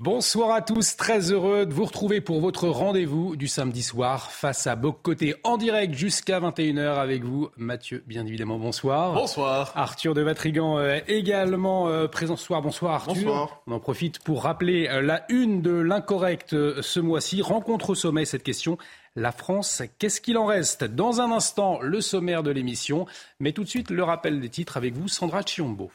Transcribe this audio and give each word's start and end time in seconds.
Bonsoir 0.00 0.50
à 0.50 0.60
tous, 0.60 0.96
très 0.96 1.30
heureux 1.30 1.66
de 1.66 1.72
vous 1.72 1.84
retrouver 1.84 2.20
pour 2.20 2.40
votre 2.40 2.66
rendez-vous 2.66 3.36
du 3.36 3.46
samedi 3.46 3.80
soir 3.80 4.32
face 4.32 4.66
à 4.66 4.74
Boc-Côté 4.74 5.36
en 5.44 5.56
direct 5.56 5.94
jusqu'à 5.94 6.40
21h 6.40 6.98
avec 6.98 7.22
vous, 7.22 7.48
Mathieu, 7.56 8.02
bien 8.04 8.26
évidemment, 8.26 8.58
bonsoir. 8.58 9.14
Bonsoir. 9.14 9.70
Arthur 9.76 10.14
de 10.14 10.20
Vatrigan 10.20 10.78
euh, 10.78 10.98
également 11.06 11.86
euh, 11.86 12.08
présent 12.08 12.34
ce 12.34 12.44
soir, 12.44 12.60
bonsoir 12.60 12.94
Arthur. 12.94 13.14
Bonsoir. 13.14 13.62
On 13.68 13.72
en 13.72 13.78
profite 13.78 14.18
pour 14.18 14.42
rappeler 14.42 14.88
euh, 14.88 15.00
la 15.00 15.24
une 15.28 15.62
de 15.62 15.70
l'incorrect 15.70 16.56
ce 16.80 16.98
mois-ci, 16.98 17.40
rencontre 17.40 17.90
au 17.90 17.94
sommet 17.94 18.24
cette 18.24 18.42
question. 18.42 18.78
La 19.14 19.30
France, 19.30 19.80
qu'est-ce 20.00 20.20
qu'il 20.20 20.38
en 20.38 20.46
reste? 20.46 20.82
Dans 20.82 21.20
un 21.20 21.30
instant, 21.30 21.78
le 21.80 22.00
sommaire 22.00 22.42
de 22.42 22.50
l'émission, 22.50 23.06
mais 23.38 23.52
tout 23.52 23.62
de 23.62 23.68
suite 23.68 23.90
le 23.90 24.02
rappel 24.02 24.40
des 24.40 24.48
titres 24.48 24.76
avec 24.76 24.94
vous, 24.94 25.06
Sandra 25.06 25.42
Chiombo. 25.42 25.92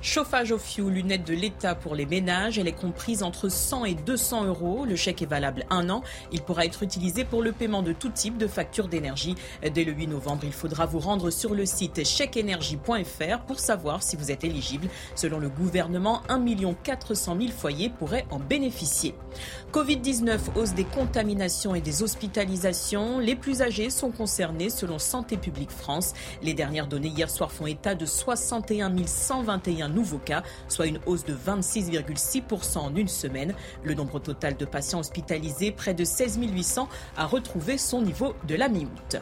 Chauffage 0.00 0.52
au 0.52 0.58
fioul, 0.58 0.96
une 0.96 1.10
aide 1.10 1.24
de 1.24 1.34
l'État 1.34 1.74
pour 1.74 1.96
les 1.96 2.06
ménages. 2.06 2.56
Elle 2.56 2.68
est 2.68 2.72
comprise 2.72 3.24
entre 3.24 3.48
100 3.48 3.84
et 3.84 3.94
200 3.94 4.44
euros. 4.44 4.84
Le 4.84 4.94
chèque 4.94 5.22
est 5.22 5.26
valable 5.26 5.66
un 5.70 5.90
an. 5.90 6.02
Il 6.30 6.40
pourra 6.40 6.64
être 6.64 6.84
utilisé 6.84 7.24
pour 7.24 7.42
le 7.42 7.50
paiement 7.50 7.82
de 7.82 7.92
tout 7.92 8.08
type 8.08 8.38
de 8.38 8.46
facture 8.46 8.86
d'énergie. 8.86 9.34
Dès 9.74 9.82
le 9.82 9.92
8 9.92 10.06
novembre, 10.06 10.42
il 10.44 10.52
faudra 10.52 10.86
vous 10.86 11.00
rendre 11.00 11.30
sur 11.30 11.52
le 11.52 11.66
site 11.66 12.06
chèqueénergie.fr 12.06 13.40
pour 13.46 13.58
savoir 13.58 14.04
si 14.04 14.14
vous 14.14 14.30
êtes 14.30 14.44
éligible. 14.44 14.88
Selon 15.16 15.40
le 15.40 15.48
gouvernement, 15.48 16.22
1 16.28 16.44
400 16.84 17.36
000 17.40 17.50
foyers 17.50 17.90
pourraient 17.90 18.26
en 18.30 18.38
bénéficier. 18.38 19.16
Covid-19, 19.72 20.38
hausse 20.54 20.74
des 20.74 20.84
contaminations 20.84 21.74
et 21.74 21.80
des 21.80 22.04
hospitalisations. 22.04 23.18
Les 23.18 23.34
plus 23.34 23.62
âgés 23.62 23.90
sont 23.90 24.12
concernés 24.12 24.70
selon 24.70 25.00
Santé 25.00 25.36
publique 25.36 25.72
France. 25.72 26.12
Les 26.42 26.54
dernières 26.54 26.86
données 26.86 27.08
hier 27.08 27.28
soir 27.28 27.50
font 27.50 27.66
état 27.66 27.96
de 27.96 28.06
61 28.06 28.94
121 29.06 29.87
nouveaux 29.88 30.18
cas, 30.18 30.42
soit 30.68 30.86
une 30.86 31.00
hausse 31.06 31.24
de 31.24 31.34
26,6% 31.34 32.78
en 32.78 32.94
une 32.94 33.08
semaine. 33.08 33.54
Le 33.82 33.94
nombre 33.94 34.18
total 34.18 34.56
de 34.56 34.64
patients 34.64 35.00
hospitalisés, 35.00 35.72
près 35.72 35.94
de 35.94 36.04
16 36.04 36.38
800, 36.40 36.88
a 37.16 37.26
retrouvé 37.26 37.78
son 37.78 38.02
niveau 38.02 38.34
de 38.46 38.54
la 38.54 38.68
mi-août. 38.68 39.16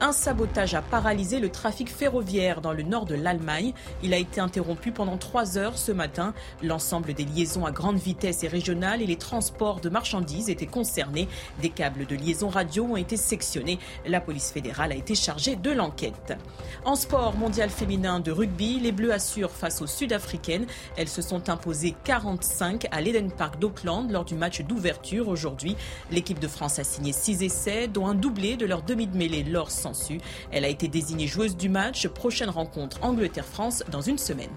Un 0.00 0.12
sabotage 0.12 0.74
a 0.74 0.82
paralysé 0.82 1.38
le 1.38 1.48
trafic 1.48 1.88
ferroviaire 1.88 2.60
dans 2.60 2.72
le 2.72 2.82
nord 2.82 3.04
de 3.04 3.14
l'Allemagne. 3.14 3.72
Il 4.02 4.12
a 4.12 4.16
été 4.16 4.40
interrompu 4.40 4.90
pendant 4.90 5.16
trois 5.16 5.58
heures 5.58 5.78
ce 5.78 5.92
matin. 5.92 6.34
L'ensemble 6.60 7.14
des 7.14 7.24
liaisons 7.24 7.66
à 7.66 7.70
grande 7.70 7.98
vitesse 7.98 8.42
et 8.42 8.48
régionales 8.48 9.00
et 9.00 9.06
les 9.06 9.16
transports 9.16 9.80
de 9.80 9.88
marchandises 9.88 10.50
étaient 10.50 10.66
concernés. 10.66 11.28
Des 11.60 11.68
câbles 11.68 12.06
de 12.06 12.16
liaison 12.16 12.48
radio 12.48 12.84
ont 12.84 12.96
été 12.96 13.16
sectionnés. 13.16 13.78
La 14.04 14.20
police 14.20 14.50
fédérale 14.50 14.90
a 14.90 14.96
été 14.96 15.14
chargée 15.14 15.54
de 15.54 15.70
l'enquête. 15.70 16.36
En 16.84 16.96
sport 16.96 17.36
mondial 17.36 17.70
féminin 17.70 18.18
de 18.18 18.32
rugby, 18.32 18.80
les 18.80 18.92
Bleus 18.92 19.12
assurent 19.12 19.52
face 19.52 19.82
aux 19.82 19.86
Sud-Africaines. 20.12 20.66
Elles 20.96 21.08
se 21.08 21.22
sont 21.22 21.48
imposées 21.48 21.94
45 22.04 22.86
à 22.90 23.00
l'Eden 23.00 23.30
Park 23.30 23.58
d'Auckland 23.58 24.10
lors 24.10 24.24
du 24.24 24.34
match 24.34 24.60
d'ouverture 24.62 25.28
aujourd'hui. 25.28 25.76
L'équipe 26.10 26.38
de 26.38 26.48
France 26.48 26.78
a 26.78 26.84
signé 26.84 27.12
6 27.12 27.42
essais, 27.42 27.88
dont 27.88 28.06
un 28.06 28.14
doublé 28.14 28.56
de 28.56 28.66
leur 28.66 28.82
demi 28.82 29.06
de 29.06 29.16
mêlée 29.16 29.42
Laure 29.42 29.70
Sansu. 29.70 30.18
Elle 30.50 30.64
a 30.64 30.68
été 30.68 30.88
désignée 30.88 31.26
joueuse 31.26 31.56
du 31.56 31.68
match. 31.68 32.06
Prochaine 32.08 32.50
rencontre 32.50 32.98
Angleterre-France 33.02 33.84
dans 33.90 34.02
une 34.02 34.18
semaine. 34.18 34.50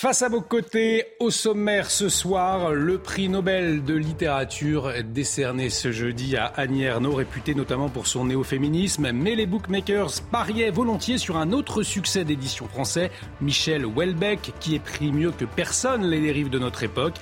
Face 0.00 0.22
à 0.22 0.30
vos 0.30 0.40
côtés, 0.40 1.04
au 1.18 1.28
sommaire 1.28 1.90
ce 1.90 2.08
soir, 2.08 2.72
le 2.72 2.96
prix 2.96 3.28
Nobel 3.28 3.84
de 3.84 3.92
littérature 3.92 4.90
décerné 5.04 5.68
ce 5.68 5.92
jeudi 5.92 6.38
à 6.38 6.46
Annie 6.46 6.84
Ernaux, 6.84 7.14
réputée 7.14 7.54
notamment 7.54 7.90
pour 7.90 8.06
son 8.06 8.24
néo-féminisme. 8.24 9.12
Mais 9.12 9.34
les 9.34 9.44
bookmakers 9.44 10.22
pariaient 10.32 10.70
volontiers 10.70 11.18
sur 11.18 11.36
un 11.36 11.52
autre 11.52 11.82
succès 11.82 12.24
d'édition 12.24 12.66
français, 12.66 13.10
Michel 13.42 13.84
Houellebecq, 13.84 14.54
qui 14.58 14.76
écrit 14.76 15.12
mieux 15.12 15.32
que 15.32 15.44
personne 15.44 16.06
les 16.06 16.22
dérives 16.22 16.48
de 16.48 16.58
notre 16.58 16.82
époque. 16.82 17.16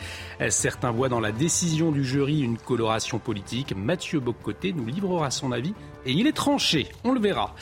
Certains 0.49 0.93
voient 0.93 1.09
dans 1.09 1.19
la 1.19 1.33
décision 1.33 1.91
du 1.91 2.05
jury 2.05 2.43
une 2.43 2.59
coloration 2.59 3.19
politique. 3.19 3.75
Mathieu 3.77 4.21
Boccoté 4.21 4.72
nous 4.72 4.87
livrera 4.87 5.33
son 5.33 5.50
avis 5.50 5.75
et 6.06 6.12
il 6.12 6.28
est 6.28 6.33
tranché, 6.33 6.87
on 7.03 7.11
le 7.11 7.19
verra. 7.19 7.56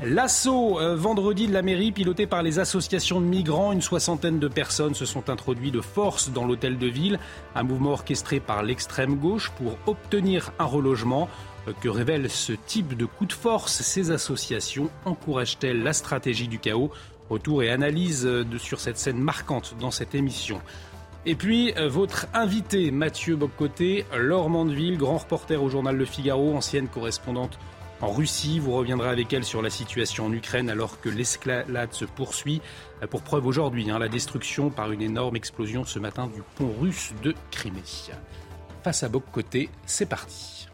L'assaut 0.00 0.78
euh, 0.78 0.94
vendredi 0.94 1.48
de 1.48 1.52
la 1.52 1.60
mairie 1.60 1.90
piloté 1.90 2.28
par 2.28 2.44
les 2.44 2.60
associations 2.60 3.20
de 3.20 3.26
migrants, 3.26 3.72
une 3.72 3.82
soixantaine 3.82 4.38
de 4.38 4.46
personnes 4.46 4.94
se 4.94 5.04
sont 5.04 5.28
introduits 5.28 5.72
de 5.72 5.80
force 5.80 6.30
dans 6.30 6.46
l'hôtel 6.46 6.78
de 6.78 6.86
ville, 6.86 7.18
un 7.56 7.64
mouvement 7.64 7.90
orchestré 7.90 8.38
par 8.38 8.62
l'extrême 8.62 9.16
gauche 9.16 9.50
pour 9.56 9.76
obtenir 9.86 10.52
un 10.60 10.66
relogement. 10.66 11.28
Euh, 11.66 11.72
Que 11.80 11.88
révèle 11.88 12.30
ce 12.30 12.52
type 12.52 12.96
de 12.96 13.06
coup 13.06 13.26
de 13.26 13.32
force? 13.32 13.82
Ces 13.82 14.12
associations 14.12 14.88
encouragent-elles 15.04 15.82
la 15.82 15.92
stratégie 15.92 16.46
du 16.46 16.60
chaos? 16.60 16.92
Retour 17.28 17.64
et 17.64 17.70
analyse 17.70 18.24
euh, 18.24 18.44
sur 18.58 18.78
cette 18.78 18.98
scène 18.98 19.18
marquante 19.18 19.74
dans 19.80 19.90
cette 19.90 20.14
émission. 20.14 20.60
Et 21.26 21.34
puis, 21.34 21.74
votre 21.90 22.26
invité, 22.32 22.90
Mathieu 22.90 23.36
Boccoté, 23.36 24.06
Laure 24.16 24.48
Mandeville, 24.48 24.96
grand 24.96 25.18
reporter 25.18 25.62
au 25.62 25.68
journal 25.68 25.96
Le 25.96 26.04
Figaro, 26.06 26.56
ancienne 26.56 26.88
correspondante 26.88 27.58
en 28.00 28.12
Russie. 28.12 28.58
Vous 28.58 28.72
reviendrez 28.72 29.08
avec 29.08 29.32
elle 29.32 29.44
sur 29.44 29.62
la 29.62 29.70
situation 29.70 30.26
en 30.26 30.32
Ukraine 30.32 30.70
alors 30.70 31.00
que 31.00 31.08
l'escalade 31.08 31.92
se 31.92 32.04
poursuit. 32.04 32.60
Pour 33.10 33.22
preuve 33.22 33.46
aujourd'hui, 33.46 33.90
hein, 33.90 33.98
la 33.98 34.08
destruction 34.08 34.70
par 34.70 34.92
une 34.92 35.02
énorme 35.02 35.36
explosion 35.36 35.84
ce 35.84 35.98
matin 35.98 36.26
du 36.26 36.42
pont 36.56 36.72
russe 36.80 37.12
de 37.22 37.34
Crimée. 37.50 37.82
Face 38.82 39.02
à 39.02 39.08
Boccoté, 39.08 39.70
c'est 39.86 40.06
parti. 40.06 40.67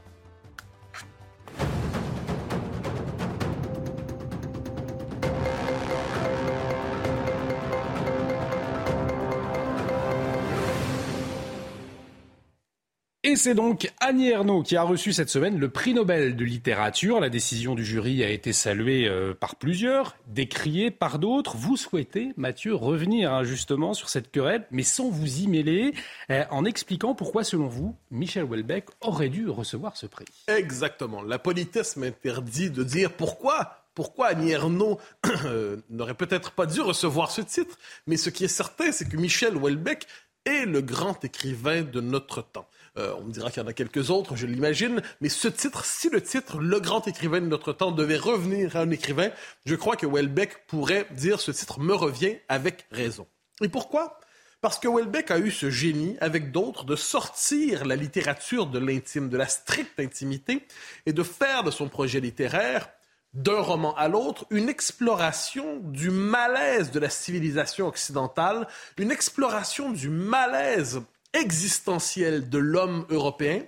Et 13.35 13.37
c'est 13.37 13.55
donc 13.57 13.91
Annie 13.99 14.31
Ernaux 14.31 14.63
qui 14.63 14.77
a 14.77 14.85
reçu 14.85 15.13
cette 15.13 15.29
semaine 15.29 15.59
le 15.59 15.69
prix 15.69 15.93
Nobel 15.93 16.37
de 16.37 16.45
littérature. 16.45 17.19
La 17.19 17.31
décision 17.31 17.75
du 17.75 17.85
jury 17.85 18.23
a 18.23 18.29
été 18.29 18.53
saluée 18.53 19.09
euh, 19.09 19.35
par 19.35 19.57
plusieurs, 19.57 20.15
décriée 20.29 20.93
par 20.93 21.19
d'autres. 21.19 21.57
Vous 21.57 21.77
souhaitez, 21.77 22.33
Mathieu, 22.37 22.77
revenir 22.77 23.35
hein, 23.35 23.43
justement 23.43 23.93
sur 23.93 24.09
cette 24.09 24.31
querelle, 24.31 24.69
mais 24.71 24.85
sans 24.85 25.11
vous 25.11 25.41
y 25.41 25.49
mêler, 25.49 25.95
euh, 26.31 26.45
en 26.53 26.65
expliquant 26.65 27.17
pourquoi, 27.17 27.43
selon 27.43 27.67
vous, 27.67 27.97
Michel 28.13 28.45
Houellebecq 28.45 28.87
aurait 29.01 29.31
dû 29.31 29.49
recevoir 29.49 29.97
ce 29.97 30.07
prix. 30.07 30.27
Exactement. 30.47 31.21
La 31.21 31.41
politesse 31.41 31.97
m'interdit 31.97 32.71
de 32.71 32.85
dire 32.85 33.11
pourquoi. 33.11 33.81
Pourquoi 33.97 34.29
Annie 34.29 34.53
Ernaux 34.53 35.01
euh, 35.45 35.79
n'aurait 35.91 36.15
peut-être 36.15 36.53
pas 36.53 36.67
dû 36.67 36.83
recevoir 36.83 37.33
ce 37.33 37.41
titre, 37.41 37.81
mais 38.07 38.17
ce 38.17 38.31
qui 38.31 38.45
est 38.45 38.49
certain, 38.49 38.93
c'est 38.93 39.09
que 39.09 39.17
Michel 39.17 39.57
Houellebecq 39.57 40.07
est 40.45 40.67
le 40.67 40.83
grand 40.83 41.25
écrivain 41.25 41.83
de 41.83 42.01
notre 42.01 42.41
temps. 42.41 42.69
Euh, 42.97 43.13
on 43.19 43.25
me 43.25 43.33
dira 43.33 43.51
qu'il 43.51 43.63
y 43.63 43.67
en 43.67 43.69
a 43.69 43.73
quelques 43.73 44.11
autres, 44.11 44.37
je 44.37 44.47
l'imagine, 44.47 45.03
mais 45.21 45.29
ce 45.29 45.49
titre, 45.49 45.85
si 45.85 46.09
le 46.11 46.21
titre 46.21 46.59
Le 46.59 46.79
grand 46.79 47.07
écrivain 47.09 47.41
de 47.41 47.47
notre 47.47 47.73
temps 47.73 47.91
devait 47.91 48.17
revenir 48.17 48.77
à 48.77 48.81
un 48.81 48.91
écrivain, 48.91 49.31
je 49.67 49.75
crois 49.75 49.97
que 49.97 50.07
Houellebecq 50.07 50.67
pourrait 50.69 51.07
dire 51.11 51.41
ce 51.41 51.51
titre 51.51 51.81
me 51.81 51.95
revient 51.95 52.37
avec 52.49 52.87
raison. 52.93 53.27
Et 53.61 53.69
pourquoi? 53.69 54.21
Parce 54.61 54.79
que 54.79 54.87
Houellebecq 54.87 55.31
a 55.33 55.39
eu 55.39 55.51
ce 55.51 55.71
génie, 55.71 56.17
avec 56.21 56.53
d'autres, 56.53 56.85
de 56.85 56.95
sortir 56.95 57.85
la 57.85 57.97
littérature 57.97 58.67
de 58.67 58.79
l'intime, 58.79 59.29
de 59.29 59.37
la 59.37 59.49
stricte 59.49 59.99
intimité, 59.99 60.65
et 61.05 61.13
de 61.13 61.23
faire 61.25 61.65
de 61.65 61.73
son 61.73 61.89
projet 61.89 62.21
littéraire 62.21 62.89
d'un 63.35 63.61
roman 63.61 63.97
à 63.97 64.07
l'autre, 64.07 64.47
une 64.51 64.69
exploration 64.69 65.81
du 65.81 66.11
malaise 66.11 66.93
de 66.93 67.01
la 67.01 67.11
civilisation 67.11 67.89
occidentale, 67.89 68.69
une 68.97 69.11
exploration 69.11 69.91
du 69.91 70.09
malaise 70.09 71.03
existentiel 71.35 72.49
de 72.49 72.59
l'homme 72.59 73.05
européen. 73.11 73.63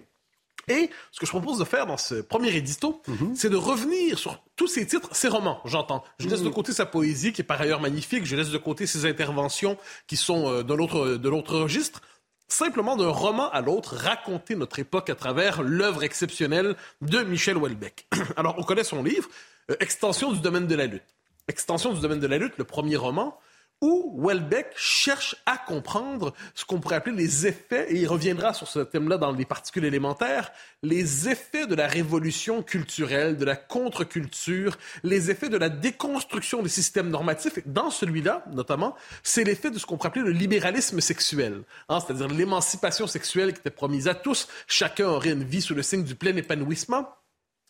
Et 0.68 0.90
ce 1.12 1.20
que 1.20 1.26
je 1.26 1.30
propose 1.30 1.58
de 1.58 1.64
faire 1.64 1.86
dans 1.86 1.96
ce 1.96 2.16
premier 2.16 2.54
édito, 2.56 3.00
c'est 3.36 3.50
de 3.50 3.56
revenir 3.56 4.18
sur 4.18 4.42
tous 4.56 4.66
ces 4.66 4.84
titres, 4.84 5.08
ces 5.12 5.28
romans, 5.28 5.60
j'entends. 5.64 6.02
Je 6.18 6.28
laisse 6.28 6.42
de 6.42 6.48
côté 6.48 6.72
sa 6.72 6.86
poésie, 6.86 7.32
qui 7.32 7.42
est 7.42 7.44
par 7.44 7.60
ailleurs 7.60 7.80
magnifique, 7.80 8.24
je 8.24 8.34
laisse 8.34 8.50
de 8.50 8.58
côté 8.58 8.86
ses 8.86 9.06
interventions 9.06 9.76
qui 10.08 10.16
sont 10.16 10.48
euh, 10.48 10.62
de 10.64 10.74
l'autre 10.74 11.16
de 11.16 11.28
l'autre 11.28 11.56
registre. 11.56 12.00
simplement 12.48 12.96
d'un 12.96 13.10
roman 13.10 13.48
à 13.50 13.60
l'autre, 13.60 13.94
raconter 13.94 14.56
notre 14.56 14.78
époque 14.78 15.08
à 15.10 15.14
travers 15.14 15.62
l'œuvre 15.62 16.02
exceptionnelle 16.02 16.76
de 17.00 17.22
Michel 17.22 17.56
Houellebecq. 17.56 18.06
Alors, 18.36 18.56
on 18.58 18.62
connaît 18.62 18.84
son 18.84 19.02
livre, 19.02 19.28
euh, 19.70 19.76
Extension 19.78 20.32
du 20.32 20.40
domaine 20.40 20.66
de 20.66 20.74
la 20.74 20.86
lutte. 20.86 21.14
Extension 21.48 21.92
du 21.92 22.00
domaine 22.00 22.20
de 22.20 22.26
la 22.26 22.38
lutte, 22.38 22.54
le 22.56 22.64
premier 22.64 22.96
roman, 22.96 23.38
où 23.80 24.14
Welbeck 24.18 24.68
cherche 24.74 25.36
à 25.44 25.58
comprendre 25.58 26.32
ce 26.54 26.64
qu'on 26.64 26.80
pourrait 26.80 26.96
appeler 26.96 27.16
les 27.16 27.46
effets, 27.46 27.92
et 27.92 27.96
il 27.96 28.06
reviendra 28.06 28.54
sur 28.54 28.68
ce 28.68 28.80
thème-là 28.80 29.18
dans 29.18 29.32
les 29.32 29.44
particules 29.44 29.84
élémentaires, 29.84 30.50
les 30.82 31.28
effets 31.28 31.66
de 31.66 31.74
la 31.74 31.86
révolution 31.86 32.62
culturelle, 32.62 33.36
de 33.36 33.44
la 33.44 33.56
contre-culture, 33.56 34.78
les 35.02 35.30
effets 35.30 35.48
de 35.48 35.58
la 35.58 35.68
déconstruction 35.68 36.62
des 36.62 36.68
systèmes 36.68 37.10
normatifs. 37.10 37.58
dans 37.66 37.90
celui-là, 37.90 38.44
notamment, 38.52 38.94
c'est 39.22 39.44
l'effet 39.44 39.70
de 39.70 39.78
ce 39.78 39.86
qu'on 39.86 39.96
pourrait 39.96 40.08
appeler 40.08 40.24
le 40.24 40.32
libéralisme 40.32 41.00
sexuel, 41.00 41.62
hein, 41.88 42.00
c'est-à-dire 42.00 42.28
l'émancipation 42.28 43.06
sexuelle 43.06 43.52
qui 43.52 43.60
était 43.60 43.70
promise 43.70 44.08
à 44.08 44.14
tous. 44.14 44.48
Chacun 44.66 45.06
aurait 45.06 45.32
une 45.32 45.44
vie 45.44 45.60
sous 45.60 45.74
le 45.74 45.82
signe 45.82 46.04
du 46.04 46.14
plein 46.14 46.36
épanouissement. 46.36 47.08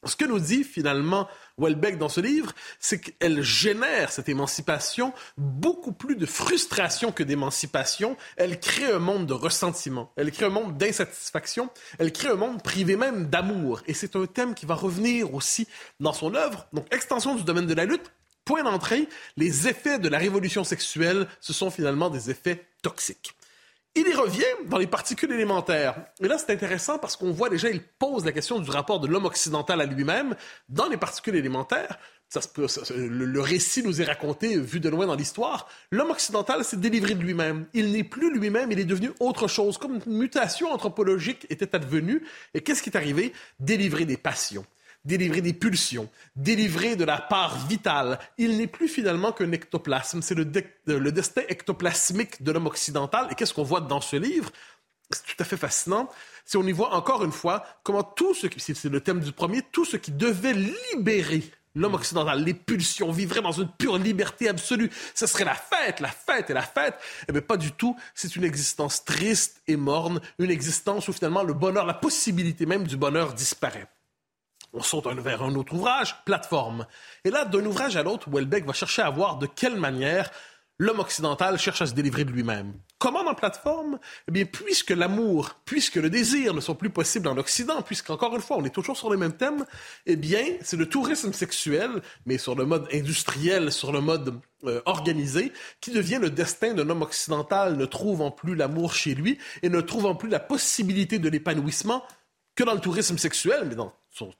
Ce 0.06 0.16
que 0.16 0.24
nous 0.24 0.38
dit 0.38 0.64
finalement 0.64 1.28
Welbeck 1.58 1.98
dans 1.98 2.08
ce 2.08 2.20
livre, 2.20 2.52
c'est 2.80 3.00
qu'elle 3.00 3.42
génère 3.42 4.12
cette 4.12 4.28
émancipation 4.28 5.12
beaucoup 5.36 5.92
plus 5.92 6.16
de 6.16 6.26
frustration 6.26 7.12
que 7.12 7.22
d'émancipation. 7.22 8.16
Elle 8.36 8.60
crée 8.60 8.92
un 8.92 8.98
monde 8.98 9.26
de 9.26 9.32
ressentiment, 9.32 10.12
elle 10.16 10.32
crée 10.32 10.46
un 10.46 10.50
monde 10.50 10.76
d'insatisfaction, 10.76 11.70
elle 11.98 12.12
crée 12.12 12.28
un 12.28 12.36
monde 12.36 12.62
privé 12.62 12.96
même 12.96 13.26
d'amour. 13.26 13.80
Et 13.86 13.94
c'est 13.94 14.16
un 14.16 14.26
thème 14.26 14.54
qui 14.54 14.66
va 14.66 14.74
revenir 14.74 15.34
aussi 15.34 15.66
dans 16.00 16.12
son 16.12 16.34
œuvre. 16.34 16.66
Donc, 16.72 16.86
extension 16.92 17.34
du 17.34 17.44
domaine 17.44 17.66
de 17.66 17.74
la 17.74 17.84
lutte. 17.84 18.12
Point 18.44 18.62
d'entrée, 18.62 19.08
les 19.36 19.66
effets 19.66 19.98
de 19.98 20.08
la 20.08 20.18
révolution 20.18 20.62
sexuelle, 20.62 21.26
ce 21.40 21.52
sont 21.52 21.68
finalement 21.68 22.10
des 22.10 22.30
effets 22.30 22.64
toxiques. 22.80 23.34
Il 23.98 24.06
y 24.06 24.12
revient 24.12 24.44
dans 24.66 24.76
les 24.76 24.86
particules 24.86 25.32
élémentaires. 25.32 25.96
Et 26.20 26.28
là, 26.28 26.36
c'est 26.36 26.52
intéressant 26.52 26.98
parce 26.98 27.16
qu'on 27.16 27.32
voit 27.32 27.48
déjà, 27.48 27.70
il 27.70 27.82
pose 27.82 28.26
la 28.26 28.32
question 28.32 28.58
du 28.58 28.70
rapport 28.70 29.00
de 29.00 29.06
l'homme 29.06 29.24
occidental 29.24 29.80
à 29.80 29.86
lui-même 29.86 30.36
dans 30.68 30.86
les 30.86 30.98
particules 30.98 31.34
élémentaires. 31.34 31.98
Ça, 32.28 32.40
le, 32.94 33.40
récit 33.40 33.82
nous 33.82 34.02
est 34.02 34.04
raconté, 34.04 34.58
vu 34.58 34.80
de 34.80 34.90
loin 34.90 35.06
dans 35.06 35.14
l'histoire. 35.14 35.66
L'homme 35.90 36.10
occidental 36.10 36.62
s'est 36.62 36.76
délivré 36.76 37.14
de 37.14 37.22
lui-même. 37.22 37.66
Il 37.72 37.92
n'est 37.92 38.04
plus 38.04 38.30
lui-même, 38.36 38.70
il 38.70 38.78
est 38.78 38.84
devenu 38.84 39.12
autre 39.18 39.48
chose, 39.48 39.78
comme 39.78 40.00
une 40.04 40.18
mutation 40.18 40.70
anthropologique 40.70 41.46
était 41.48 41.74
advenue. 41.74 42.22
Et 42.52 42.60
qu'est-ce 42.60 42.82
qui 42.82 42.90
est 42.90 42.96
arrivé? 42.96 43.32
Délivré 43.60 44.04
des 44.04 44.18
passions 44.18 44.66
délivrer 45.06 45.40
des 45.40 45.52
pulsions, 45.52 46.10
délivrer 46.34 46.96
de 46.96 47.04
la 47.04 47.18
part 47.18 47.66
vitale. 47.66 48.18
Il 48.38 48.58
n'est 48.58 48.66
plus 48.66 48.88
finalement 48.88 49.32
qu'un 49.32 49.52
ectoplasme. 49.52 50.20
C'est 50.20 50.34
le, 50.34 50.44
le, 50.86 51.12
destin 51.12 51.42
ectoplasmique 51.48 52.42
de 52.42 52.52
l'homme 52.52 52.66
occidental. 52.66 53.28
Et 53.30 53.34
qu'est-ce 53.34 53.54
qu'on 53.54 53.62
voit 53.62 53.80
dans 53.80 54.00
ce 54.00 54.16
livre? 54.16 54.50
C'est 55.10 55.24
tout 55.24 55.42
à 55.42 55.44
fait 55.44 55.56
fascinant. 55.56 56.08
Si 56.44 56.56
on 56.56 56.64
y 56.64 56.72
voit 56.72 56.92
encore 56.94 57.24
une 57.24 57.32
fois 57.32 57.64
comment 57.84 58.02
tout 58.02 58.34
ce 58.34 58.48
qui, 58.48 58.60
c'est 58.60 58.84
le 58.84 59.00
thème 59.00 59.20
du 59.20 59.32
premier, 59.32 59.62
tout 59.62 59.84
ce 59.84 59.96
qui 59.96 60.10
devait 60.10 60.54
libérer 60.92 61.44
l'homme 61.76 61.94
occidental, 61.94 62.42
les 62.42 62.54
pulsions, 62.54 63.12
vivrait 63.12 63.42
dans 63.42 63.52
une 63.52 63.68
pure 63.68 63.98
liberté 63.98 64.48
absolue. 64.48 64.90
Ce 65.14 65.26
serait 65.26 65.44
la 65.44 65.54
fête, 65.54 66.00
la 66.00 66.08
fête 66.08 66.50
et 66.50 66.54
la 66.54 66.62
fête. 66.62 66.94
Eh 67.28 67.32
bien, 67.32 67.42
pas 67.42 67.56
du 67.56 67.70
tout. 67.70 67.96
C'est 68.14 68.34
une 68.34 68.44
existence 68.44 69.04
triste 69.04 69.62
et 69.68 69.76
morne, 69.76 70.20
une 70.38 70.50
existence 70.50 71.06
où 71.08 71.12
finalement 71.12 71.44
le 71.44 71.52
bonheur, 71.52 71.86
la 71.86 71.94
possibilité 71.94 72.66
même 72.66 72.86
du 72.86 72.96
bonheur 72.96 73.34
disparaît 73.34 73.86
on 74.72 74.82
saute 74.82 75.06
vers 75.06 75.42
un 75.42 75.54
autre 75.54 75.74
ouvrage, 75.74 76.16
plateforme. 76.24 76.86
Et 77.24 77.30
là, 77.30 77.44
d'un 77.44 77.64
ouvrage 77.64 77.96
à 77.96 78.02
l'autre, 78.02 78.28
Welbeck 78.30 78.66
va 78.66 78.72
chercher 78.72 79.02
à 79.02 79.10
voir 79.10 79.38
de 79.38 79.46
quelle 79.46 79.76
manière 79.76 80.30
l'homme 80.78 81.00
occidental 81.00 81.58
cherche 81.58 81.82
à 81.82 81.86
se 81.86 81.94
délivrer 81.94 82.24
de 82.24 82.30
lui-même. 82.30 82.74
Comment 82.98 83.24
dans 83.24 83.34
plateforme? 83.34 83.98
Eh 84.28 84.32
bien, 84.32 84.44
puisque 84.44 84.90
l'amour, 84.90 85.56
puisque 85.64 85.96
le 85.96 86.10
désir 86.10 86.54
ne 86.54 86.60
sont 86.60 86.74
plus 86.74 86.90
possibles 86.90 87.28
en 87.28 87.36
Occident, 87.36 87.82
puisqu'encore 87.82 88.34
une 88.34 88.42
fois, 88.42 88.56
on 88.58 88.64
est 88.64 88.74
toujours 88.74 88.96
sur 88.96 89.10
les 89.10 89.16
mêmes 89.16 89.36
thèmes, 89.36 89.64
eh 90.06 90.16
bien, 90.16 90.44
c'est 90.62 90.76
le 90.76 90.88
tourisme 90.88 91.32
sexuel, 91.32 92.02
mais 92.26 92.38
sur 92.38 92.54
le 92.54 92.64
mode 92.64 92.88
industriel, 92.92 93.72
sur 93.72 93.92
le 93.92 94.00
mode 94.00 94.38
euh, 94.64 94.80
organisé, 94.86 95.52
qui 95.80 95.90
devient 95.90 96.18
le 96.20 96.30
destin 96.30 96.74
d'un 96.74 96.88
homme 96.88 97.02
occidental 97.02 97.76
ne 97.76 97.86
trouvant 97.86 98.30
plus 98.30 98.54
l'amour 98.54 98.94
chez 98.94 99.14
lui 99.14 99.38
et 99.62 99.68
ne 99.68 99.80
trouvant 99.80 100.14
plus 100.14 100.28
la 100.28 100.40
possibilité 100.40 101.18
de 101.18 101.28
l'épanouissement 101.28 102.02
que 102.56 102.64
dans 102.64 102.74
le 102.74 102.80
tourisme 102.80 103.18
sexuel, 103.18 103.66
mais 103.68 103.74
dans 103.74 103.92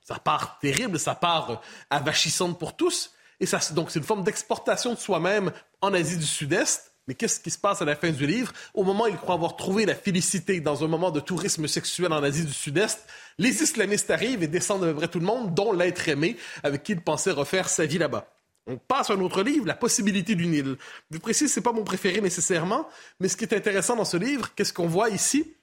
sa 0.03 0.19
part 0.19 0.59
terrible, 0.59 0.99
sa 0.99 1.15
part 1.15 1.51
euh, 1.51 1.57
avachissante 1.91 2.59
pour 2.59 2.75
tous. 2.75 3.13
Et 3.39 3.47
ça, 3.47 3.61
donc, 3.73 3.91
c'est 3.91 3.99
une 3.99 4.05
forme 4.05 4.25
d'exportation 4.25 4.95
de 4.95 4.99
soi-même 4.99 5.53
en 5.83 5.93
Asie 5.93 6.17
du 6.17 6.27
Sud-Est. 6.27 6.93
Mais 7.07 7.15
qu'est-ce 7.15 7.39
qui 7.39 7.51
se 7.51 7.59
passe 7.59 7.83
à 7.83 7.85
la 7.85 7.95
fin 7.95 8.11
du 8.11 8.27
livre? 8.27 8.53
Au 8.75 8.83
moment 8.83 9.05
où 9.05 9.09
il 9.09 9.17
croit 9.17 9.37
avoir 9.37 9.55
trouvé 9.55 9.87
la 9.87 9.95
félicité 9.95 10.59
dans 10.61 10.83
un 10.83 10.89
moment 10.89 11.13
de 11.13 11.21
tourisme 11.21 11.69
sexuel 11.69 12.13
en 12.13 12.23
Asie 12.23 12.45
du 12.45 12.53
Sud-Est, 12.53 13.07
les 13.39 13.63
islamistes 13.63 14.11
arrivent 14.11 14.43
et 14.43 14.49
descendent 14.49 14.85
à 14.85 14.89
peu 14.89 14.95
près 14.95 15.09
tout 15.09 15.21
le 15.21 15.27
monde, 15.27 15.55
dont 15.55 15.73
l'être 15.73 16.09
aimé, 16.09 16.37
avec 16.65 16.83
qui 16.83 16.93
il 16.93 17.01
pensait 17.01 17.31
refaire 17.31 17.69
sa 17.69 17.87
vie 17.87 17.99
là-bas. 17.99 18.27
On 18.67 18.79
passe 18.79 19.11
à 19.11 19.13
un 19.13 19.21
autre 19.21 19.43
livre, 19.43 19.67
La 19.67 19.75
possibilité 19.75 20.35
d'une 20.35 20.53
île. 20.53 20.77
Je 21.13 21.19
précise, 21.19 21.53
c'est 21.53 21.61
pas 21.61 21.73
mon 21.73 21.85
préféré 21.85 22.21
nécessairement, 22.21 22.89
mais 23.21 23.29
ce 23.29 23.37
qui 23.37 23.45
est 23.45 23.55
intéressant 23.55 23.95
dans 23.95 24.05
ce 24.05 24.17
livre, 24.17 24.53
qu'est-ce 24.57 24.73
qu'on 24.73 24.89
voit 24.89 25.11
ici? 25.11 25.55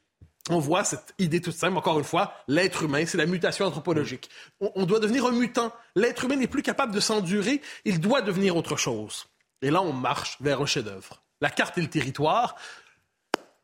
On 0.49 0.59
voit 0.59 0.83
cette 0.83 1.13
idée 1.19 1.39
toute 1.39 1.55
simple, 1.55 1.77
encore 1.77 1.97
une 1.99 2.05
fois, 2.05 2.33
l'être 2.47 2.83
humain, 2.83 3.05
c'est 3.05 3.17
la 3.17 3.25
mutation 3.25 3.65
anthropologique. 3.65 4.29
On, 4.59 4.85
doit 4.85 4.99
devenir 4.99 5.25
un 5.25 5.31
mutant. 5.31 5.71
L'être 5.95 6.25
humain 6.25 6.35
n'est 6.35 6.47
plus 6.47 6.61
capable 6.61 6.93
de 6.93 6.99
s'endurer, 6.99 7.61
il 7.85 8.01
doit 8.01 8.21
devenir 8.21 8.57
autre 8.57 8.75
chose. 8.75 9.25
Et 9.61 9.71
là, 9.71 9.81
on 9.81 9.93
marche 9.93 10.37
vers 10.41 10.61
un 10.61 10.65
chef-d'œuvre. 10.65 11.23
La 11.39 11.49
carte 11.49 11.77
et 11.77 11.81
le 11.81 11.89
territoire, 11.89 12.55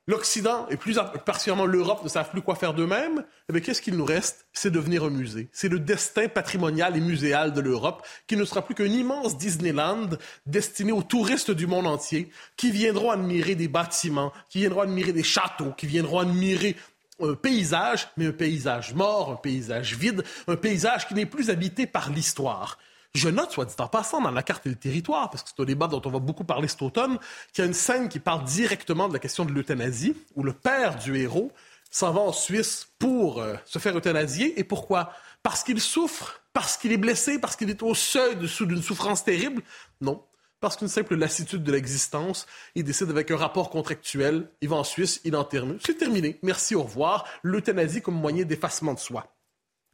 L'Occident, 0.10 0.66
et 0.72 0.76
plus 0.76 0.98
particulièrement 1.24 1.68
l'Europe, 1.68 2.04
ne 2.04 2.10
savent 2.10 2.32
plus 2.32 2.42
quoi 2.42 2.56
faire 2.56 2.74
d'eux-mêmes. 2.74 3.24
Eh 3.54 3.62
qu'est-ce 3.62 3.80
qu'il 3.80 3.96
nous 3.96 4.06
reste? 4.06 4.48
C'est 4.54 4.72
devenir 4.72 5.04
un 5.04 5.12
musée. 5.12 5.50
C'est 5.52 5.70
le 5.70 5.78
destin 5.80 6.28
patrimonial 6.28 6.98
et 6.98 7.00
muséal 7.00 7.54
de 7.54 7.62
l'Europe, 7.62 8.04
qui 8.26 8.36
ne 8.36 8.44
sera 8.44 8.64
plus 8.64 8.74
qu'un 8.74 8.86
immense 8.86 9.38
Disneyland 9.38 10.10
destiné 10.48 10.92
aux 10.92 11.04
touristes 11.04 11.52
du 11.52 11.68
monde 11.68 11.86
entier, 11.86 12.32
qui 12.58 12.72
viendront 12.72 13.12
admirer 13.12 13.54
des 13.54 13.68
bâtiments, 13.68 14.34
qui 14.50 14.62
viendront 14.62 14.82
admirer 14.82 15.14
des 15.14 15.22
châteaux, 15.22 15.74
qui 15.78 15.86
viendront 15.86 16.18
admirer 16.18 16.76
un 17.22 17.36
paysage, 17.36 18.08
mais 18.18 18.26
un 18.26 18.32
paysage 18.32 18.96
mort, 18.96 19.30
un 19.30 19.36
paysage 19.36 19.96
vide, 19.96 20.24
un 20.48 20.56
paysage 20.56 21.08
qui 21.08 21.14
n'est 21.14 21.28
plus 21.28 21.52
habité 21.52 21.86
par 21.86 22.10
l'histoire. 22.10 22.80
Je 23.16 23.28
note, 23.30 23.52
soit 23.52 23.66
dit 23.66 23.74
en 23.80 23.88
passant, 23.88 24.22
dans 24.22 24.32
la 24.32 24.44
carte 24.44 24.66
et 24.68 24.70
le 24.70 24.76
territoire, 24.76 25.30
parce 25.30 25.44
que 25.44 25.50
c'est 25.50 25.62
un 25.62 25.66
débat 25.66 25.88
dont 25.88 26.02
on 26.06 26.12
va 26.12 26.20
beaucoup 26.20 26.44
parler 26.44 26.68
cet 26.68 26.82
automne, 26.84 27.18
qu'il 27.54 27.64
y 27.64 27.66
a 27.66 27.68
une 27.68 27.74
scène 27.74 28.08
qui 28.08 28.20
parle 28.20 28.44
directement 28.44 29.08
de 29.08 29.14
la 29.14 29.20
question 29.20 29.46
de 29.46 29.52
l'euthanasie, 29.52 30.16
où 30.36 30.44
le 30.44 30.54
père 30.54 30.98
du 30.98 31.18
héros 31.18 31.52
s'en 31.90 32.12
va 32.12 32.22
en 32.22 32.32
Suisse 32.32 32.88
pour 33.00 33.42
euh, 33.42 33.56
se 33.66 33.80
faire 33.80 33.98
euthanasier. 33.98 34.60
Et 34.60 34.64
pourquoi? 34.64 35.12
Parce 35.42 35.64
qu'il 35.64 35.82
souffre, 35.82 36.42
parce 36.54 36.78
qu'il 36.78 36.92
est 36.92 36.98
blessé, 36.98 37.40
parce 37.40 37.56
qu'il 37.56 37.70
est 37.72 37.82
au 37.82 37.96
seuil 37.96 38.36
d'une 38.36 38.82
souffrance 38.82 39.24
terrible? 39.24 39.64
Non. 40.02 40.24
Parce 40.60 40.76
qu'une 40.76 40.90
simple 40.90 41.16
lassitude 41.16 41.64
de 41.64 41.72
l'existence, 41.72 42.46
il 42.76 42.84
décide 42.84 43.10
avec 43.10 43.32
un 43.32 43.38
rapport 43.38 43.70
contractuel, 43.70 44.52
il 44.62 44.70
va 44.70 44.76
en 44.76 44.84
Suisse, 44.84 45.22
il 45.24 45.36
en 45.36 45.46
termine. 45.46 45.80
C'est 45.84 45.98
terminé. 45.98 46.38
Merci, 46.44 46.76
au 46.76 46.84
revoir. 46.84 47.26
L'euthanasie 47.44 48.02
comme 48.02 48.16
moyen 48.16 48.44
d'effacement 48.44 48.94
de 48.94 49.00
soi. 49.00 49.34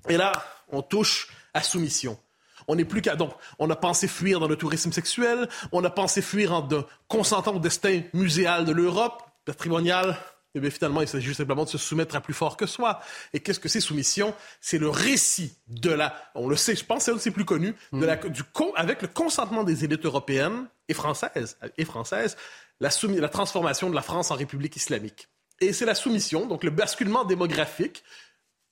Et 0.09 0.17
là, 0.17 0.31
on 0.69 0.81
touche 0.81 1.29
à 1.53 1.61
soumission. 1.61 2.19
On 2.67 2.75
n'est 2.75 2.85
plus 2.85 3.01
qu'à. 3.01 3.15
Donc, 3.15 3.31
on 3.59 3.69
a 3.69 3.75
pensé 3.75 4.07
fuir 4.07 4.39
dans 4.39 4.47
le 4.47 4.55
tourisme 4.55 4.91
sexuel, 4.91 5.47
on 5.71 5.83
a 5.83 5.89
pensé 5.89 6.21
fuir 6.21 6.53
en 6.53 6.61
de, 6.61 6.83
consentant 7.07 7.55
au 7.55 7.59
destin 7.59 8.01
muséal 8.13 8.65
de 8.65 8.71
l'Europe, 8.71 9.23
patrimonial. 9.45 10.17
Et 10.53 10.59
eh 10.59 10.61
bien 10.61 10.69
finalement, 10.69 11.01
il 11.01 11.07
s'agit 11.09 11.35
simplement 11.35 11.65
de 11.65 11.69
se 11.69 11.77
soumettre 11.77 12.15
à 12.15 12.21
plus 12.21 12.33
fort 12.33 12.55
que 12.55 12.65
soi. 12.65 13.01
Et 13.33 13.41
qu'est-ce 13.41 13.59
que 13.59 13.67
c'est 13.67 13.81
soumission? 13.81 14.33
C'est 14.61 14.77
le 14.77 14.87
récit 14.87 15.57
de 15.67 15.89
la. 15.89 16.15
On 16.33 16.47
le 16.47 16.55
sait, 16.55 16.77
je 16.77 16.85
pense, 16.85 17.11
c'est 17.17 17.31
plus 17.31 17.43
connu, 17.43 17.75
de 17.91 18.05
la, 18.05 18.15
du, 18.15 18.41
avec 18.77 19.01
le 19.01 19.09
consentement 19.09 19.65
des 19.65 19.83
élites 19.83 20.05
européennes 20.05 20.69
et 20.87 20.93
françaises, 20.93 21.57
et 21.77 21.83
françaises 21.83 22.37
la, 22.79 22.89
la 23.19 23.29
transformation 23.29 23.89
de 23.89 23.95
la 23.95 24.01
France 24.01 24.31
en 24.31 24.35
République 24.35 24.75
islamique. 24.75 25.27
Et 25.59 25.73
c'est 25.73 25.85
la 25.85 25.95
soumission, 25.95 26.45
donc 26.45 26.63
le 26.63 26.71
basculement 26.71 27.23
démographique. 27.23 28.03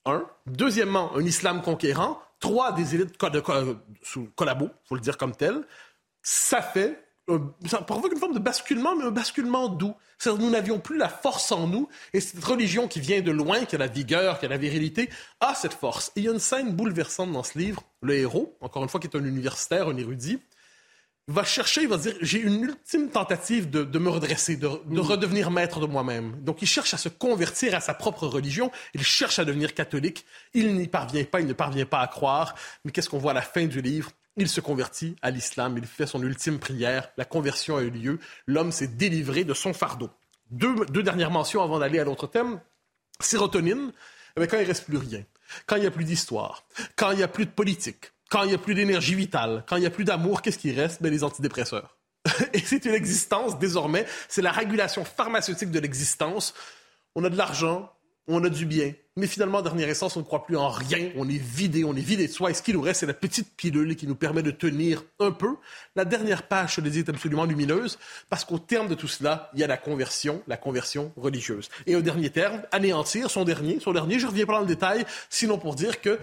Un. 0.05 0.25
Deuxièmement, 0.45 1.15
un 1.15 1.23
islam 1.23 1.61
conquérant 1.61 2.21
trois 2.43 2.73
des 2.73 2.93
élites 2.93 3.15
sous 4.01 4.27
collabo, 4.35 4.69
faut 4.83 4.95
le 4.95 5.01
dire 5.01 5.17
comme 5.17 5.33
tel, 5.33 5.63
ça 6.21 6.61
fait 6.61 6.99
ça 7.67 7.81
provoque 7.81 8.11
une 8.11 8.19
forme 8.19 8.33
de 8.33 8.39
basculement, 8.39 8.97
mais 8.97 9.05
un 9.05 9.11
basculement 9.11 9.69
doux. 9.69 9.93
C'est-à-dire 10.17 10.43
nous 10.43 10.49
n'avions 10.49 10.79
plus 10.79 10.97
la 10.97 11.07
force 11.07 11.53
en 11.53 11.67
nous, 11.67 11.87
et 12.11 12.19
cette 12.19 12.43
religion 12.43 12.89
qui 12.89 12.99
vient 12.99 13.21
de 13.21 13.31
loin, 13.31 13.63
qui 13.63 13.75
a 13.75 13.79
la 13.79 13.87
vigueur, 13.87 14.39
qui 14.39 14.45
a 14.45 14.49
la 14.49 14.57
virilité, 14.57 15.09
a 15.39 15.55
cette 15.55 15.73
force. 15.73 16.11
Il 16.17 16.25
y 16.25 16.27
a 16.27 16.33
une 16.33 16.39
scène 16.39 16.73
bouleversante 16.73 17.31
dans 17.31 17.43
ce 17.43 17.57
livre. 17.57 17.83
Le 18.01 18.15
héros, 18.15 18.57
encore 18.59 18.83
une 18.83 18.89
fois, 18.89 18.99
qui 18.99 19.07
est 19.07 19.15
un 19.15 19.23
universitaire, 19.23 19.87
un 19.87 19.95
érudit, 19.95 20.41
va 21.27 21.43
chercher, 21.43 21.83
il 21.83 21.87
va 21.87 21.97
dire, 21.97 22.15
j'ai 22.21 22.39
une 22.39 22.63
ultime 22.63 23.09
tentative 23.09 23.69
de, 23.69 23.99
me 23.99 24.09
redresser, 24.09 24.57
de, 24.57 24.67
de, 24.67 24.81
mm. 24.85 24.99
redevenir 24.99 25.51
maître 25.51 25.79
de 25.79 25.85
moi-même. 25.85 26.35
Donc 26.43 26.61
il 26.61 26.67
cherche 26.67 26.93
à 26.93 26.97
se 26.97 27.09
convertir 27.09 27.75
à 27.75 27.79
sa 27.79 27.93
propre 27.93 28.27
religion, 28.27 28.71
il 28.93 29.03
cherche 29.03 29.39
à 29.39 29.45
devenir 29.45 29.73
catholique, 29.73 30.25
il 30.53 30.75
n'y 30.75 30.87
parvient 30.87 31.23
pas, 31.23 31.39
il 31.39 31.47
ne 31.47 31.53
parvient 31.53 31.85
pas 31.85 31.99
à 31.99 32.07
croire, 32.07 32.55
mais 32.83 32.91
qu'est-ce 32.91 33.09
qu'on 33.09 33.19
voit 33.19 33.31
à 33.31 33.35
la 33.35 33.41
fin 33.41 33.65
du 33.65 33.81
livre? 33.81 34.11
Il 34.35 34.49
se 34.49 34.59
convertit 34.61 35.15
à 35.21 35.29
l'islam, 35.29 35.77
il 35.77 35.85
fait 35.85 36.07
son 36.07 36.21
ultime 36.23 36.59
prière, 36.59 37.09
la 37.17 37.25
conversion 37.25 37.77
a 37.77 37.83
eu 37.83 37.91
lieu, 37.91 38.19
l'homme 38.47 38.71
s'est 38.71 38.87
délivré 38.87 39.43
de 39.43 39.53
son 39.53 39.73
fardeau. 39.73 40.09
Deux, 40.51 40.85
deux 40.87 41.03
dernières 41.03 41.31
mentions 41.31 41.63
avant 41.63 41.79
d'aller 41.79 41.99
à 41.99 42.03
l'autre 42.03 42.27
thème. 42.27 42.59
Sérotonine, 43.19 43.91
eh 44.39 44.47
quand 44.47 44.59
il 44.59 44.65
reste 44.65 44.85
plus 44.85 44.97
rien, 44.97 45.23
quand 45.67 45.75
il 45.75 45.81
n'y 45.81 45.87
a 45.87 45.91
plus 45.91 46.03
d'histoire, 46.03 46.63
quand 46.95 47.11
il 47.11 47.17
n'y 47.17 47.23
a 47.23 47.27
plus 47.27 47.45
de 47.45 47.51
politique, 47.51 48.11
quand 48.33 48.41
il 48.41 48.47
n'y 48.47 48.55
a 48.55 48.57
plus 48.57 48.73
d'énergie 48.73 49.13
vitale, 49.13 49.63
quand 49.67 49.75
il 49.75 49.81
n'y 49.81 49.85
a 49.85 49.91
plus 49.91 50.05
d'amour, 50.05 50.41
qu'est-ce 50.41 50.57
qui 50.57 50.71
reste? 50.71 51.03
Ben, 51.03 51.11
Les 51.11 51.23
antidépresseurs. 51.23 51.95
Et 52.53 52.59
c'est 52.59 52.83
une 52.85 52.95
existence 52.95 53.59
désormais, 53.59 54.07
c'est 54.27 54.41
la 54.41 54.51
régulation 54.51 55.05
pharmaceutique 55.05 55.69
de 55.69 55.79
l'existence. 55.79 56.55
On 57.13 57.23
a 57.25 57.29
de 57.29 57.37
l'argent, 57.37 57.93
on 58.27 58.43
a 58.43 58.49
du 58.49 58.65
bien. 58.65 58.93
Mais 59.17 59.27
finalement, 59.27 59.59
en 59.59 59.61
dernière 59.61 59.87
essence, 59.87 60.17
on 60.17 60.21
ne 60.21 60.25
croit 60.25 60.45
plus 60.45 60.57
en 60.57 60.69
rien. 60.69 61.11
On 61.15 61.29
est 61.29 61.37
vidé, 61.37 61.83
on 61.83 61.95
est 61.95 62.01
vidé 62.01 62.25
de 62.25 62.31
soi. 62.31 62.49
Et 62.49 62.55
ce 62.55 62.63
qui 62.63 62.73
nous 62.73 62.81
reste, 62.81 63.01
c'est 63.01 63.05
la 63.05 63.13
petite 63.13 63.55
pilule 63.55 63.95
qui 63.95 64.07
nous 64.07 64.15
permet 64.15 64.41
de 64.41 64.49
tenir 64.49 65.03
un 65.19 65.29
peu. 65.29 65.55
La 65.95 66.03
dernière 66.03 66.47
page, 66.47 66.77
je 66.77 66.81
le 66.81 66.89
dis, 66.89 66.99
est 66.99 67.09
absolument 67.09 67.45
lumineuse 67.45 67.99
parce 68.31 68.45
qu'au 68.45 68.57
terme 68.57 68.87
de 68.87 68.95
tout 68.95 69.07
cela, 69.07 69.51
il 69.53 69.59
y 69.59 69.63
a 69.63 69.67
la 69.67 69.77
conversion, 69.77 70.41
la 70.47 70.57
conversion 70.57 71.11
religieuse. 71.17 71.69
Et 71.85 71.95
au 71.95 72.01
dernier 72.01 72.31
terme, 72.31 72.63
anéantir 72.71 73.29
son 73.29 73.43
dernier, 73.43 73.79
son 73.79 73.93
dernier, 73.93 74.17
je 74.17 74.25
reviens 74.25 74.47
pas 74.47 74.53
dans 74.53 74.61
le 74.61 74.65
détail, 74.65 75.05
sinon 75.29 75.59
pour 75.59 75.75
dire 75.75 76.01
que 76.01 76.17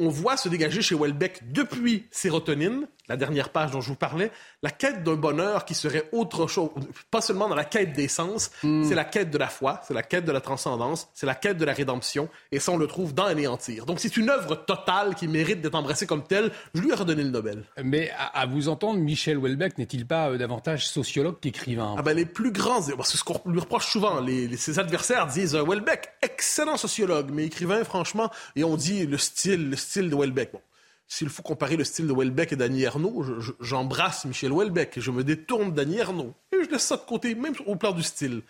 on 0.00 0.08
voit 0.08 0.36
se 0.36 0.48
dégager 0.48 0.80
chez 0.80 0.96
Welbeck 0.96 1.52
depuis 1.52 2.06
sérotonine, 2.10 2.86
la 3.08 3.16
dernière 3.16 3.50
page 3.50 3.70
dont 3.70 3.80
je 3.80 3.88
vous 3.88 3.96
parlais, 3.96 4.30
la 4.62 4.70
quête 4.70 5.04
d'un 5.04 5.14
bonheur 5.14 5.64
qui 5.64 5.74
serait 5.74 6.08
autre 6.12 6.46
chose, 6.46 6.70
pas 7.10 7.20
seulement 7.20 7.48
dans 7.48 7.54
la 7.54 7.64
quête 7.64 7.92
des 7.92 8.08
sens, 8.08 8.50
hmm. 8.62 8.84
c'est 8.84 8.94
la 8.94 9.04
quête 9.04 9.30
de 9.30 9.36
la 9.36 9.48
foi, 9.48 9.80
c'est 9.86 9.94
la 9.94 10.02
quête 10.02 10.24
de 10.24 10.32
la 10.32 10.40
transcendance, 10.40 11.08
c'est 11.12 11.26
la 11.26 11.34
quête 11.34 11.58
de 11.58 11.64
la 11.64 11.74
rédemption, 11.74 12.28
et 12.50 12.60
ça 12.60 12.72
on 12.72 12.78
le 12.78 12.86
trouve 12.86 13.12
dans 13.12 13.26
Anéantir. 13.26 13.84
Donc 13.84 14.00
c'est 14.00 14.16
une 14.16 14.30
œuvre 14.30 14.54
totale 14.54 15.14
qui 15.14 15.28
mérite 15.28 15.60
d'être 15.60 15.74
embrassée 15.74 16.06
comme 16.06 16.22
telle. 16.22 16.50
Je 16.74 16.80
lui 16.80 16.90
ai 16.90 16.94
redonné 16.94 17.22
le 17.22 17.30
Nobel. 17.30 17.64
Mais 17.82 18.10
à, 18.16 18.46
vous 18.46 18.68
entendre, 18.68 18.98
Michel 18.98 19.38
Welbeck 19.38 19.76
n'est-il 19.76 20.06
pas 20.06 20.30
euh, 20.30 20.38
davantage 20.38 20.88
sociologue 20.88 21.40
qu'écrivain? 21.40 21.96
Ah 21.98 22.02
ben 22.02 22.16
les 22.16 22.24
plus 22.24 22.52
grands, 22.52 22.80
c'est 22.80 23.16
ce 23.16 23.24
qu'on 23.24 23.40
lui 23.50 23.60
reproche 23.60 23.86
souvent. 23.86 24.20
Les, 24.20 24.56
ses 24.56 24.78
adversaires 24.78 25.26
disent 25.26 25.56
euh, 25.56 25.64
Welbeck, 25.64 26.08
excellent 26.22 26.78
sociologue, 26.78 27.30
mais 27.32 27.44
écrivain 27.44 27.84
franchement, 27.84 28.30
et 28.56 28.64
on 28.64 28.76
dit 28.76 29.06
le 29.06 29.18
style, 29.18 29.68
le 29.70 29.76
style 29.76 29.89
de 29.98 30.14
Welbeck. 30.14 30.52
Bon, 30.52 30.60
s'il 31.08 31.28
faut 31.28 31.42
comparer 31.42 31.76
le 31.76 31.84
style 31.84 32.06
de 32.06 32.12
Welbeck 32.12 32.52
et 32.52 32.56
d'Annie 32.56 32.82
Ernaux, 32.82 33.24
j'embrasse 33.60 34.24
Michel 34.24 34.52
Welbeck 34.52 34.96
et 34.96 35.00
je 35.00 35.10
me 35.10 35.24
détourne 35.24 35.72
d'Annie 35.72 35.98
Ernaux. 35.98 36.34
Et 36.52 36.64
je 36.64 36.70
laisse 36.70 36.84
ça 36.84 36.96
de 36.96 37.02
côté, 37.02 37.34
même 37.34 37.54
au 37.66 37.74
plan 37.74 37.92
du 37.92 38.02
style. 38.02 38.42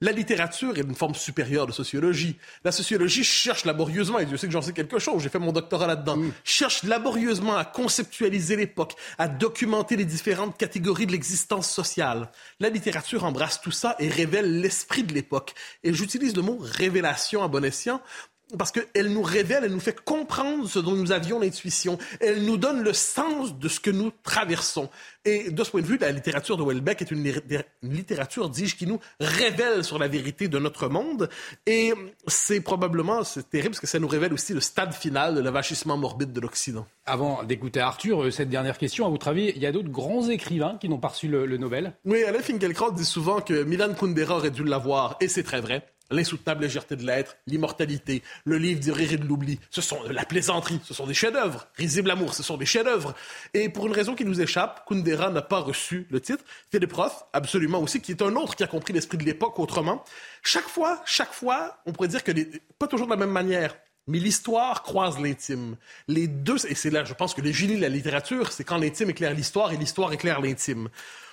La 0.00 0.12
littérature 0.12 0.78
est 0.78 0.82
une 0.82 0.94
forme 0.94 1.16
supérieure 1.16 1.66
de 1.66 1.72
sociologie. 1.72 2.36
La 2.62 2.70
sociologie 2.70 3.24
cherche 3.24 3.64
laborieusement, 3.64 4.20
et 4.20 4.26
Dieu 4.26 4.36
sait 4.36 4.46
que 4.46 4.52
j'en 4.52 4.62
sais 4.62 4.72
quelque 4.72 5.00
chose, 5.00 5.20
j'ai 5.20 5.28
fait 5.28 5.40
mon 5.40 5.50
doctorat 5.50 5.88
là-dedans, 5.88 6.20
cherche 6.44 6.84
laborieusement 6.84 7.56
à 7.56 7.64
conceptualiser 7.64 8.54
l'époque, 8.54 8.94
à 9.18 9.26
documenter 9.26 9.96
les 9.96 10.04
différentes 10.04 10.56
catégories 10.56 11.06
de 11.06 11.10
l'existence 11.10 11.68
sociale. 11.68 12.30
La 12.60 12.68
littérature 12.68 13.24
embrasse 13.24 13.60
tout 13.60 13.72
ça 13.72 13.96
et 13.98 14.08
révèle 14.08 14.60
l'esprit 14.60 15.02
de 15.02 15.12
l'époque. 15.12 15.54
Et 15.82 15.92
j'utilise 15.92 16.36
le 16.36 16.42
mot 16.42 16.58
révélation 16.60 17.42
à 17.42 17.48
bon 17.48 17.64
escient 17.64 18.00
parce 18.56 18.72
qu'elle 18.72 19.12
nous 19.12 19.22
révèle, 19.22 19.64
elle 19.64 19.72
nous 19.72 19.80
fait 19.80 19.98
comprendre 20.04 20.68
ce 20.68 20.78
dont 20.78 20.92
nous 20.92 21.12
avions 21.12 21.38
l'intuition. 21.38 21.98
Elle 22.20 22.44
nous 22.44 22.56
donne 22.56 22.82
le 22.82 22.92
sens 22.92 23.58
de 23.58 23.68
ce 23.68 23.80
que 23.80 23.90
nous 23.90 24.10
traversons. 24.22 24.88
Et 25.24 25.50
de 25.50 25.64
ce 25.64 25.70
point 25.70 25.82
de 25.82 25.86
vue, 25.86 25.98
la 25.98 26.12
littérature 26.12 26.56
de 26.56 26.62
Welbeck 26.62 27.02
est 27.02 27.10
une, 27.10 27.22
littérature, 27.82 28.48
dis-je, 28.48 28.76
qui 28.76 28.86
nous 28.86 28.98
révèle 29.20 29.84
sur 29.84 29.98
la 29.98 30.08
vérité 30.08 30.48
de 30.48 30.58
notre 30.58 30.88
monde. 30.88 31.28
Et 31.66 31.92
c'est 32.26 32.60
probablement, 32.60 33.24
c'est 33.24 33.50
terrible, 33.50 33.70
parce 33.70 33.80
que 33.80 33.86
ça 33.86 33.98
nous 33.98 34.08
révèle 34.08 34.32
aussi 34.32 34.54
le 34.54 34.60
stade 34.60 34.94
final 34.94 35.34
de 35.34 35.40
l'avachissement 35.40 35.98
morbide 35.98 36.32
de 36.32 36.40
l'Occident. 36.40 36.86
Avant 37.04 37.42
d'écouter 37.42 37.80
Arthur, 37.80 38.22
euh, 38.22 38.30
cette 38.30 38.48
dernière 38.48 38.78
question, 38.78 39.06
à 39.06 39.10
votre 39.10 39.28
avis, 39.28 39.52
il 39.54 39.62
y 39.62 39.66
a 39.66 39.72
d'autres 39.72 39.90
grands 39.90 40.28
écrivains 40.28 40.78
qui 40.80 40.88
n'ont 40.88 40.98
pas 40.98 41.08
reçu 41.08 41.28
le, 41.28 41.44
le 41.44 41.56
Nobel? 41.58 41.92
Oui, 42.04 42.22
Alain 42.24 42.40
Finkielkraut 42.40 42.92
dit 42.92 43.04
souvent 43.04 43.40
que 43.40 43.64
Milan 43.64 43.92
Kundera 43.94 44.36
aurait 44.36 44.50
dû 44.50 44.64
l'avoir, 44.64 45.16
et 45.20 45.28
c'est 45.28 45.42
très 45.42 45.60
vrai 45.60 45.86
l'insoutenable 46.10 46.62
légèreté 46.62 46.96
de 46.96 47.04
l'être, 47.04 47.36
l'immortalité, 47.46 48.22
le 48.44 48.58
livre 48.58 48.80
du 48.80 48.92
rire 48.92 49.12
et 49.12 49.16
de 49.16 49.24
l'oubli, 49.24 49.58
ce 49.70 49.80
sont 49.80 50.02
la 50.10 50.24
plaisanterie, 50.24 50.80
ce 50.84 50.94
sont 50.94 51.06
des 51.06 51.14
chefs-d'œuvre. 51.14 51.66
Risible 51.76 52.10
amour, 52.10 52.34
ce 52.34 52.42
sont 52.42 52.56
des 52.56 52.66
chefs-d'œuvre. 52.66 53.14
Et 53.54 53.68
pour 53.68 53.86
une 53.86 53.92
raison 53.92 54.14
qui 54.14 54.24
nous 54.24 54.40
échappe, 54.40 54.86
Kundera 54.88 55.30
n'a 55.30 55.42
pas 55.42 55.60
reçu 55.60 56.06
le 56.10 56.20
titre. 56.20 56.44
Roth, 56.92 57.26
absolument 57.32 57.80
aussi, 57.80 58.00
qui 58.00 58.12
est 58.12 58.22
un 58.22 58.34
autre 58.36 58.56
qui 58.56 58.64
a 58.64 58.66
compris 58.66 58.92
l'esprit 58.92 59.18
de 59.18 59.24
l'époque 59.24 59.58
autrement. 59.58 60.04
Chaque 60.42 60.68
fois, 60.68 61.02
chaque 61.04 61.32
fois, 61.32 61.78
on 61.86 61.92
pourrait 61.92 62.08
dire 62.08 62.24
que 62.24 62.32
pas 62.78 62.86
toujours 62.86 63.06
de 63.06 63.12
la 63.12 63.18
même 63.18 63.30
manière. 63.30 63.76
Mais 64.08 64.18
l'histoire 64.18 64.82
croise 64.82 65.20
l'intime. 65.20 65.76
Les 66.08 66.26
deux, 66.26 66.56
et 66.66 66.74
c'est 66.74 66.88
là, 66.88 67.04
je 67.04 67.12
pense 67.12 67.34
que 67.34 67.42
le 67.42 67.52
génie 67.52 67.76
de 67.76 67.82
la 67.82 67.90
littérature, 67.90 68.52
c'est 68.52 68.64
quand 68.64 68.78
l'intime 68.78 69.10
éclaire 69.10 69.34
l'histoire 69.34 69.70
et 69.70 69.76
l'histoire 69.76 70.12
éclaire 70.14 70.40
l'intime. 70.40 70.88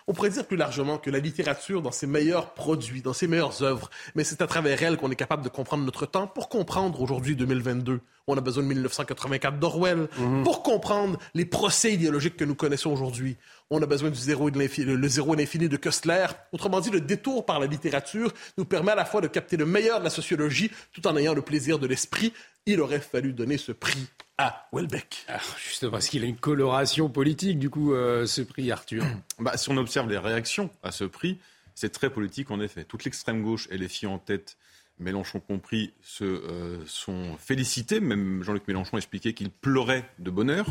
On 0.07 0.13
pourrait 0.13 0.29
dire 0.29 0.45
plus 0.45 0.57
largement 0.57 0.99
que 0.99 1.09
la 1.09 1.17
littérature, 1.17 1.81
dans 1.81 1.91
ses 1.91 2.05
meilleurs 2.05 2.53
produits, 2.53 3.01
dans 3.01 3.13
ses 3.13 3.27
meilleures 3.27 3.63
œuvres, 3.63 3.89
mais 4.13 4.23
c'est 4.23 4.43
à 4.43 4.47
travers 4.47 4.83
elle 4.83 4.97
qu'on 4.97 5.09
est 5.09 5.15
capable 5.15 5.43
de 5.43 5.49
comprendre 5.49 5.83
notre 5.83 6.05
temps. 6.05 6.27
Pour 6.27 6.47
comprendre 6.47 7.01
aujourd'hui 7.01 7.35
2022, 7.35 8.01
on 8.27 8.37
a 8.37 8.41
besoin 8.41 8.61
de 8.61 8.67
1984 8.67 9.57
d'Orwell. 9.57 10.07
Mhm. 10.19 10.43
Pour 10.43 10.61
comprendre 10.61 11.17
les 11.33 11.45
procès 11.45 11.93
idéologiques 11.93 12.37
que 12.37 12.45
nous 12.45 12.53
connaissons 12.53 12.91
aujourd'hui, 12.91 13.37
on 13.69 13.81
a 13.81 13.85
besoin 13.85 14.09
du 14.09 14.19
zéro 14.19 14.49
et 14.49 14.51
de 14.51 14.59
l'infini, 14.59 14.95
le 14.95 15.07
zéro 15.07 15.33
et 15.33 15.37
l'infini 15.37 15.67
de 15.67 15.77
Kessler. 15.77 16.27
Autrement 16.51 16.79
dit, 16.81 16.91
le 16.91 17.01
détour 17.01 17.45
par 17.45 17.59
la 17.59 17.65
littérature 17.65 18.31
nous 18.57 18.65
permet 18.65 18.91
à 18.91 18.95
la 18.95 19.05
fois 19.05 19.21
de 19.21 19.27
capter 19.27 19.57
le 19.57 19.65
meilleur 19.65 19.99
de 19.99 20.03
la 20.03 20.09
sociologie 20.09 20.69
tout 20.93 21.05
en 21.07 21.17
ayant 21.17 21.33
le 21.33 21.41
plaisir 21.41 21.79
de 21.79 21.87
l'esprit. 21.87 22.33
Il 22.65 22.79
aurait 22.79 22.99
fallu 22.99 23.33
donner 23.33 23.57
ce 23.57 23.71
prix 23.71 24.07
à 24.37 24.67
Welbeck. 24.71 25.25
Ah, 25.27 25.39
juste 25.57 25.89
parce 25.89 26.07
qu'il 26.07 26.23
a 26.23 26.27
une 26.27 26.37
coloration 26.37 27.09
politique, 27.09 27.57
du 27.57 27.69
coup, 27.69 27.93
euh, 27.93 28.25
ce 28.25 28.41
prix, 28.41 28.71
Arthur. 28.71 29.03
Bah, 29.39 29.57
si 29.57 29.69
on 29.69 29.77
observe 29.77 30.09
les 30.09 30.17
réactions 30.17 30.69
à 30.81 30.91
ce 30.91 31.03
prix, 31.03 31.39
c'est 31.73 31.91
très 31.91 32.09
politique 32.09 32.51
en 32.51 32.61
effet. 32.61 32.85
Toute 32.85 33.03
l'extrême 33.03 33.43
gauche 33.43 33.67
et 33.69 33.77
les 33.77 33.89
filles 33.89 34.07
en 34.07 34.17
tête 34.17 34.57
Mélenchon 34.99 35.39
compris, 35.39 35.93
se 36.01 36.23
euh, 36.23 36.79
sont 36.85 37.35
félicités. 37.37 37.99
Même 37.99 38.43
Jean-Luc 38.43 38.67
Mélenchon 38.67 38.97
expliquait 38.97 39.33
qu'il 39.33 39.49
pleurait 39.49 40.09
de 40.19 40.31
bonheur, 40.31 40.65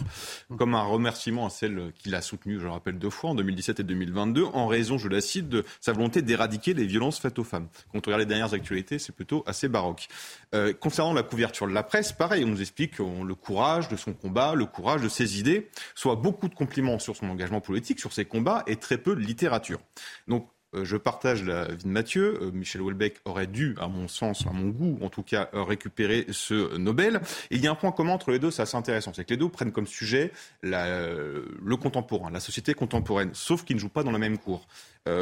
comme 0.56 0.74
un 0.74 0.82
remerciement 0.82 1.46
à 1.46 1.50
celle 1.50 1.92
qu'il 1.98 2.14
a 2.14 2.22
soutenue, 2.22 2.58
je 2.58 2.64
le 2.64 2.70
rappelle, 2.70 2.98
deux 2.98 3.10
fois, 3.10 3.30
en 3.30 3.34
2017 3.34 3.80
et 3.80 3.82
2022, 3.82 4.44
en 4.44 4.66
raison, 4.66 4.96
je 4.96 5.08
la 5.08 5.20
cite, 5.20 5.48
de 5.48 5.64
sa 5.80 5.92
volonté 5.92 6.22
d'éradiquer 6.22 6.72
les 6.74 6.86
violences 6.86 7.18
faites 7.18 7.38
aux 7.38 7.44
femmes. 7.44 7.68
Quand 7.92 7.98
on 7.98 8.10
regarde 8.10 8.20
les 8.20 8.26
dernières 8.26 8.54
actualités, 8.54 8.98
c'est 8.98 9.14
plutôt 9.14 9.44
assez 9.46 9.68
baroque. 9.68 10.08
Euh, 10.54 10.72
concernant 10.72 11.12
la 11.12 11.22
couverture 11.22 11.68
de 11.68 11.72
la 11.72 11.82
presse, 11.82 12.12
pareil, 12.12 12.44
on 12.44 12.48
nous 12.48 12.62
explique 12.62 12.98
le 12.98 13.34
courage 13.34 13.88
de 13.88 13.96
son 13.96 14.14
combat, 14.14 14.54
le 14.54 14.66
courage 14.66 15.02
de 15.02 15.08
ses 15.08 15.38
idées, 15.38 15.68
soit 15.94 16.16
beaucoup 16.16 16.48
de 16.48 16.54
compliments 16.54 16.98
sur 16.98 17.14
son 17.14 17.28
engagement 17.28 17.60
politique, 17.60 18.00
sur 18.00 18.12
ses 18.12 18.24
combats, 18.24 18.62
et 18.66 18.76
très 18.76 18.98
peu 18.98 19.14
de 19.14 19.20
littérature. 19.20 19.80
Donc 20.28 20.48
je 20.82 20.96
partage 20.96 21.44
la 21.44 21.66
vie 21.68 21.84
de 21.84 21.88
Mathieu. 21.88 22.38
Euh, 22.42 22.50
Michel 22.52 22.82
Houellebecq 22.82 23.20
aurait 23.24 23.46
dû, 23.46 23.76
à 23.80 23.88
mon 23.88 24.08
sens, 24.08 24.46
à 24.46 24.50
mon 24.50 24.68
goût 24.68 24.98
en 25.02 25.08
tout 25.08 25.22
cas, 25.22 25.48
euh, 25.54 25.62
récupérer 25.62 26.26
ce 26.30 26.76
Nobel. 26.76 27.20
il 27.50 27.62
y 27.62 27.66
a 27.66 27.70
un 27.70 27.74
point 27.74 27.92
commun 27.92 28.12
entre 28.12 28.30
les 28.30 28.38
deux, 28.38 28.50
c'est 28.50 28.62
assez 28.62 28.76
intéressant. 28.76 29.12
C'est 29.14 29.24
que 29.24 29.30
les 29.30 29.36
deux 29.36 29.48
prennent 29.48 29.72
comme 29.72 29.86
sujet 29.86 30.32
le 30.62 31.74
contemporain, 31.76 32.30
la 32.30 32.40
société 32.40 32.74
contemporaine, 32.74 33.30
sauf 33.34 33.64
qu'ils 33.64 33.76
ne 33.76 33.80
jouent 33.80 33.88
pas 33.88 34.02
dans 34.02 34.10
la 34.10 34.18
même 34.18 34.38
cour. 34.38 34.66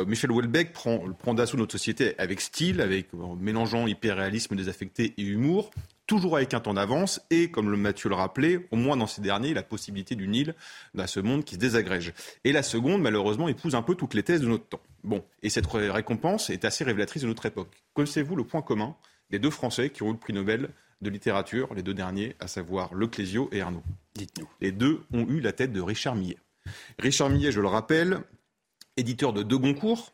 Michel 0.07 0.31
Houellebecq 0.31 0.73
prend, 0.73 1.01
prend 1.19 1.35
d'assaut 1.35 1.57
notre 1.57 1.73
société 1.73 2.15
avec 2.19 2.41
style, 2.41 2.81
avec 2.81 3.09
mélangeant 3.41 3.87
hyperréalisme 3.87 4.55
désaffecté 4.55 5.15
et 5.17 5.23
humour 5.23 5.71
toujours 6.07 6.37
avec 6.37 6.53
un 6.53 6.61
temps 6.61 6.75
d'avance 6.75 7.23
et, 7.31 7.51
comme 7.51 7.71
le 7.71 7.77
Mathieu 7.79 8.11
le 8.11 8.15
rappelait, 8.15 8.67
au 8.71 8.77
moins 8.77 8.99
dans 8.99 9.07
ces 9.07 9.23
derniers, 9.23 9.55
la 9.55 9.63
possibilité 9.63 10.15
d'une 10.15 10.35
île 10.35 10.55
dans 10.93 11.07
ce 11.07 11.21
monde 11.21 11.43
qui 11.43 11.55
se 11.55 11.61
désagrège. 11.61 12.13
Et 12.45 12.53
la 12.53 12.63
seconde, 12.63 13.01
malheureusement, 13.01 13.49
épouse 13.49 13.75
un 13.75 13.81
peu 13.81 13.95
toutes 13.95 14.13
les 14.13 14.23
thèses 14.23 14.43
de 14.43 14.47
notre 14.47 14.67
temps. 14.67 14.83
Bon, 15.05 15.25
et 15.43 15.49
cette 15.49 15.67
récompense 15.67 16.51
est 16.51 16.67
assez 16.67 16.85
révélatrice 16.85 17.23
de 17.23 17.29
notre 17.29 17.47
époque. 17.47 17.71
Connaissez-vous 17.95 18.37
le 18.37 18.45
point 18.45 18.61
commun 18.61 18.95
des 19.31 19.39
deux 19.39 19.51
Français 19.51 19.89
qui 19.89 20.03
ont 20.03 20.11
eu 20.11 20.13
le 20.13 20.19
prix 20.19 20.35
Nobel 20.35 20.69
de 21.01 21.09
littérature, 21.09 21.73
les 21.75 21.83
deux 21.83 21.95
derniers, 21.95 22.37
à 22.41 22.47
savoir 22.47 22.95
Leclésio 22.95 23.49
et 23.51 23.63
Arnaud? 23.63 23.83
Dites-nous. 24.15 24.49
Les 24.61 24.71
deux 24.71 25.01
ont 25.15 25.27
eu 25.27 25.41
la 25.41 25.53
tête 25.53 25.73
de 25.73 25.81
Richard 25.81 26.15
Millet. 26.15 26.37
Richard 26.99 27.31
Millet, 27.31 27.53
je 27.53 27.61
le 27.61 27.69
rappelle, 27.69 28.21
éditeur 28.97 29.33
de 29.33 29.43
deux 29.43 29.59
Goncourt, 29.59 30.13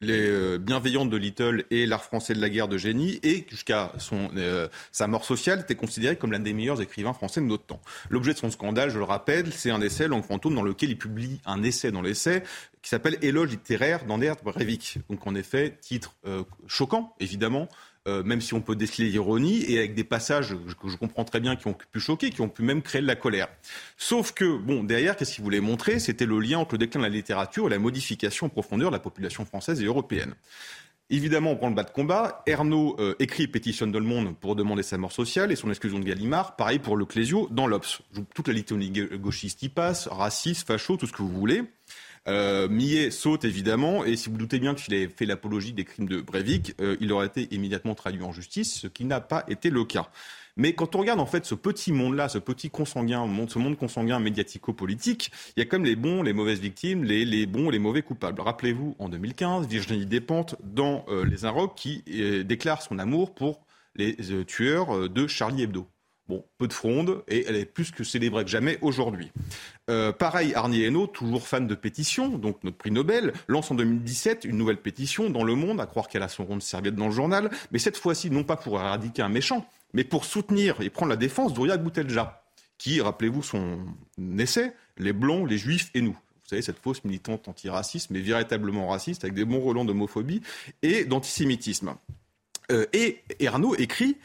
les 0.00 0.28
euh, 0.28 0.58
bienveillantes 0.58 1.10
de 1.10 1.16
Little 1.16 1.64
et 1.70 1.84
l'art 1.84 2.04
français 2.04 2.32
de 2.32 2.40
la 2.40 2.48
guerre 2.48 2.68
de 2.68 2.78
génie, 2.78 3.18
et 3.22 3.44
jusqu'à 3.50 3.92
euh, 4.12 4.68
sa 4.92 5.06
mort 5.08 5.24
sociale, 5.24 5.60
était 5.60 5.74
considéré 5.74 6.16
comme 6.16 6.30
l'un 6.30 6.38
des 6.38 6.52
meilleurs 6.52 6.80
écrivains 6.80 7.12
français 7.12 7.40
de 7.40 7.46
notre 7.46 7.64
temps. 7.64 7.80
L'objet 8.08 8.32
de 8.32 8.38
son 8.38 8.50
scandale, 8.50 8.90
je 8.90 8.98
le 8.98 9.04
rappelle, 9.04 9.52
c'est 9.52 9.70
un 9.70 9.80
essai 9.80 10.06
Langue 10.06 10.24
fantôme 10.24 10.54
dans 10.54 10.62
lequel 10.62 10.90
il 10.90 10.98
publie 10.98 11.40
un 11.46 11.62
essai 11.62 11.90
dans 11.90 12.02
l'essai 12.02 12.42
qui 12.80 12.90
s'appelle 12.90 13.18
Éloge 13.22 13.50
littéraire 13.50 14.04
d'Andert 14.04 14.36
Breivik. 14.44 14.98
Donc 15.10 15.26
en 15.26 15.34
effet, 15.34 15.76
titre 15.80 16.14
euh, 16.26 16.44
choquant, 16.68 17.14
évidemment, 17.18 17.68
euh, 18.08 18.22
même 18.22 18.40
si 18.40 18.54
on 18.54 18.60
peut 18.60 18.74
déceler 18.74 19.10
l'ironie, 19.10 19.64
et 19.70 19.78
avec 19.78 19.94
des 19.94 20.04
passages 20.04 20.54
que 20.80 20.88
je 20.88 20.96
comprends 20.96 21.24
très 21.24 21.40
bien 21.40 21.56
qui 21.56 21.66
ont 21.66 21.76
pu 21.92 22.00
choquer, 22.00 22.30
qui 22.30 22.40
ont 22.40 22.48
pu 22.48 22.62
même 22.62 22.82
créer 22.82 23.02
de 23.02 23.06
la 23.06 23.16
colère. 23.16 23.48
Sauf 23.96 24.32
que, 24.32 24.56
bon, 24.56 24.82
derrière, 24.82 25.16
qu'est-ce 25.16 25.34
qu'il 25.34 25.44
voulait 25.44 25.60
montrer? 25.60 25.98
C'était 25.98 26.26
le 26.26 26.40
lien 26.40 26.58
entre 26.58 26.74
le 26.74 26.78
déclin 26.78 27.00
de 27.00 27.06
la 27.06 27.12
littérature 27.12 27.66
et 27.66 27.70
la 27.70 27.78
modification 27.78 28.46
en 28.46 28.48
profondeur 28.48 28.90
de 28.90 28.96
la 28.96 29.00
population 29.00 29.44
française 29.44 29.80
et 29.82 29.84
européenne. 29.84 30.34
Évidemment, 31.10 31.52
on 31.52 31.56
prend 31.56 31.68
le 31.68 31.74
bas 31.74 31.84
de 31.84 31.90
combat. 31.90 32.42
Ernaud 32.46 32.96
euh, 32.98 33.14
écrit 33.18 33.44
et 33.44 33.48
pétitionne 33.48 33.90
dans 33.92 33.98
le 33.98 34.04
monde 34.04 34.36
pour 34.36 34.56
demander 34.56 34.82
sa 34.82 34.98
mort 34.98 35.12
sociale 35.12 35.50
et 35.52 35.56
son 35.56 35.70
exclusion 35.70 35.98
de 35.98 36.04
Gallimard. 36.04 36.56
Pareil 36.56 36.78
pour 36.78 36.96
le 36.96 37.06
Clésio 37.06 37.48
dans 37.50 37.66
l'Obs. 37.66 38.02
Toute 38.34 38.48
la 38.48 38.54
litanie 38.54 38.90
gauchiste 38.90 39.62
y 39.62 39.70
passe, 39.70 40.06
raciste, 40.06 40.66
facho, 40.66 40.96
tout 40.96 41.06
ce 41.06 41.12
que 41.12 41.22
vous 41.22 41.32
voulez. 41.32 41.62
Euh, 42.28 42.68
Millet 42.68 43.10
saute 43.10 43.44
évidemment, 43.44 44.04
et 44.04 44.16
si 44.16 44.28
vous 44.28 44.36
doutez 44.36 44.58
bien 44.58 44.74
qu'il 44.74 44.94
ait 44.94 45.08
fait 45.08 45.26
l'apologie 45.26 45.72
des 45.72 45.84
crimes 45.84 46.08
de 46.08 46.20
Breivik, 46.20 46.74
euh, 46.80 46.96
il 47.00 47.10
aurait 47.12 47.26
été 47.26 47.48
immédiatement 47.54 47.94
traduit 47.94 48.22
en 48.22 48.32
justice, 48.32 48.80
ce 48.80 48.86
qui 48.86 49.04
n'a 49.04 49.20
pas 49.20 49.44
été 49.48 49.70
le 49.70 49.84
cas. 49.84 50.10
Mais 50.58 50.72
quand 50.72 50.96
on 50.96 50.98
regarde 50.98 51.20
en 51.20 51.26
fait 51.26 51.46
ce 51.46 51.54
petit 51.54 51.92
monde-là, 51.92 52.28
ce 52.28 52.38
petit 52.38 52.68
consanguin, 52.68 53.26
ce 53.48 53.58
monde 53.60 53.78
consanguin 53.78 54.18
médiatico-politique, 54.18 55.30
il 55.56 55.60
y 55.60 55.62
a 55.62 55.66
comme 55.66 55.84
les 55.84 55.94
bons, 55.94 56.22
les 56.22 56.32
mauvaises 56.32 56.58
victimes, 56.58 57.04
les, 57.04 57.24
les 57.24 57.46
bons, 57.46 57.70
les 57.70 57.78
mauvais 57.78 58.02
coupables. 58.02 58.40
Rappelez-vous, 58.40 58.96
en 58.98 59.08
2015, 59.08 59.68
Virginie 59.68 60.04
Despentes, 60.04 60.56
dans 60.64 61.06
euh, 61.08 61.24
Les 61.24 61.44
Inrocks, 61.44 61.76
qui 61.76 62.02
euh, 62.10 62.42
déclare 62.42 62.82
son 62.82 62.98
amour 62.98 63.36
pour 63.36 63.60
les 63.94 64.16
euh, 64.32 64.44
tueurs 64.44 65.08
de 65.08 65.28
Charlie 65.28 65.62
Hebdo. 65.62 65.86
Bon, 66.28 66.44
peu 66.58 66.68
de 66.68 66.74
fronde, 66.74 67.22
et 67.26 67.46
elle 67.48 67.56
est 67.56 67.64
plus 67.64 67.90
que 67.90 68.04
célébrée 68.04 68.44
que 68.44 68.50
jamais 68.50 68.78
aujourd'hui. 68.82 69.32
Euh, 69.88 70.12
pareil, 70.12 70.52
Arnie 70.54 70.82
Hainaut, 70.82 71.06
toujours 71.06 71.48
fan 71.48 71.66
de 71.66 71.74
pétition, 71.74 72.28
donc 72.28 72.62
notre 72.64 72.76
prix 72.76 72.90
Nobel, 72.90 73.32
lance 73.46 73.70
en 73.70 73.74
2017 73.74 74.44
une 74.44 74.58
nouvelle 74.58 74.76
pétition 74.76 75.30
dans 75.30 75.42
Le 75.42 75.54
Monde, 75.54 75.80
à 75.80 75.86
croire 75.86 76.06
qu'elle 76.06 76.22
a 76.22 76.28
son 76.28 76.44
rond 76.44 76.56
de 76.56 76.62
serviette 76.62 76.96
dans 76.96 77.06
le 77.06 77.12
journal, 77.12 77.48
mais 77.72 77.78
cette 77.78 77.96
fois-ci, 77.96 78.30
non 78.30 78.44
pas 78.44 78.56
pour 78.56 78.78
éradiquer 78.78 79.22
un 79.22 79.30
méchant, 79.30 79.66
mais 79.94 80.04
pour 80.04 80.26
soutenir 80.26 80.82
et 80.82 80.90
prendre 80.90 81.08
la 81.08 81.16
défense 81.16 81.54
d'Ouria 81.54 81.78
Boutelja, 81.78 82.42
qui, 82.76 83.00
rappelez-vous 83.00 83.42
son 83.42 83.78
essai, 84.38 84.74
Les 84.98 85.14
Blancs, 85.14 85.48
les 85.48 85.56
Juifs 85.56 85.90
et 85.94 86.02
nous. 86.02 86.12
Vous 86.12 86.50
savez, 86.50 86.60
cette 86.60 86.78
fausse 86.78 87.04
militante 87.04 87.48
antiraciste, 87.48 88.10
mais 88.10 88.20
véritablement 88.20 88.88
raciste, 88.88 89.24
avec 89.24 89.34
des 89.34 89.46
bons 89.46 89.60
relents 89.60 89.86
d'homophobie 89.86 90.42
et 90.82 91.06
d'antisémitisme. 91.06 91.94
Euh, 92.70 92.84
et 92.92 93.22
Arnaud 93.46 93.74
écrit 93.76 94.18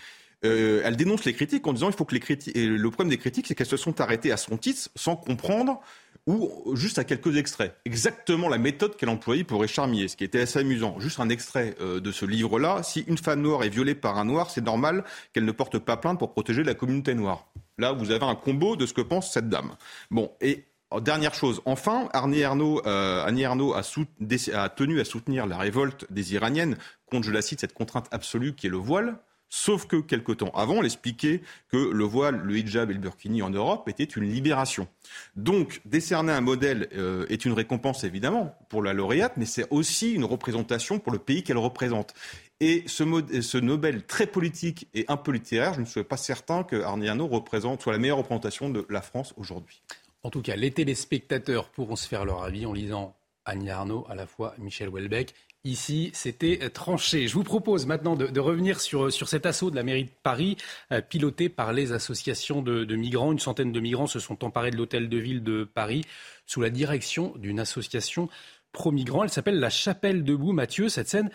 euh, 0.45 0.81
elle 0.83 0.95
dénonce 0.95 1.25
les 1.25 1.33
critiques 1.33 1.65
en 1.67 1.73
disant 1.73 1.89
il 1.89 1.95
faut 1.95 2.05
que 2.05 2.13
les 2.13 2.19
critiques. 2.19 2.55
Le 2.55 2.89
problème 2.89 3.09
des 3.09 3.17
critiques, 3.17 3.47
c'est 3.47 3.55
qu'elles 3.55 3.67
se 3.67 3.77
sont 3.77 4.01
arrêtées 4.01 4.31
à 4.31 4.37
son 4.37 4.57
titre 4.57 4.89
sans 4.95 5.15
comprendre 5.15 5.81
ou 6.25 6.75
juste 6.75 6.99
à 6.99 7.03
quelques 7.03 7.35
extraits. 7.37 7.75
Exactement 7.85 8.47
la 8.47 8.57
méthode 8.57 8.95
qu'elle 8.95 9.09
employait 9.09 9.43
pour 9.43 9.63
écharmiller, 9.63 10.07
ce 10.07 10.15
qui 10.15 10.23
était 10.23 10.41
assez 10.41 10.59
amusant. 10.59 10.99
Juste 10.99 11.19
un 11.19 11.29
extrait 11.29 11.75
euh, 11.81 11.99
de 11.99 12.11
ce 12.11 12.25
livre-là. 12.25 12.81
Si 12.83 13.01
une 13.07 13.17
femme 13.17 13.41
noire 13.41 13.63
est 13.63 13.69
violée 13.69 13.95
par 13.95 14.17
un 14.17 14.25
noir, 14.25 14.49
c'est 14.49 14.63
normal 14.63 15.03
qu'elle 15.33 15.45
ne 15.45 15.51
porte 15.51 15.79
pas 15.79 15.97
plainte 15.97 16.19
pour 16.19 16.31
protéger 16.31 16.63
la 16.63 16.73
communauté 16.73 17.13
noire. 17.13 17.47
Là, 17.77 17.91
vous 17.91 18.11
avez 18.11 18.25
un 18.25 18.35
combo 18.35 18.75
de 18.75 18.85
ce 18.85 18.93
que 18.93 19.01
pense 19.01 19.33
cette 19.33 19.49
dame. 19.49 19.75
Bon, 20.11 20.31
et 20.39 20.65
oh, 20.91 21.01
Dernière 21.01 21.33
chose, 21.33 21.61
enfin, 21.65 22.07
Ernaux, 22.13 22.81
euh, 22.85 23.25
Annie 23.25 23.41
Ernaux 23.41 23.73
a, 23.73 23.81
a, 23.81 24.69
tenu 24.69 24.99
à 25.01 25.05
soutenir 25.05 25.45
la 25.45 25.57
révolte 25.57 26.05
des 26.11 26.33
Iraniennes 26.33 26.77
contre, 27.05 27.27
je 27.27 27.31
la 27.31 27.41
cite, 27.41 27.59
cette 27.59 27.73
contrainte 27.73 28.07
absolue 28.11 28.55
qui 28.55 28.67
est 28.67 28.69
le 28.69 28.77
voile. 28.77 29.17
Sauf 29.55 29.85
que 29.85 29.97
quelque 29.97 30.31
temps 30.31 30.49
avant, 30.55 30.79
elle 30.79 30.85
expliquait 30.85 31.43
que 31.69 31.77
le 31.77 32.03
voile, 32.03 32.41
le 32.43 32.57
hijab 32.57 32.89
et 32.89 32.93
le 32.95 32.99
burkini 32.99 33.43
en 33.43 33.51
Europe 33.51 33.87
étaient 33.87 34.03
une 34.03 34.23
libération. 34.23 34.87
Donc, 35.35 35.79
décerner 35.85 36.31
un 36.31 36.41
modèle 36.41 36.89
euh, 36.95 37.27
est 37.29 37.45
une 37.45 37.53
récompense 37.53 38.03
évidemment 38.03 38.57
pour 38.69 38.81
la 38.81 38.93
lauréate, 38.93 39.33
mais 39.37 39.45
c'est 39.45 39.67
aussi 39.69 40.13
une 40.13 40.23
représentation 40.23 40.97
pour 40.97 41.11
le 41.11 41.19
pays 41.19 41.43
qu'elle 41.43 41.59
représente. 41.59 42.15
Et 42.61 42.83
ce, 42.87 43.03
ce, 43.41 43.57
Nobel 43.59 44.07
très 44.07 44.25
politique 44.25 44.87
et 44.95 45.05
un 45.07 45.17
peu 45.17 45.31
littéraire, 45.31 45.75
je 45.75 45.81
ne 45.81 45.85
suis 45.85 46.03
pas 46.03 46.17
certain 46.17 46.63
que 46.63 46.81
Arniano 46.81 47.27
représente, 47.27 47.83
soit 47.83 47.93
la 47.93 47.99
meilleure 47.99 48.17
représentation 48.17 48.71
de 48.71 48.87
la 48.89 49.03
France 49.03 49.35
aujourd'hui. 49.37 49.83
En 50.23 50.31
tout 50.31 50.41
cas, 50.41 50.55
les 50.55 50.71
téléspectateurs 50.71 51.69
pourront 51.69 51.95
se 51.95 52.07
faire 52.07 52.25
leur 52.25 52.41
avis 52.41 52.65
en 52.65 52.73
lisant 52.73 53.15
Annie 53.45 53.69
Arnaud, 53.69 54.07
à 54.09 54.15
la 54.15 54.25
fois 54.25 54.55
Michel 54.57 54.89
Houellebecq 54.89 55.35
Ici, 55.65 56.11
c'était 56.13 56.69
tranché. 56.71 57.29
Je 57.29 57.35
vous 57.35 57.43
propose 57.43 57.85
maintenant 57.85 58.17
de, 58.17 58.39
revenir 58.41 58.81
sur, 58.81 59.13
sur 59.13 59.29
cet 59.29 59.45
assaut 59.45 59.71
de 59.71 59.77
la 59.77 59.83
mairie 59.83 60.03
de 60.03 60.11
Paris, 60.21 60.57
euh, 60.91 60.99
piloté 60.99 61.47
par 61.47 61.71
les 61.71 61.93
associations 61.93 62.61
de, 62.61 62.95
migrants. 62.97 63.31
Une 63.31 63.39
centaine 63.39 63.71
de 63.71 63.79
migrants 63.79 64.07
se 64.07 64.19
sont 64.19 64.43
emparés 64.43 64.71
de 64.71 64.75
l'hôtel 64.75 65.07
de 65.07 65.17
ville 65.17 65.41
de 65.41 65.63
Paris 65.63 66.03
sous 66.45 66.59
la 66.59 66.69
direction 66.69 67.33
d'une 67.37 67.61
association 67.61 68.27
pro-migrants. 68.73 69.23
Elle 69.23 69.29
s'appelle 69.29 69.61
la 69.61 69.69
Chapelle 69.69 70.25
debout. 70.25 70.51
Mathieu, 70.51 70.89
cette 70.89 71.07
scène 71.07 71.29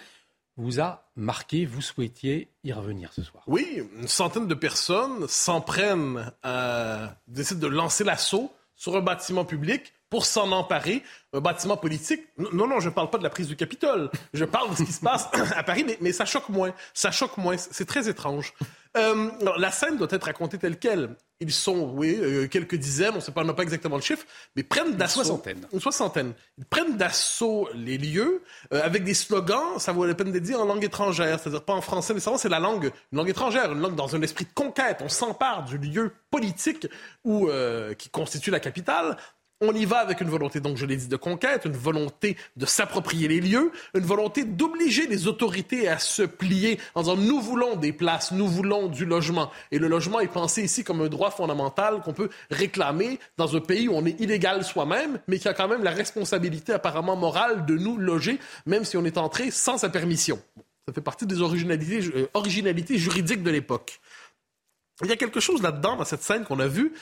vous 0.58 0.78
a 0.78 1.10
marqué. 1.16 1.64
Vous 1.64 1.80
souhaitiez 1.80 2.50
y 2.64 2.72
revenir 2.74 3.14
ce 3.14 3.22
soir. 3.22 3.44
Oui, 3.46 3.82
une 3.98 4.08
centaine 4.08 4.46
de 4.46 4.54
personnes 4.54 5.26
s'en 5.26 5.62
prennent, 5.62 6.30
euh, 6.44 7.06
décident 7.28 7.60
de 7.60 7.68
lancer 7.68 8.04
l'assaut 8.04 8.52
sur 8.74 8.94
un 8.94 9.00
bâtiment 9.00 9.46
public 9.46 9.94
pour 10.10 10.26
s'en 10.26 10.52
emparer, 10.52 11.02
un 11.32 11.40
bâtiment 11.40 11.76
politique. 11.76 12.22
Non, 12.38 12.66
non, 12.66 12.80
je 12.80 12.88
ne 12.88 12.94
parle 12.94 13.10
pas 13.10 13.18
de 13.18 13.22
la 13.22 13.30
prise 13.30 13.48
du 13.48 13.56
Capitole. 13.56 14.10
Je 14.32 14.44
parle 14.44 14.70
de 14.70 14.76
ce 14.76 14.82
qui 14.82 14.92
se 14.92 15.00
passe 15.00 15.28
à 15.56 15.62
Paris, 15.62 15.84
mais, 15.86 15.98
mais 16.00 16.12
ça 16.12 16.24
choque 16.24 16.48
moins. 16.48 16.72
Ça 16.94 17.10
choque 17.10 17.36
moins. 17.36 17.56
C'est 17.58 17.86
très 17.86 18.08
étrange. 18.08 18.54
Euh, 18.96 19.30
la 19.58 19.70
scène 19.70 19.96
doit 19.96 20.08
être 20.10 20.24
racontée 20.24 20.58
telle 20.58 20.78
qu'elle. 20.78 21.10
Ils 21.40 21.52
sont, 21.52 21.92
oui, 21.94 22.18
euh, 22.20 22.48
quelques 22.48 22.74
dizaines, 22.74 23.12
on 23.12 23.16
ne 23.16 23.20
sait 23.20 23.32
pas, 23.32 23.44
pas 23.44 23.62
exactement 23.62 23.94
le 23.94 24.02
chiffre, 24.02 24.24
mais 24.56 24.64
prennent 24.64 24.96
d'assaut. 24.96 25.20
Une 25.20 25.26
soixantaine. 25.26 25.66
Une 25.72 25.80
soixantaine. 25.80 26.32
Ils 26.56 26.64
prennent 26.64 26.96
d'assaut 26.96 27.68
les 27.74 27.96
lieux 27.96 28.42
euh, 28.72 28.82
avec 28.82 29.04
des 29.04 29.14
slogans, 29.14 29.78
ça 29.78 29.92
vaut 29.92 30.04
la 30.04 30.14
peine 30.14 30.32
de 30.32 30.38
dire, 30.38 30.60
en 30.60 30.64
langue 30.64 30.82
étrangère. 30.82 31.38
C'est-à-dire 31.38 31.62
pas 31.62 31.74
en 31.74 31.80
français, 31.80 32.14
mais 32.14 32.20
c'est 32.20 32.48
la 32.48 32.58
langue, 32.58 32.90
une 33.12 33.18
langue 33.18 33.28
étrangère, 33.28 33.72
une 33.72 33.80
langue 33.80 33.94
dans 33.94 34.16
un 34.16 34.22
esprit 34.22 34.46
de 34.46 34.52
conquête. 34.54 34.98
On 35.00 35.08
s'empare 35.08 35.64
du 35.64 35.78
lieu 35.78 36.12
politique 36.30 36.88
où, 37.24 37.48
qui 37.96 38.08
constitue 38.08 38.50
la 38.50 38.60
capitale 38.60 39.16
on 39.60 39.72
y 39.72 39.84
va 39.84 39.98
avec 39.98 40.20
une 40.20 40.28
volonté, 40.28 40.60
donc 40.60 40.76
je 40.76 40.86
l'ai 40.86 40.96
dit, 40.96 41.08
de 41.08 41.16
conquête, 41.16 41.64
une 41.64 41.72
volonté 41.72 42.36
de 42.56 42.64
s'approprier 42.64 43.26
les 43.26 43.40
lieux, 43.40 43.72
une 43.94 44.04
volonté 44.04 44.44
d'obliger 44.44 45.06
les 45.08 45.26
autorités 45.26 45.88
à 45.88 45.98
se 45.98 46.22
plier 46.22 46.78
en 46.94 47.02
disant 47.02 47.16
nous 47.16 47.40
voulons 47.40 47.74
des 47.74 47.92
places, 47.92 48.30
nous 48.30 48.46
voulons 48.46 48.86
du 48.86 49.04
logement. 49.04 49.50
Et 49.72 49.78
le 49.78 49.88
logement 49.88 50.20
est 50.20 50.28
pensé 50.28 50.62
ici 50.62 50.84
comme 50.84 51.00
un 51.00 51.08
droit 51.08 51.30
fondamental 51.30 52.00
qu'on 52.02 52.12
peut 52.12 52.30
réclamer 52.50 53.18
dans 53.36 53.56
un 53.56 53.60
pays 53.60 53.88
où 53.88 53.94
on 53.94 54.04
est 54.04 54.20
illégal 54.20 54.64
soi-même, 54.64 55.18
mais 55.26 55.38
qui 55.38 55.48
a 55.48 55.54
quand 55.54 55.68
même 55.68 55.82
la 55.82 55.90
responsabilité 55.90 56.72
apparemment 56.72 57.16
morale 57.16 57.66
de 57.66 57.76
nous 57.76 57.96
loger, 57.96 58.38
même 58.66 58.84
si 58.84 58.96
on 58.96 59.04
est 59.04 59.18
entré 59.18 59.50
sans 59.50 59.78
sa 59.78 59.88
permission. 59.88 60.40
Ça 60.86 60.94
fait 60.94 61.00
partie 61.00 61.26
des 61.26 61.42
originalités, 61.42 62.00
euh, 62.14 62.28
originalités 62.32 62.96
juridiques 62.96 63.42
de 63.42 63.50
l'époque. 63.50 64.00
Il 65.02 65.08
y 65.08 65.12
a 65.12 65.16
quelque 65.16 65.40
chose 65.40 65.62
là-dedans, 65.62 65.96
dans 65.96 66.04
cette 66.04 66.22
scène 66.22 66.44
qu'on 66.44 66.58
a 66.60 66.66
vue, 66.66 66.92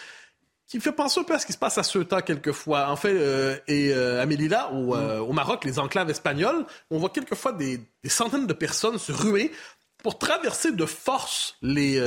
qui 0.67 0.77
me 0.79 0.83
fait 0.83 0.93
penser 0.93 1.21
un 1.21 1.25
peu 1.25 1.35
à 1.35 1.39
ce 1.39 1.47
qui 1.47 1.53
se 1.53 1.59
passe 1.59 1.79
à 1.79 1.83
Ceuta 1.83 2.23
quelquefois. 2.23 2.91
En 2.91 2.97
fait, 2.97 3.15
euh, 3.15 3.57
et 3.69 3.93
euh, 3.93 4.21
à 4.21 4.27
Melilla, 4.27 4.73
au, 4.73 4.95
euh, 4.95 5.21
au, 5.21 5.33
Maroc, 5.33 5.65
les 5.65 5.79
enclaves 5.79 6.11
espagnoles, 6.11 6.67
on 6.91 6.99
voit 6.99 7.11
quelquefois 7.11 7.53
des, 7.53 7.81
des, 8.03 8.11
centaines 8.11 8.47
de 8.47 8.53
personnes 8.53 8.99
se 8.99 9.13
ruer 9.13 9.53
pour 9.99 10.19
traverser 10.19 10.73
de 10.73 10.85
force 10.85 11.57
les, 11.63 12.01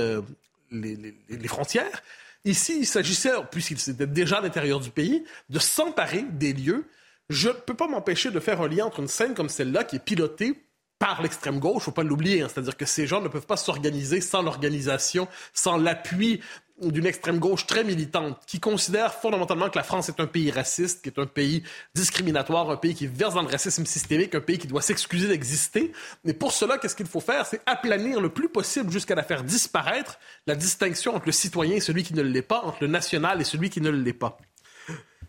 les, 0.72 0.96
les, 0.96 1.16
les, 1.30 1.48
frontières. 1.48 2.04
Ici, 2.46 2.78
il 2.80 2.86
s'agissait, 2.86 3.32
puisqu'ils 3.52 3.90
étaient 3.90 4.08
déjà 4.08 4.38
à 4.38 4.42
l'intérieur 4.42 4.80
du 4.80 4.90
pays, 4.90 5.26
de 5.50 5.60
s'emparer 5.60 6.24
des 6.32 6.54
lieux. 6.54 6.86
Je 7.30 7.50
ne 7.50 7.54
peux 7.54 7.74
pas 7.74 7.88
m'empêcher 7.88 8.32
de 8.32 8.40
faire 8.40 8.62
un 8.62 8.68
lien 8.68 8.86
entre 8.86 9.00
une 9.00 9.08
scène 9.08 9.34
comme 9.34 9.50
celle-là, 9.50 9.84
qui 9.84 9.98
est 9.98 10.04
pilotée 10.04 10.56
par 11.00 11.22
l'extrême 11.22 11.60
gauche, 11.60 11.84
faut 11.84 11.92
pas 11.92 12.04
l'oublier. 12.04 12.42
Hein. 12.42 12.48
C'est-à-dire 12.54 12.76
que 12.76 12.86
ces 12.86 13.08
gens 13.08 13.22
ne 13.22 13.30
peuvent 13.30 13.46
pas 13.46 13.58
s'organiser 13.58 14.20
sans 14.20 14.42
l'organisation, 14.42 15.28
sans 15.54 15.78
l'appui 15.78 16.42
d'une 16.82 17.06
extrême 17.06 17.40
gauche 17.40 17.66
très 17.66 17.84
militante 17.84 18.40
qui 18.46 18.60
considère 18.60 19.14
fondamentalement 19.14 19.70
que 19.70 19.78
la 19.78 19.84
France 19.84 20.10
est 20.10 20.20
un 20.20 20.28
pays 20.28 20.52
raciste, 20.52 21.04
qui 21.04 21.10
est 21.10 21.20
un 21.20 21.26
pays 21.26 21.64
discriminatoire, 21.96 22.70
un 22.70 22.78
pays 22.78 22.96
qui 22.96 23.08
verse 23.08 23.34
dans 23.34 23.42
le 23.42 23.48
racisme 23.48 23.86
systémique, 23.86 24.36
un 24.36 24.42
pays 24.42 24.58
qui 24.58 24.68
doit 24.68 24.82
s'excuser 24.82 25.28
d'exister. 25.28 25.92
Mais 26.24 26.34
pour 26.34 26.52
cela, 26.52 26.78
qu'est-ce 26.78 26.96
qu'il 26.96 27.08
faut 27.08 27.20
faire? 27.20 27.46
C'est 27.46 27.62
aplanir 27.66 28.22
le 28.22 28.30
plus 28.30 28.50
possible 28.50 28.92
jusqu'à 28.92 29.16
la 29.16 29.24
faire 29.24 29.44
disparaître 29.44 30.20
la 30.48 30.56
distinction 30.56 31.16
entre 31.16 31.26
le 31.28 31.32
citoyen 31.32 31.76
et 31.76 31.82
celui 31.82 32.04
qui 32.04 32.14
ne 32.14 32.22
l'est 32.22 32.42
pas, 32.42 32.62
entre 32.62 32.80
le 32.82 32.88
national 32.88 33.42
et 33.42 33.44
celui 33.44 33.70
qui 33.70 33.82
ne 33.82 33.90
l'est 33.90 34.14
pas. 34.14 34.38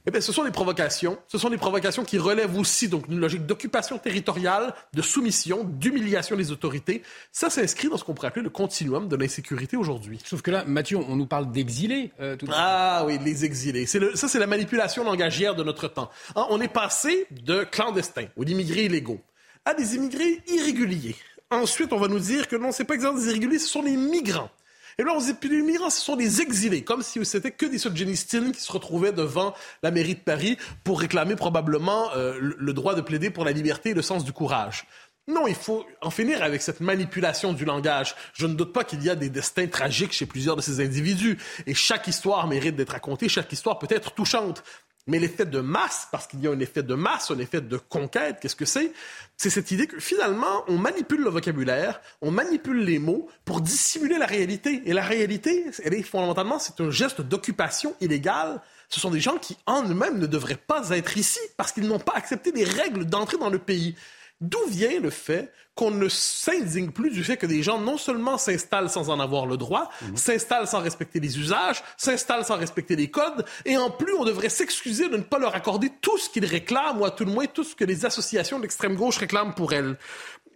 Eh 0.06 0.10
bien, 0.10 0.20
ce 0.20 0.32
sont 0.32 0.44
des 0.44 0.50
provocations. 0.50 1.18
Ce 1.28 1.36
sont 1.36 1.50
des 1.50 1.58
provocations 1.58 2.04
qui 2.04 2.18
relèvent 2.18 2.56
aussi 2.56 2.88
donc 2.88 3.08
d'une 3.08 3.20
logique 3.20 3.46
d'occupation 3.46 3.98
territoriale, 3.98 4.74
de 4.94 5.02
soumission, 5.02 5.64
d'humiliation 5.64 6.36
des 6.36 6.52
autorités. 6.52 7.02
Ça 7.32 7.50
s'inscrit 7.50 7.88
dans 7.88 7.96
ce 7.96 8.04
qu'on 8.04 8.14
pourrait 8.14 8.28
appeler 8.28 8.42
le 8.42 8.50
continuum 8.50 9.08
de 9.08 9.16
l'insécurité 9.16 9.76
aujourd'hui. 9.76 10.18
Sauf 10.24 10.42
que 10.42 10.50
là, 10.50 10.64
Mathieu, 10.64 10.96
on 10.96 11.16
nous 11.16 11.26
parle 11.26 11.50
d'exilés. 11.52 12.12
Euh, 12.20 12.36
ah 12.50 13.04
oui, 13.06 13.18
les 13.22 13.44
exilés. 13.44 13.86
Le, 13.94 14.16
ça, 14.16 14.28
c'est 14.28 14.38
la 14.38 14.46
manipulation 14.46 15.04
langagière 15.04 15.54
de 15.54 15.62
notre 15.62 15.88
temps. 15.88 16.10
Hein, 16.34 16.46
on 16.50 16.60
est 16.60 16.68
passé 16.68 17.26
de 17.30 17.64
clandestins 17.64 18.28
ou 18.36 18.44
d'immigrés 18.44 18.86
illégaux 18.86 19.20
à 19.66 19.74
des 19.74 19.96
immigrés 19.96 20.40
irréguliers. 20.48 21.16
Ensuite, 21.50 21.92
on 21.92 21.98
va 21.98 22.08
nous 22.08 22.20
dire 22.20 22.48
que 22.48 22.56
non, 22.56 22.72
c'est 22.72 22.84
pas 22.84 22.94
exactement 22.94 23.20
des 23.20 23.28
irréguliers, 23.28 23.58
ce 23.58 23.68
sont 23.68 23.82
des 23.82 23.96
migrants. 23.96 24.50
Et 24.98 25.02
là, 25.02 25.12
on 25.14 25.20
dit, 25.20 25.34
les 25.48 25.62
migrants, 25.62 25.90
ce 25.90 26.00
sont 26.00 26.16
des 26.16 26.40
exilés, 26.40 26.82
comme 26.82 27.02
si 27.02 27.24
c'était 27.24 27.50
que 27.50 27.66
des 27.66 27.78
Solzhenitsyn 27.78 28.52
qui 28.52 28.60
se 28.60 28.72
retrouvaient 28.72 29.12
devant 29.12 29.54
la 29.82 29.90
mairie 29.90 30.14
de 30.14 30.20
Paris 30.20 30.56
pour 30.84 31.00
réclamer 31.00 31.36
probablement 31.36 32.10
euh, 32.14 32.38
le 32.40 32.72
droit 32.72 32.94
de 32.94 33.00
plaider 33.00 33.30
pour 33.30 33.44
la 33.44 33.52
liberté 33.52 33.90
et 33.90 33.94
le 33.94 34.02
sens 34.02 34.24
du 34.24 34.32
courage. 34.32 34.86
Non, 35.28 35.46
il 35.46 35.54
faut 35.54 35.86
en 36.02 36.10
finir 36.10 36.42
avec 36.42 36.60
cette 36.60 36.80
manipulation 36.80 37.52
du 37.52 37.64
langage. 37.64 38.16
Je 38.34 38.46
ne 38.46 38.54
doute 38.54 38.72
pas 38.72 38.82
qu'il 38.82 39.02
y 39.04 39.10
a 39.10 39.14
des 39.14 39.30
destins 39.30 39.68
tragiques 39.68 40.12
chez 40.12 40.26
plusieurs 40.26 40.56
de 40.56 40.60
ces 40.60 40.84
individus. 40.84 41.38
Et 41.66 41.74
chaque 41.74 42.08
histoire 42.08 42.48
mérite 42.48 42.74
d'être 42.74 42.90
racontée, 42.90 43.28
chaque 43.28 43.52
histoire 43.52 43.78
peut 43.78 43.86
être 43.90 44.12
touchante. 44.12 44.64
Mais 45.06 45.18
l'effet 45.18 45.46
de 45.46 45.60
masse, 45.60 46.08
parce 46.12 46.26
qu'il 46.26 46.40
y 46.40 46.46
a 46.46 46.50
un 46.50 46.60
effet 46.60 46.82
de 46.82 46.94
masse, 46.94 47.30
un 47.30 47.38
effet 47.38 47.60
de 47.60 47.76
conquête, 47.78 48.38
qu'est-ce 48.40 48.56
que 48.56 48.64
c'est? 48.64 48.92
C'est 49.36 49.50
cette 49.50 49.70
idée 49.70 49.86
que 49.86 49.98
finalement, 49.98 50.64
on 50.68 50.76
manipule 50.76 51.22
le 51.22 51.30
vocabulaire, 51.30 52.00
on 52.20 52.30
manipule 52.30 52.84
les 52.84 52.98
mots 52.98 53.28
pour 53.44 53.60
dissimuler 53.60 54.18
la 54.18 54.26
réalité. 54.26 54.82
Et 54.84 54.92
la 54.92 55.02
réalité, 55.02 55.64
elle 55.82 55.94
est 55.94 56.02
fondamentalement, 56.02 56.58
c'est 56.58 56.80
un 56.80 56.90
geste 56.90 57.22
d'occupation 57.22 57.94
illégale. 58.00 58.60
Ce 58.88 59.00
sont 59.00 59.10
des 59.10 59.20
gens 59.20 59.38
qui, 59.38 59.56
en 59.66 59.82
eux-mêmes, 59.88 60.18
ne 60.18 60.26
devraient 60.26 60.56
pas 60.56 60.90
être 60.90 61.16
ici 61.16 61.40
parce 61.56 61.72
qu'ils 61.72 61.86
n'ont 61.86 61.98
pas 61.98 62.14
accepté 62.14 62.52
les 62.52 62.64
règles 62.64 63.06
d'entrée 63.06 63.38
dans 63.38 63.50
le 63.50 63.58
pays. 63.58 63.96
D'où 64.40 64.64
vient 64.68 65.00
le 65.00 65.10
fait 65.10 65.52
qu'on 65.74 65.90
ne 65.90 66.08
s'indigne 66.08 66.90
plus 66.90 67.10
du 67.10 67.22
fait 67.24 67.36
que 67.36 67.46
des 67.46 67.62
gens 67.62 67.78
non 67.78 67.98
seulement 67.98 68.38
s'installent 68.38 68.90
sans 68.90 69.10
en 69.10 69.20
avoir 69.20 69.46
le 69.46 69.56
droit, 69.56 69.90
mhm. 70.02 70.16
s'installent 70.16 70.66
sans 70.66 70.80
respecter 70.80 71.20
les 71.20 71.38
usages, 71.38 71.82
s'installent 71.96 72.44
sans 72.44 72.56
respecter 72.56 72.96
les 72.96 73.10
codes, 73.10 73.44
et 73.64 73.76
en 73.76 73.90
plus 73.90 74.14
on 74.14 74.24
devrait 74.24 74.48
s'excuser 74.48 75.08
de 75.08 75.16
ne 75.16 75.22
pas 75.22 75.38
leur 75.38 75.54
accorder 75.54 75.90
tout 76.00 76.18
ce 76.18 76.28
qu'ils 76.28 76.46
réclament, 76.46 77.00
ou 77.00 77.04
à 77.04 77.10
tout 77.10 77.24
le 77.24 77.32
moins 77.32 77.46
tout 77.46 77.64
ce 77.64 77.74
que 77.74 77.84
les 77.84 78.06
associations 78.06 78.58
d'extrême 78.60 78.96
gauche 78.96 79.18
réclament 79.18 79.54
pour 79.54 79.72
elles. 79.72 79.96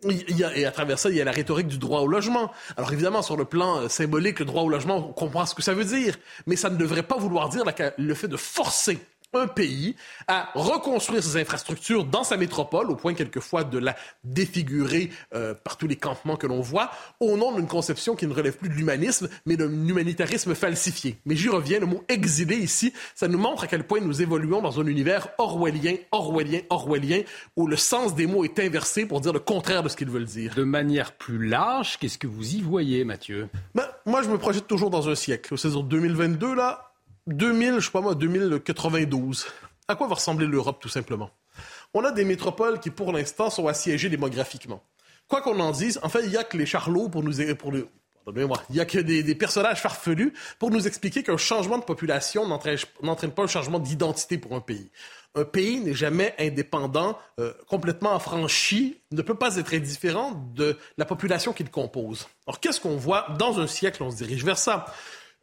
Il 0.03 0.37
y 0.37 0.45
a, 0.45 0.55
et 0.55 0.67
à 0.67 0.71
travers 0.71 0.99
ça, 0.99 1.09
il 1.09 1.17
y 1.17 1.21
a 1.21 1.25
la 1.25 1.33
rhétorique 1.33 1.69
du 1.69 1.79
droit 1.79 2.01
au 2.01 2.07
logement. 2.07 2.53
Alors 2.77 2.93
évidemment, 2.93 3.23
sur 3.23 3.39
le 3.39 3.47
plan 3.47 3.81
euh, 3.81 3.89
symbolique, 3.89 4.39
le 4.39 4.45
droit 4.45 4.63
au 4.63 4.69
logement, 4.69 4.97
on 4.97 5.13
comprend 5.15 5.47
ce 5.47 5.55
que 5.55 5.63
ça 5.63 5.73
veut 5.73 5.87
dire, 5.87 6.17
mais 6.47 6.57
ça 6.57 6.69
ne 6.69 6.77
devrait 6.77 7.03
pas 7.03 7.17
vouloir 7.17 7.49
dire 7.49 7.65
le 7.97 8.15
fait 8.15 8.29
de 8.29 8.37
forcer 8.37 8.99
un 9.37 9.47
pays 9.47 9.97
à 10.29 10.51
reconstruire 10.55 11.23
ses 11.23 11.41
infrastructures 11.41 12.05
dans 12.05 12.25
sa 12.25 12.37
métropole, 12.37 12.91
au 12.91 12.97
point 12.97 13.15
quelquefois 13.15 13.65
de 13.65 13.79
la 13.79 13.97
défigurer 14.25 15.11
euh, 15.35 15.55
par 15.55 15.77
tous 15.77 15.87
les 15.87 15.97
campements 15.97 16.37
que 16.37 16.47
l'on 16.47 16.61
voit, 16.61 16.91
au 17.21 17.37
nom 17.37 17.55
d'une 17.55 17.67
conception 17.67 18.17
qui 18.17 18.27
ne 18.27 18.35
relève 18.35 18.57
plus 18.57 18.69
de 18.69 18.75
l'humanisme, 18.75 19.29
mais 19.47 19.57
d'un 19.57 19.71
humanitarisme 19.71 20.55
falsifié. 20.55 21.19
Mais 21.25 21.37
j'y 21.37 21.49
reviens, 21.49 21.81
le 21.81 21.87
mot 21.87 22.05
exilé 22.09 22.57
ici, 22.57 22.93
ça 23.15 23.29
nous 23.29 23.39
montre 23.39 23.65
à 23.65 23.67
quel 23.67 23.85
point 23.87 24.01
nous 24.01 24.23
évoluons 24.23 24.63
dans 24.63 24.81
un 24.81 24.87
univers 24.87 25.29
orwellien, 25.39 25.97
orwellien, 26.13 26.61
orwellien, 26.71 27.23
où 27.57 27.67
le 27.67 27.77
sens 27.77 28.15
des 28.15 28.27
mots 28.27 28.45
est 28.45 28.59
inversé 28.59 29.07
pour 29.07 29.21
dire 29.21 29.33
le 29.33 29.41
contraire 29.41 29.83
de 29.83 29.89
ce 29.89 29.97
qu'ils 29.97 30.11
veulent 30.11 30.25
dire. 30.25 30.55
De 30.55 30.65
manière 30.65 31.13
plus 31.13 31.47
large, 31.47 31.99
qu'est-ce 31.99 32.19
que 32.19 32.27
vous 32.27 32.57
y 32.57 32.61
voyez, 32.61 33.05
Mathieu? 33.05 33.49
Ben, 33.75 33.87
Moi, 34.07 34.23
je 34.23 34.29
me 34.29 34.39
projette 34.39 34.67
toujours 34.67 34.91
dans 34.91 35.09
un 35.09 35.15
siècle. 35.15 35.57
C'est-à-dire 35.57 35.83
2022, 35.83 36.55
là, 36.55 36.94
2000, 37.27 37.75
je 37.79 37.87
sais 37.87 37.91
pas 37.91 38.01
moi, 38.01 38.15
2092. 38.15 39.47
À 39.89 39.97
quoi 39.97 40.07
va 40.07 40.15
ressembler 40.15 40.47
l'Europe, 40.47 40.79
tout 40.81 40.89
simplement? 40.89 41.31
On 41.95 42.05
a 42.05 42.11
des 42.11 42.25
métropoles 42.25 42.81
qui, 42.81 42.91
pour 42.91 43.13
l'instant, 43.13 43.51
sont 43.51 43.69
assiégées 43.69 44.09
démographiquement. 44.09 44.83
Quoi 45.29 45.41
qu'on 45.41 45.59
en 45.61 45.71
dise, 45.71 46.01
en 46.03 46.09
fait, 46.09 46.25
il 46.25 46.31
y 46.31 46.37
a 46.37 46.45
que 46.45 46.57
les 46.57 46.67
charlots 46.67 47.09
pour 47.09 47.23
nous... 47.23 47.35
Pour 47.55 47.73
moi 47.73 47.83
il 48.71 48.77
y 48.77 48.81
a 48.81 48.87
que 48.87 48.99
des, 48.99 49.35
personnages 49.35 49.81
farfelus 49.81 50.33
pour 50.59 50.71
nous 50.71 50.87
expliquer 50.87 51.23
qu'un 51.23 51.37
changement 51.37 51.77
de 51.77 51.85
population 51.85 52.49
n'entraîne 52.49 53.33
pas 53.33 53.43
un 53.43 53.47
changement 53.47 53.79
d'identité 53.79 54.39
pour 54.39 54.55
un 54.55 54.61
pays. 54.61 54.91
Un 55.35 55.45
pays 55.45 55.81
n'est 55.81 55.95
jamais 55.95 56.35
indépendant, 56.39 57.19
euh, 57.41 57.53
complètement 57.69 58.15
affranchi, 58.15 59.01
ne 59.11 59.21
peut 59.21 59.35
pas 59.35 59.57
être 59.57 59.75
indifférent 59.75 60.51
de 60.55 60.79
la 60.97 61.05
population 61.05 61.53
qu'il 61.53 61.71
compose. 61.71 62.29
Alors, 62.47 62.61
qu'est-ce 62.61 62.81
qu'on 62.81 62.97
voit 62.97 63.27
dans 63.39 63.59
un 63.59 63.67
siècle? 63.67 64.03
On 64.03 64.11
se 64.11 64.17
dirige 64.17 64.45
vers 64.45 64.59
ça 64.59 64.87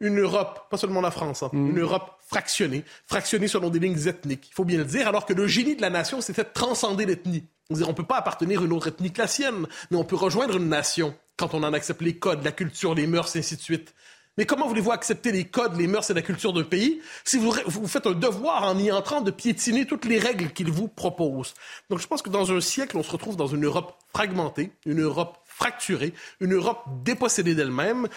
une 0.02 0.18
Europe, 0.18 0.66
pas 0.68 0.76
seulement 0.76 1.00
la 1.00 1.10
France, 1.10 1.42
hein, 1.42 1.50
mm. 1.52 1.70
une 1.70 1.80
Europe 1.80 2.18
fractionnée, 2.26 2.84
fractionnée 3.06 3.48
selon 3.48 3.70
des 3.70 3.78
lignes 3.78 4.06
ethniques, 4.06 4.48
il 4.50 4.54
faut 4.54 4.64
bien 4.64 4.78
le 4.78 4.84
dire, 4.84 5.08
alors 5.08 5.24
que 5.24 5.32
le 5.32 5.46
génie 5.46 5.76
de 5.76 5.80
la 5.80 5.90
nation, 5.90 6.20
c'était 6.20 6.44
de 6.44 6.50
transcender 6.52 7.06
l'ethnie. 7.06 7.44
On 7.70 7.76
ne 7.76 7.92
peut 7.92 8.04
pas 8.04 8.18
appartenir 8.18 8.60
à 8.60 8.64
une 8.64 8.72
autre 8.72 8.88
ethnie 8.88 9.12
que 9.12 9.22
la 9.22 9.28
sienne, 9.28 9.66
mais 9.90 9.96
on 9.96 10.04
peut 10.04 10.16
rejoindre 10.16 10.56
une 10.56 10.68
nation 10.68 11.14
quand 11.36 11.54
on 11.54 11.62
en 11.62 11.72
accepte 11.72 12.02
les 12.02 12.16
codes, 12.16 12.44
la 12.44 12.52
culture, 12.52 12.94
les 12.94 13.06
mœurs, 13.06 13.34
et 13.34 13.38
ainsi 13.38 13.56
de 13.56 13.62
suite. 13.62 13.94
Mais 14.38 14.46
comment 14.46 14.66
voulez-vous 14.66 14.92
accepter 14.92 15.30
les 15.30 15.44
codes, 15.44 15.76
les 15.76 15.86
mœurs 15.86 16.10
et 16.10 16.14
la 16.14 16.22
culture 16.22 16.54
d'un 16.54 16.62
pays 16.62 17.02
si 17.22 17.36
vous, 17.36 17.54
vous 17.66 17.86
faites 17.86 18.06
un 18.06 18.12
devoir 18.12 18.62
en 18.62 18.78
y 18.78 18.90
entrant 18.90 19.20
de 19.20 19.30
piétiner 19.30 19.86
toutes 19.86 20.06
les 20.06 20.18
règles 20.18 20.50
qu'il 20.52 20.70
vous 20.70 20.88
propose? 20.88 21.52
Donc 21.90 21.98
je 21.98 22.06
pense 22.06 22.22
que 22.22 22.30
dans 22.30 22.50
un 22.50 22.60
siècle, 22.62 22.96
on 22.96 23.02
se 23.02 23.10
retrouve 23.10 23.36
dans 23.36 23.46
une 23.46 23.66
Europe 23.66 23.94
fragmentée, 24.14 24.72
une 24.86 25.02
Europe 25.02 25.36
fracturée, 25.44 26.14
une 26.40 26.54
Europe 26.54 26.82
dépossédée 27.04 27.54
d'elle-même, 27.54 28.08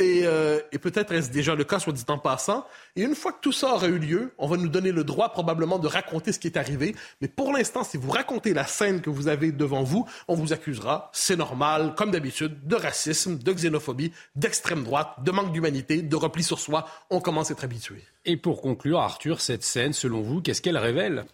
euh, 0.00 0.60
et, 0.72 0.78
peut-être 0.78 1.12
est-ce 1.12 1.30
déjà 1.30 1.54
le 1.54 1.64
cas, 1.64 1.78
soit 1.78 1.92
dit 1.92 2.04
en 2.08 2.18
passant. 2.18 2.66
Et 2.96 3.02
une 3.02 3.14
fois 3.14 3.32
que 3.32 3.40
tout 3.40 3.52
ça 3.52 3.74
aura 3.74 3.86
eu 3.88 3.98
lieu, 3.98 4.32
on 4.38 4.48
va 4.48 4.56
nous 4.56 4.68
donner 4.68 4.90
le 4.90 5.04
droit 5.04 5.30
probablement 5.30 5.78
de 5.78 5.86
raconter 5.86 6.32
ce 6.32 6.38
qui 6.38 6.48
est 6.48 6.56
arrivé. 6.56 6.94
Mais 7.20 7.28
pour 7.28 7.52
l'instant, 7.52 7.84
si 7.84 7.96
vous 7.96 8.10
racontez 8.10 8.54
la 8.54 8.66
scène 8.66 9.00
que 9.00 9.10
vous 9.10 9.28
avez 9.28 9.52
devant 9.52 9.82
vous, 9.82 10.06
on 10.28 10.34
vous 10.34 10.52
accusera, 10.52 11.10
c'est 11.12 11.36
normal, 11.36 11.94
comme 11.96 12.10
d'habitude, 12.10 12.66
de 12.66 12.76
racisme, 12.76 13.38
de 13.38 13.52
xénophobie, 13.52 14.12
d'extrême 14.34 14.84
droite, 14.84 15.10
de 15.22 15.30
manque 15.30 15.52
d'humanité, 15.52 16.02
de 16.02 16.16
repli 16.16 16.42
sur 16.42 16.58
soi. 16.58 16.86
On 17.10 17.20
commence 17.20 17.50
à 17.50 17.54
être 17.54 17.64
habitué. 17.64 18.02
Et 18.24 18.36
pour 18.36 18.60
conclure, 18.62 19.00
Arthur, 19.00 19.40
cette 19.40 19.62
scène, 19.62 19.92
selon 19.92 20.22
vous, 20.22 20.40
qu'est-ce 20.40 20.62
qu'elle 20.62 20.78
révèle? 20.78 21.24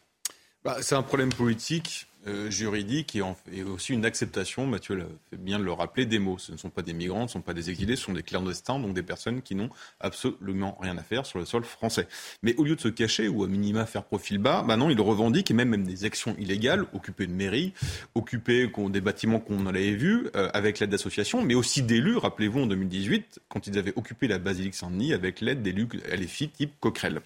Bah, 0.65 0.79
C'est 0.81 0.95
un 0.95 1.03
problème 1.03 1.33
politique 1.33 2.07
euh, 2.29 2.51
juridique 2.51 3.17
et, 3.17 3.63
aussi 3.63 3.93
une 3.93 4.05
acceptation, 4.05 4.67
Mathieu 4.67 5.07
fait 5.31 5.37
bien 5.37 5.59
de 5.59 5.65
le 5.65 5.73
rappeler, 5.73 6.07
des 6.07 6.19
mots. 6.19 6.39
Ce 6.39 6.53
ne 6.53 6.57
sont 6.57 6.71
pas 6.71 6.83
des 6.83 6.93
migrants, 6.93 7.21
ce 7.21 7.25
ne 7.25 7.29
sont 7.29 7.41
pas 7.41 7.55
des 7.55 7.71
exilés, 7.71 7.97
ce 7.97 8.05
sont 8.05 8.13
des 8.13 8.23
clandestins, 8.23 8.79
donc 8.79 8.95
des 8.95 9.03
personnes 9.03 9.43
qui 9.43 9.55
n'ont 9.55 9.71
absolument 10.01 10.77
rien 10.81 10.97
à 10.99 11.03
faire 11.03 11.27
sur 11.27 11.39
le 11.39 11.45
sol 11.45 11.65
français. 11.65 12.07
Mais 12.43 12.55
au 12.57 12.65
lieu 12.65 12.77
de 12.77 12.81
se 12.81 12.89
cacher 12.89 13.29
ou 13.29 13.45
à 13.45 13.47
minima 13.47 13.87
faire 13.87 14.05
profil 14.05 14.39
bas, 14.39 14.63
bah 14.63 14.77
ils 14.91 15.01
revendiquent 15.01 15.51
et 15.51 15.55
même, 15.55 15.71
même 15.71 15.85
des 15.85 16.05
actions 16.05 16.35
illégales, 16.39 16.87
occuper 16.93 17.25
une 17.25 17.35
mairie, 17.35 17.73
occuper 18.15 18.71
des 18.91 19.01
bâtiments 19.01 19.41
qu'on 19.41 19.67
avait 19.67 19.91
vus 19.93 20.29
euh, 20.37 20.49
avec 20.55 20.79
l'aide 20.79 20.91
d'associations, 20.91 21.43
mais 21.43 21.55
aussi 21.55 21.83
d'élus. 21.83 22.17
Rappelez-vous 22.17 22.61
en 22.61 22.67
2018, 22.67 23.41
quand 23.49 23.67
ils 23.67 23.79
avaient 23.79 23.93
occupé 23.97 24.29
la 24.29 24.39
basilique 24.39 24.75
Saint-Denis 24.75 25.13
avec 25.13 25.41
l'aide 25.41 25.63
d'élus 25.63 25.89
LFI 26.11 26.49
type 26.51 26.73
Coquerel. 26.81 27.21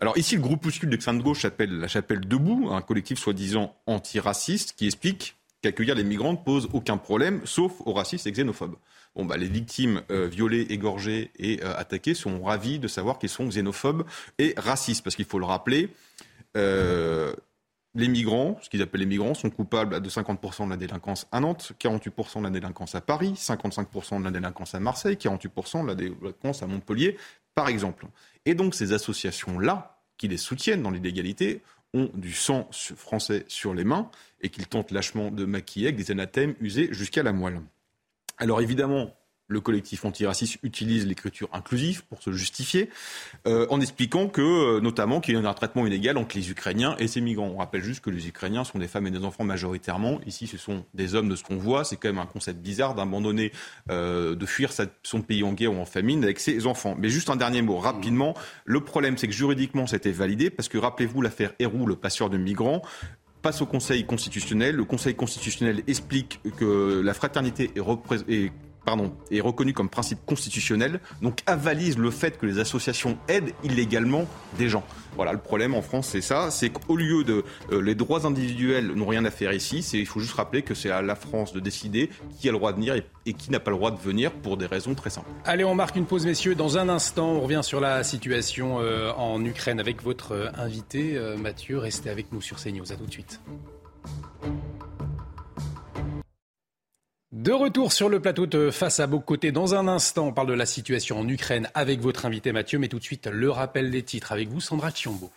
Alors 0.00 0.16
ici, 0.16 0.36
le 0.36 0.42
groupuscule 0.42 0.90
d'extrême 0.90 1.20
gauche 1.22 1.42
s'appelle 1.42 1.78
la 1.78 1.88
Chapelle 1.88 2.20
Debout, 2.20 2.70
un 2.72 2.80
collectif 2.80 3.18
soi-disant 3.18 3.74
anti 3.86 4.20
qui 4.76 4.86
explique 4.86 5.36
qu'accueillir 5.62 5.94
les 5.94 6.04
migrants 6.04 6.32
ne 6.32 6.38
pose 6.38 6.68
aucun 6.72 6.96
problème, 6.96 7.40
sauf 7.44 7.72
aux 7.84 7.92
racistes 7.92 8.26
et 8.26 8.32
xénophobes. 8.32 8.76
Bon, 9.14 9.24
bah, 9.24 9.36
les 9.36 9.48
victimes 9.48 10.02
euh, 10.10 10.26
violées, 10.26 10.66
égorgées 10.70 11.30
et 11.38 11.62
euh, 11.62 11.76
attaquées 11.76 12.14
sont 12.14 12.42
ravies 12.42 12.78
de 12.78 12.88
savoir 12.88 13.18
qu'ils 13.18 13.28
sont 13.28 13.46
xénophobes 13.46 14.04
et 14.38 14.54
racistes, 14.56 15.04
parce 15.04 15.16
qu'il 15.16 15.26
faut 15.26 15.38
le 15.38 15.44
rappeler, 15.44 15.90
euh, 16.56 17.32
les 17.94 18.08
migrants, 18.08 18.58
ce 18.62 18.70
qu'ils 18.70 18.80
appellent 18.80 19.00
les 19.00 19.06
migrants, 19.06 19.34
sont 19.34 19.50
coupables 19.50 20.00
de 20.00 20.08
50% 20.08 20.64
de 20.64 20.70
la 20.70 20.76
délinquance 20.78 21.26
à 21.30 21.40
Nantes, 21.40 21.72
48% 21.78 22.38
de 22.38 22.44
la 22.44 22.50
délinquance 22.50 22.94
à 22.94 23.02
Paris, 23.02 23.34
55% 23.36 24.18
de 24.18 24.24
la 24.24 24.30
délinquance 24.30 24.74
à 24.74 24.80
Marseille, 24.80 25.16
48% 25.16 25.82
de 25.82 25.88
la 25.88 25.94
délinquance 25.94 26.62
à 26.62 26.66
Montpellier, 26.66 27.18
par 27.54 27.68
exemple. 27.68 28.06
Et 28.46 28.54
donc 28.54 28.74
ces 28.74 28.94
associations-là, 28.94 29.98
qui 30.16 30.28
les 30.28 30.38
soutiennent 30.38 30.82
dans 30.82 30.90
l'illégalité, 30.90 31.60
ont 31.94 32.10
du 32.14 32.32
sang 32.32 32.68
français 32.72 33.44
sur 33.48 33.74
les 33.74 33.84
mains 33.84 34.10
et 34.40 34.48
qu'ils 34.48 34.66
tentent 34.66 34.90
lâchement 34.90 35.30
de 35.30 35.44
maquiller 35.44 35.88
avec 35.88 35.96
des 35.96 36.10
anathèmes 36.10 36.54
usés 36.60 36.88
jusqu'à 36.92 37.22
la 37.22 37.32
moelle. 37.32 37.60
Alors 38.38 38.60
évidemment, 38.60 39.14
le 39.52 39.60
collectif 39.60 40.04
antiraciste 40.04 40.58
utilise 40.62 41.06
l'écriture 41.06 41.48
inclusive 41.52 42.04
pour 42.04 42.22
se 42.22 42.32
justifier, 42.32 42.90
euh, 43.46 43.66
en 43.70 43.80
expliquant 43.80 44.28
que, 44.28 44.40
euh, 44.40 44.80
notamment, 44.80 45.20
qu'il 45.20 45.34
y 45.34 45.36
a 45.36 45.48
un 45.48 45.54
traitement 45.54 45.86
inégal 45.86 46.16
entre 46.16 46.36
les 46.36 46.50
Ukrainiens 46.50 46.96
et 46.98 47.06
ces 47.06 47.20
migrants. 47.20 47.50
On 47.54 47.58
rappelle 47.58 47.82
juste 47.82 48.00
que 48.02 48.10
les 48.10 48.26
Ukrainiens 48.26 48.64
sont 48.64 48.78
des 48.78 48.88
femmes 48.88 49.06
et 49.06 49.10
des 49.10 49.24
enfants 49.24 49.44
majoritairement. 49.44 50.20
Ici, 50.26 50.46
ce 50.46 50.58
sont 50.58 50.84
des 50.94 51.14
hommes 51.14 51.28
de 51.28 51.36
ce 51.36 51.44
qu'on 51.44 51.56
voit. 51.56 51.84
C'est 51.84 51.96
quand 51.96 52.08
même 52.08 52.18
un 52.18 52.26
concept 52.26 52.60
bizarre 52.60 52.94
d'abandonner, 52.94 53.52
euh, 53.90 54.34
de 54.34 54.46
fuir 54.46 54.70
son 55.02 55.22
pays 55.22 55.44
en 55.44 55.52
guerre 55.52 55.72
ou 55.72 55.80
en 55.80 55.84
famine 55.84 56.24
avec 56.24 56.40
ses 56.40 56.66
enfants. 56.66 56.96
Mais 56.98 57.08
juste 57.08 57.30
un 57.30 57.36
dernier 57.36 57.62
mot, 57.62 57.76
rapidement. 57.76 58.34
Le 58.64 58.80
problème, 58.80 59.18
c'est 59.18 59.28
que 59.28 59.34
juridiquement, 59.34 59.86
été 59.92 60.10
validé, 60.10 60.48
parce 60.48 60.68
que 60.68 60.78
rappelez-vous 60.78 61.20
l'affaire 61.20 61.52
Héroux, 61.58 61.86
le 61.86 61.96
passeur 61.96 62.30
de 62.30 62.38
migrants 62.38 62.82
passe 63.42 63.60
au 63.60 63.66
Conseil 63.66 64.06
constitutionnel. 64.06 64.76
Le 64.76 64.84
Conseil 64.84 65.14
constitutionnel 65.14 65.82
explique 65.86 66.40
que 66.56 67.02
la 67.04 67.12
fraternité 67.12 67.70
est 67.74 68.52
pardon, 68.84 69.12
est 69.30 69.40
reconnu 69.40 69.72
comme 69.72 69.88
principe 69.88 70.18
constitutionnel, 70.26 71.00
donc 71.20 71.40
avalise 71.46 71.98
le 71.98 72.10
fait 72.10 72.38
que 72.38 72.46
les 72.46 72.58
associations 72.58 73.16
aident 73.28 73.52
illégalement 73.64 74.26
des 74.58 74.68
gens. 74.68 74.84
Voilà, 75.14 75.32
le 75.32 75.38
problème 75.38 75.74
en 75.74 75.82
France, 75.82 76.08
c'est 76.08 76.22
ça, 76.22 76.50
c'est 76.50 76.70
qu'au 76.70 76.96
lieu 76.96 77.22
de 77.22 77.44
euh, 77.70 77.80
les 77.82 77.94
droits 77.94 78.26
individuels 78.26 78.92
n'ont 78.94 79.06
rien 79.06 79.24
à 79.24 79.30
faire 79.30 79.52
ici, 79.52 79.80
il 79.92 80.06
faut 80.06 80.20
juste 80.20 80.34
rappeler 80.34 80.62
que 80.62 80.74
c'est 80.74 80.90
à 80.90 81.02
la 81.02 81.14
France 81.14 81.52
de 81.52 81.60
décider 81.60 82.10
qui 82.40 82.48
a 82.48 82.52
le 82.52 82.58
droit 82.58 82.72
de 82.72 82.76
venir 82.76 82.94
et, 83.26 83.32
qui 83.34 83.50
n'a 83.50 83.60
pas 83.60 83.70
le 83.70 83.76
droit 83.76 83.90
de 83.90 84.00
venir 84.00 84.32
pour 84.32 84.56
des 84.56 84.66
raisons 84.66 84.94
très 84.94 85.10
simples. 85.10 85.28
Allez, 85.44 85.64
on 85.64 85.74
marque 85.74 85.96
une 85.96 86.06
pause, 86.06 86.24
messieurs. 86.26 86.54
Dans 86.54 86.78
un 86.78 86.88
instant, 86.88 87.30
on 87.32 87.40
revient 87.40 87.60
sur 87.62 87.80
la 87.80 88.02
situation 88.04 88.80
euh, 88.80 89.12
en 89.12 89.44
Ukraine 89.44 89.80
avec 89.80 90.02
votre 90.02 90.32
euh, 90.32 90.48
invité 90.56 91.18
Mathieu. 91.38 91.78
Restez 91.78 92.10
avec 92.10 92.32
nous 92.32 92.40
sur 92.40 92.56
CNews. 92.56 92.92
À 92.92 92.96
tout 92.96 93.06
de 93.06 93.12
suite. 93.12 93.40
De 97.32 97.50
retour 97.50 97.94
sur 97.94 98.10
le 98.10 98.20
plateau 98.20 98.44
de 98.44 98.70
Face 98.70 99.00
à 99.00 99.06
côtés. 99.06 99.52
Dans 99.52 99.74
un 99.74 99.88
instant, 99.88 100.26
on 100.26 100.32
parle 100.34 100.48
de 100.48 100.52
la 100.52 100.66
situation 100.66 101.18
en 101.18 101.26
Ukraine 101.26 101.66
avec 101.72 101.98
votre 102.02 102.26
invité 102.26 102.52
Mathieu, 102.52 102.78
mais 102.78 102.88
tout 102.88 102.98
de 102.98 103.04
suite, 103.04 103.26
le 103.26 103.50
rappel 103.50 103.90
des 103.90 104.02
titres 104.02 104.32
avec 104.32 104.50
vous, 104.50 104.60
Sandra 104.60 104.90
Chiombo. 104.90 105.30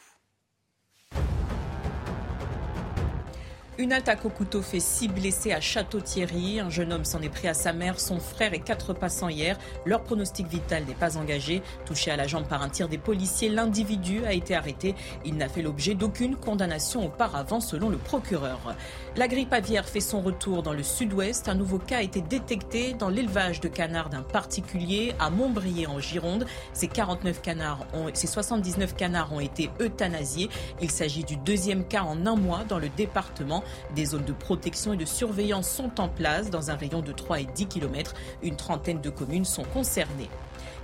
Une 3.78 3.92
attaque 3.92 4.24
au 4.24 4.30
couteau 4.30 4.62
fait 4.62 4.80
six 4.80 5.10
blessés 5.10 5.52
à 5.52 5.60
Château-Thierry. 5.60 6.62
Un 6.62 6.70
jeune 6.70 6.94
homme 6.94 7.04
s'en 7.04 7.22
est 7.22 7.30
pris 7.30 7.50
à 7.50 7.54
sa 7.54 7.74
mère, 7.74 8.00
son 8.00 8.22
frère 8.22 8.54
et 8.54 8.60
quatre 8.60 8.94
passants 8.94 9.28
hier. 9.28 9.58
Leur 9.86 10.02
pronostic 10.04 10.48
vital 10.48 10.86
n'est 10.86 10.96
pas 10.96 11.18
engagé. 11.18 11.62
Touché 11.86 12.10
à 12.10 12.16
la 12.16 12.26
jambe 12.26 12.48
par 12.48 12.62
un 12.62 12.70
tir 12.70 12.88
des 12.88 12.98
policiers, 12.98 13.50
l'individu 13.50 14.24
a 14.26 14.32
été 14.32 14.56
arrêté. 14.56 14.96
Il 15.26 15.36
n'a 15.36 15.50
fait 15.50 15.62
l'objet 15.62 15.94
d'aucune 15.94 16.38
condamnation 16.38 17.06
auparavant, 17.06 17.60
selon 17.60 17.90
le 17.90 17.98
procureur. 17.98 18.76
La 19.18 19.30
grippe 19.30 19.54
aviaire 19.54 19.88
fait 19.88 20.02
son 20.02 20.20
retour 20.20 20.62
dans 20.62 20.74
le 20.74 20.84
sud-ouest. 20.84 21.48
Un 21.48 21.56
nouveau 21.56 21.80
cas 21.80 22.00
a 22.00 22.02
été 22.02 22.20
détecté 22.20 22.94
dans 22.94 23.08
l'élevage 23.08 23.62
de 23.62 23.70
canards 23.70 24.10
d'un 24.10 24.24
particulier 24.24 25.16
à 25.20 25.30
Montbrier 25.30 25.88
en 25.88 26.00
Gironde. 26.00 26.46
Ces 26.74 26.90
49 26.90 27.42
canards 27.42 27.88
ont, 27.94 28.10
ces 28.14 28.28
79 28.28 28.94
canards 28.98 29.32
ont 29.32 29.40
été 29.40 29.70
euthanasiés. 29.80 30.50
Il 30.82 30.92
s'agit 30.92 31.24
du 31.24 31.38
deuxième 31.38 31.88
cas 31.88 32.04
en 32.04 32.26
un 32.26 32.36
mois 32.36 32.66
dans 32.68 32.78
le 32.78 32.90
département. 32.90 33.64
Des 33.96 34.04
zones 34.04 34.26
de 34.26 34.34
protection 34.34 34.92
et 34.92 34.98
de 34.98 35.06
surveillance 35.06 35.70
sont 35.70 36.02
en 36.02 36.10
place 36.10 36.50
dans 36.50 36.70
un 36.70 36.76
rayon 36.76 37.00
de 37.00 37.14
3 37.14 37.40
et 37.40 37.46
10 37.46 37.68
km. 37.68 38.16
Une 38.44 38.58
trentaine 38.58 39.00
de 39.00 39.10
communes 39.10 39.46
sont 39.46 39.64
concernées. 39.64 40.30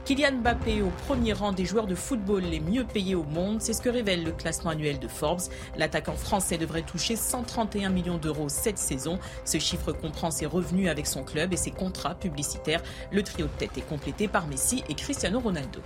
Kylian 0.04 0.38
Mbappé 0.42 0.82
au 0.82 0.90
premier 1.06 1.32
rang 1.32 1.52
des 1.52 1.64
joueurs 1.64 1.86
de 1.86 1.94
football 1.94 2.42
les 2.42 2.60
mieux 2.60 2.84
payés 2.84 3.14
au 3.14 3.24
monde, 3.24 3.62
c'est 3.62 3.74
ce 3.74 3.82
que 3.82 3.90
révèle 3.90 4.24
le 4.24 4.32
classement 4.32 4.72
annuel 4.72 4.98
de 4.98 5.08
Forbes. 5.08 5.42
L'attaquant 5.78 6.16
français 6.16 6.58
devrait 6.58 6.82
toucher 6.82 7.16
131 7.16 7.90
millions 7.90 8.18
d'euros 8.18 8.50
cette 8.50 8.80
saison. 8.80 9.20
Ce 9.46 9.60
chiffre 9.60 9.92
comprend 9.92 10.32
ses 10.32 10.48
revenus 10.48 10.90
avec 10.90 11.06
son 11.06 11.24
club 11.24 11.54
et 11.54 11.58
ses 11.58 11.72
contrats 11.72 12.16
publicitaires. 12.16 12.82
Le 13.12 13.22
trio 13.22 13.46
de 13.46 13.52
tête 13.60 13.78
est 13.78 13.88
complété 13.88 14.28
par 14.28 14.48
Messi 14.48 14.84
et 14.90 14.96
Cristiano 14.96 15.40
Ronaldo. 15.40 15.82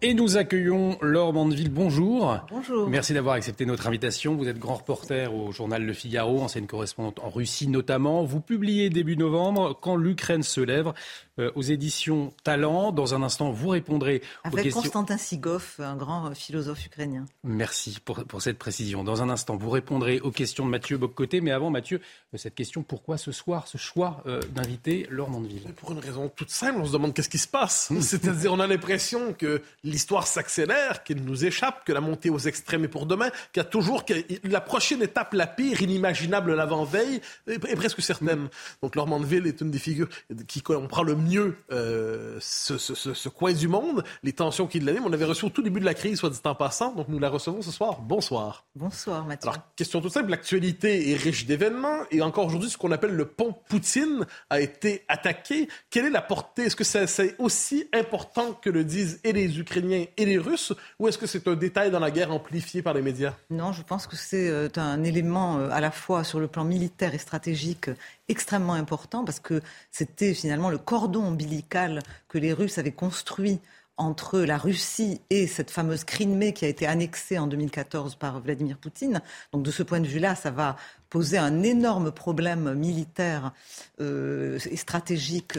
Et 0.00 0.14
nous 0.14 0.36
accueillons 0.36 0.96
Laure 1.02 1.32
Mandeville. 1.32 1.70
Bonjour. 1.70 2.38
Bonjour. 2.50 2.88
Merci 2.88 3.14
d'avoir 3.14 3.34
accepté 3.34 3.66
notre 3.66 3.88
invitation. 3.88 4.36
Vous 4.36 4.46
êtes 4.46 4.58
grand 4.60 4.76
reporter 4.76 5.34
au 5.34 5.50
journal 5.50 5.84
Le 5.84 5.92
Figaro, 5.92 6.40
ancienne 6.40 6.68
correspondante 6.68 7.18
en 7.18 7.30
Russie 7.30 7.66
notamment. 7.66 8.22
Vous 8.22 8.40
publiez 8.40 8.90
début 8.90 9.16
novembre 9.16 9.76
Quand 9.80 9.96
l'Ukraine 9.96 10.44
se 10.44 10.60
lève 10.60 10.92
euh, 11.38 11.52
aux 11.54 11.62
éditions 11.62 12.32
Talent. 12.42 12.90
Dans 12.90 13.14
un 13.14 13.22
instant, 13.22 13.50
vous 13.50 13.68
répondrez 13.68 14.22
aux 14.44 14.56
questions. 14.56 14.82
Constantin 14.82 15.18
Sigov, 15.18 15.76
un 15.78 15.96
grand 15.96 16.34
philosophe 16.34 16.86
ukrainien. 16.86 17.26
Merci 17.44 17.98
pour, 18.04 18.24
pour, 18.24 18.42
cette 18.42 18.58
précision. 18.58 19.04
Dans 19.04 19.22
un 19.22 19.30
instant, 19.30 19.56
vous 19.56 19.70
répondrez 19.70 20.20
aux 20.20 20.32
questions 20.32 20.64
de 20.64 20.70
Mathieu 20.70 20.96
Boccoté. 20.96 21.40
Mais 21.40 21.52
avant, 21.52 21.70
Mathieu, 21.70 22.00
euh, 22.34 22.38
cette 22.38 22.54
question 22.54 22.82
pourquoi 22.82 23.18
ce 23.18 23.30
soir, 23.30 23.68
ce 23.68 23.78
choix 23.78 24.22
euh, 24.26 24.40
d'inviter 24.52 25.06
Laure 25.10 25.30
Mandeville? 25.30 25.62
Pour 25.76 25.92
une 25.92 26.00
raison 26.00 26.28
toute 26.28 26.50
simple, 26.50 26.80
on 26.80 26.86
se 26.86 26.92
demande 26.92 27.14
qu'est-ce 27.14 27.28
qui 27.28 27.38
se 27.38 27.48
passe. 27.48 27.92
C'est-à-dire, 28.00 28.52
on 28.52 28.60
a 28.60 28.66
l'impression 28.66 29.32
que 29.32 29.62
l'histoire 29.88 30.26
s'accélère, 30.26 31.02
qu'il 31.04 31.24
nous 31.24 31.44
échappe, 31.44 31.84
que 31.84 31.92
la 31.92 32.00
montée 32.00 32.30
aux 32.30 32.38
extrêmes 32.38 32.84
est 32.84 32.88
pour 32.88 33.06
demain, 33.06 33.30
qu'il 33.52 33.62
y 33.62 33.66
a 33.66 33.68
toujours 33.68 34.04
que 34.04 34.14
la 34.44 34.60
prochaine 34.60 35.02
étape, 35.02 35.34
la 35.34 35.46
pire, 35.46 35.82
inimaginable 35.82 36.54
l'avant-veille, 36.54 37.20
est, 37.46 37.58
presque 37.76 38.02
certaine. 38.02 38.48
Donc 38.82 38.94
Laure 38.94 39.06
Mandeville 39.06 39.46
est 39.46 39.60
une 39.60 39.70
des 39.70 39.78
figures 39.78 40.08
qui 40.46 40.62
comprend 40.62 41.02
le 41.02 41.16
mieux 41.16 41.56
euh, 41.72 42.38
ce, 42.40 42.78
ce, 42.78 42.94
ce, 42.94 43.28
coin 43.28 43.52
du 43.52 43.68
monde, 43.68 44.04
les 44.22 44.32
tensions 44.32 44.66
qui 44.66 44.80
l'animent. 44.80 45.06
On 45.06 45.12
avait 45.12 45.24
reçu 45.24 45.44
au 45.44 45.50
tout 45.50 45.62
début 45.62 45.80
de 45.80 45.84
la 45.84 45.94
crise, 45.94 46.18
soit 46.18 46.30
dit 46.30 46.38
en 46.44 46.54
passant, 46.54 46.92
donc 46.94 47.08
nous 47.08 47.18
la 47.18 47.28
recevons 47.28 47.62
ce 47.62 47.70
soir. 47.70 48.00
Bonsoir. 48.00 48.64
Bonsoir 48.74 49.24
Mathieu. 49.24 49.50
Alors, 49.50 49.62
question 49.76 50.00
toute 50.00 50.12
simple, 50.12 50.30
l'actualité 50.30 51.10
est 51.10 51.16
riche 51.16 51.46
d'événements 51.46 51.98
et 52.10 52.22
encore 52.22 52.46
aujourd'hui, 52.46 52.70
ce 52.70 52.76
qu'on 52.76 52.92
appelle 52.92 53.12
le 53.12 53.26
pont 53.26 53.54
Poutine 53.68 54.26
a 54.50 54.60
été 54.60 55.04
attaqué. 55.08 55.68
Quelle 55.90 56.06
est 56.06 56.10
la 56.10 56.22
portée? 56.22 56.64
Est-ce 56.64 56.76
que 56.76 56.84
c'est 56.84 57.36
aussi 57.38 57.88
important 57.92 58.52
que 58.52 58.70
le 58.70 58.84
disent 58.84 59.20
et 59.24 59.32
les 59.32 59.58
Ukrainiens 59.58 59.77
et 59.84 60.24
les 60.24 60.38
Russes, 60.38 60.72
ou 60.98 61.08
est-ce 61.08 61.18
que 61.18 61.26
c'est 61.26 61.48
un 61.48 61.54
détail 61.54 61.90
dans 61.90 62.00
la 62.00 62.10
guerre 62.10 62.32
amplifié 62.32 62.82
par 62.82 62.94
les 62.94 63.02
médias? 63.02 63.34
Non, 63.50 63.72
je 63.72 63.82
pense 63.82 64.06
que 64.06 64.16
c'est 64.16 64.48
euh, 64.48 64.68
un 64.76 65.02
élément 65.04 65.58
euh, 65.58 65.70
à 65.70 65.80
la 65.80 65.90
fois 65.90 66.24
sur 66.24 66.40
le 66.40 66.48
plan 66.48 66.64
militaire 66.64 67.14
et 67.14 67.18
stratégique 67.18 67.90
extrêmement 68.28 68.74
important 68.74 69.24
parce 69.24 69.40
que 69.40 69.62
c'était 69.90 70.34
finalement 70.34 70.70
le 70.70 70.78
cordon 70.78 71.26
ombilical 71.26 72.02
que 72.28 72.38
les 72.38 72.52
Russes 72.52 72.78
avaient 72.78 72.92
construit 72.92 73.60
entre 73.96 74.40
la 74.40 74.58
Russie 74.58 75.20
et 75.28 75.48
cette 75.48 75.70
fameuse 75.70 76.04
Crimée 76.04 76.52
qui 76.52 76.64
a 76.64 76.68
été 76.68 76.86
annexée 76.86 77.36
en 77.36 77.48
2014 77.48 78.14
par 78.14 78.40
Vladimir 78.40 78.78
Poutine. 78.78 79.20
Donc 79.52 79.64
de 79.64 79.70
ce 79.72 79.82
point 79.82 80.00
de 80.00 80.06
vue-là, 80.06 80.36
ça 80.36 80.52
va 80.52 80.76
poser 81.10 81.36
un 81.36 81.62
énorme 81.64 82.12
problème 82.12 82.74
militaire 82.74 83.52
euh, 84.00 84.58
et 84.70 84.76
stratégique 84.76 85.58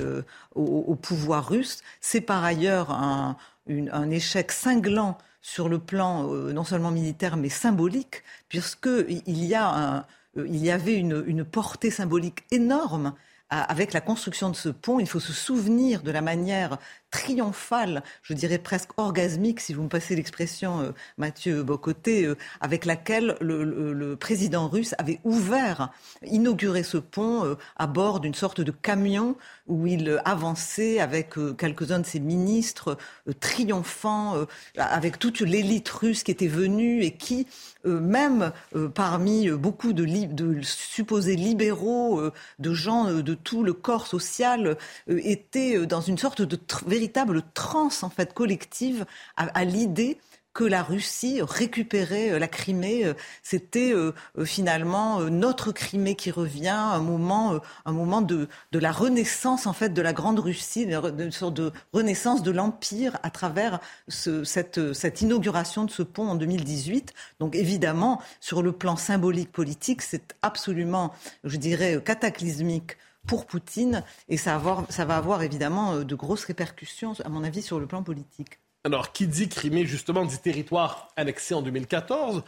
au, 0.56 0.96
pouvoir 0.96 1.50
russe. 1.50 1.82
C'est 2.00 2.22
par 2.22 2.44
ailleurs 2.44 2.92
un, 2.92 3.36
un 3.70 4.10
échec 4.10 4.52
cinglant 4.52 5.18
sur 5.42 5.70
le 5.70 5.80
plan 5.80 6.32
euh, 6.32 6.52
non 6.52 6.64
seulement 6.64 6.92
militaire 6.92 7.38
mais 7.38 7.50
symbolique, 7.50 8.24
puisqu'il 8.50 9.22
y, 9.28 9.56
euh, 9.56 10.02
il 10.36 10.58
y 10.58 10.72
avait 10.72 10.96
une, 10.96 11.24
une 11.26 11.46
portée 11.46 11.92
symbolique 11.92 12.44
énorme 12.52 13.14
avec 13.50 13.94
la 13.94 14.02
construction 14.02 14.52
de 14.52 14.56
ce 14.56 14.70
pont, 14.70 15.00
il 15.00 15.08
faut 15.08 15.20
se 15.20 15.34
souvenir 15.34 16.04
de 16.04 16.12
la 16.12 16.22
manière 16.22 16.78
triomphale, 17.12 18.04
je 18.22 18.34
dirais 18.34 18.60
presque 18.60 18.92
orgasmique, 18.98 19.60
si 19.60 19.74
vous 19.74 19.84
me 19.84 19.90
passez 19.90 20.16
l'expression, 20.16 20.82
euh, 20.82 20.92
Mathieu 21.18 21.64
Bocoté, 21.64 22.26
euh, 22.26 22.36
avec 22.62 22.86
laquelle 22.86 23.36
le, 23.42 24.16
président 24.16 24.68
russe 24.68 24.96
avait 24.98 25.20
ouvert, 25.24 25.92
inauguré 26.26 26.84
ce 26.84 26.98
pont 26.98 27.46
euh, 27.46 27.56
à 27.78 27.88
bord 27.88 28.20
d'une 28.20 28.34
sorte 28.34 28.62
de 28.62 28.72
camion 28.72 29.36
où 29.68 29.88
il 29.88 30.20
avançait 30.26 31.00
avec 31.00 31.36
quelques-uns 31.58 32.00
de 32.00 32.06
ses 32.06 32.20
ministres, 32.20 32.98
triomphant, 33.40 34.48
avec 34.78 35.20
toute 35.20 35.42
l'élite 35.42 35.88
russe 35.90 36.24
qui 36.24 36.32
était 36.32 36.48
venue 36.48 37.04
et 37.04 37.12
qui, 37.12 37.46
même 37.86 38.52
parmi 38.96 39.52
beaucoup 39.52 39.94
de, 39.94 40.06
de 40.06 40.62
supposés 40.64 41.36
libéraux, 41.36 42.32
de 42.58 42.74
gens 42.74 43.14
de 43.14 43.34
tout 43.36 43.64
le 43.64 43.74
corps 43.74 44.08
social, 44.08 44.76
étaient 45.08 45.86
dans 45.86 46.02
une 46.02 46.18
sorte 46.18 46.42
de 46.42 46.56
véritable 47.00 47.44
transe 47.54 48.04
en 48.04 48.10
fait 48.10 48.34
collective 48.34 49.06
à, 49.38 49.64
l'idée 49.64 50.18
que 50.54 50.66
la 50.66 50.84
Russie 50.84 51.40
récupérait 51.42 52.32
euh, 52.32 52.40
la 52.40 52.50
Crimée. 52.50 53.06
Euh, 53.06 53.14
c'était 53.42 53.94
euh, 53.94 54.12
finalement 54.44 55.22
notre 55.22 55.72
Crimée 55.72 56.16
qui 56.16 56.30
revient, 56.30 56.68
un 56.68 57.00
moment, 57.00 57.62
un 57.86 57.92
moment 57.94 58.22
de, 58.22 58.50
de 58.74 58.80
la 58.80 58.92
renaissance 58.92 59.66
en 59.66 59.72
fait 59.72 59.94
de 59.94 60.02
la 60.02 60.12
grande 60.12 60.40
Russie, 60.40 60.84
une 60.84 61.32
sorte 61.32 61.54
de 61.54 61.72
renaissance 61.94 62.44
de 62.44 62.52
l'empire 62.52 63.18
à 63.24 63.30
travers 63.30 63.80
ce, 64.10 64.44
cette, 64.44 64.92
cette 64.92 65.22
inauguration 65.22 65.86
de 65.86 65.92
ce 65.92 66.04
pont 66.04 66.28
en 66.28 66.36
2018. 66.36 67.14
Donc 67.40 67.56
évidemment, 67.56 68.22
sur 68.42 68.62
le 68.62 68.74
plan 68.74 68.98
symbolique 68.98 69.54
politique, 69.54 70.02
c'est 70.02 70.36
absolument, 70.42 71.14
je 71.46 71.56
dirais, 71.56 72.02
cataclysmique 72.04 72.98
pour 73.30 73.46
Poutine 73.46 74.04
et 74.28 74.38
ça, 74.38 74.58
va 74.58 75.16
avoir 75.16 75.44
évidemment 75.44 75.94
euh, 75.94 76.04
de 76.04 76.16
grosses 76.16 76.46
répercussions, 76.46 77.14
à 77.24 77.30
mon 77.30 77.44
avis, 77.44 77.62
sur 77.62 77.80
le 77.80 77.86
plan 77.86 78.02
politique. 78.02 78.60
Alors, 78.84 79.12
qui 79.12 79.28
dit 79.28 79.50
Crimée, 79.50 79.86
justement, 79.86 80.26
dit 80.26 80.40
territoire 80.40 81.10
annexé 81.16 81.54
en 81.54 81.62
2014 81.62 82.44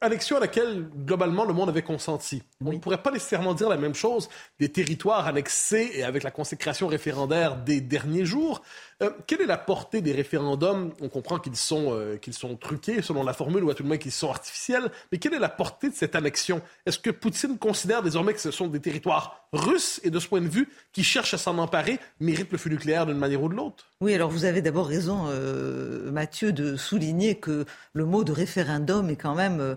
Annexion 0.00 0.36
à 0.36 0.40
laquelle, 0.40 0.88
globalement, 1.06 1.44
le 1.44 1.54
monde 1.54 1.68
avait 1.68 1.82
consenti. 1.82 2.42
On 2.64 2.72
ne 2.72 2.78
pourrait 2.78 3.02
pas 3.02 3.10
nécessairement 3.10 3.54
dire 3.54 3.68
la 3.68 3.76
même 3.76 3.94
chose 3.94 4.28
des 4.58 4.68
territoires 4.68 5.26
annexés 5.26 5.90
et 5.94 6.04
avec 6.04 6.22
la 6.22 6.30
consécration 6.30 6.86
référendaire 6.86 7.56
des 7.56 7.80
derniers 7.80 8.24
jours. 8.24 8.62
Euh, 9.02 9.10
quelle 9.26 9.40
est 9.40 9.46
la 9.46 9.58
portée 9.58 10.00
des 10.00 10.12
référendums? 10.12 10.92
On 11.00 11.08
comprend 11.08 11.38
qu'ils 11.38 11.56
sont, 11.56 11.92
euh, 11.92 12.16
qu'ils 12.16 12.34
sont 12.34 12.56
truqués, 12.56 13.02
selon 13.02 13.24
la 13.24 13.32
formule, 13.32 13.64
ou 13.64 13.70
à 13.70 13.74
tout 13.74 13.82
le 13.82 13.88
moins 13.88 13.98
qu'ils 13.98 14.12
sont 14.12 14.30
artificiels. 14.30 14.90
Mais 15.10 15.18
quelle 15.18 15.34
est 15.34 15.38
la 15.38 15.48
portée 15.48 15.90
de 15.90 15.94
cette 15.94 16.14
annexion? 16.14 16.60
Est-ce 16.86 16.98
que 16.98 17.10
Poutine 17.10 17.58
considère 17.58 18.02
désormais 18.02 18.34
que 18.34 18.40
ce 18.40 18.50
sont 18.50 18.68
des 18.68 18.80
territoires 18.80 19.48
russes 19.52 20.00
et, 20.04 20.10
de 20.10 20.18
ce 20.18 20.28
point 20.28 20.40
de 20.40 20.48
vue, 20.48 20.68
qui 20.92 21.02
cherchent 21.02 21.34
à 21.34 21.38
s'en 21.38 21.58
emparer, 21.58 21.98
méritent 22.20 22.52
le 22.52 22.58
feu 22.58 22.70
nucléaire 22.70 23.06
d'une 23.06 23.18
manière 23.18 23.42
ou 23.42 23.48
de 23.48 23.54
l'autre? 23.54 23.86
Oui, 24.00 24.14
alors 24.14 24.30
vous 24.30 24.44
avez 24.44 24.62
d'abord 24.62 24.86
raison, 24.86 25.26
euh, 25.28 26.10
Mathieu, 26.10 26.52
de 26.52 26.76
souligner 26.76 27.36
que 27.36 27.64
le 27.92 28.04
mot 28.04 28.24
de 28.24 28.32
référendum 28.32 29.10
est 29.10 29.16
quand 29.16 29.34
même 29.34 29.76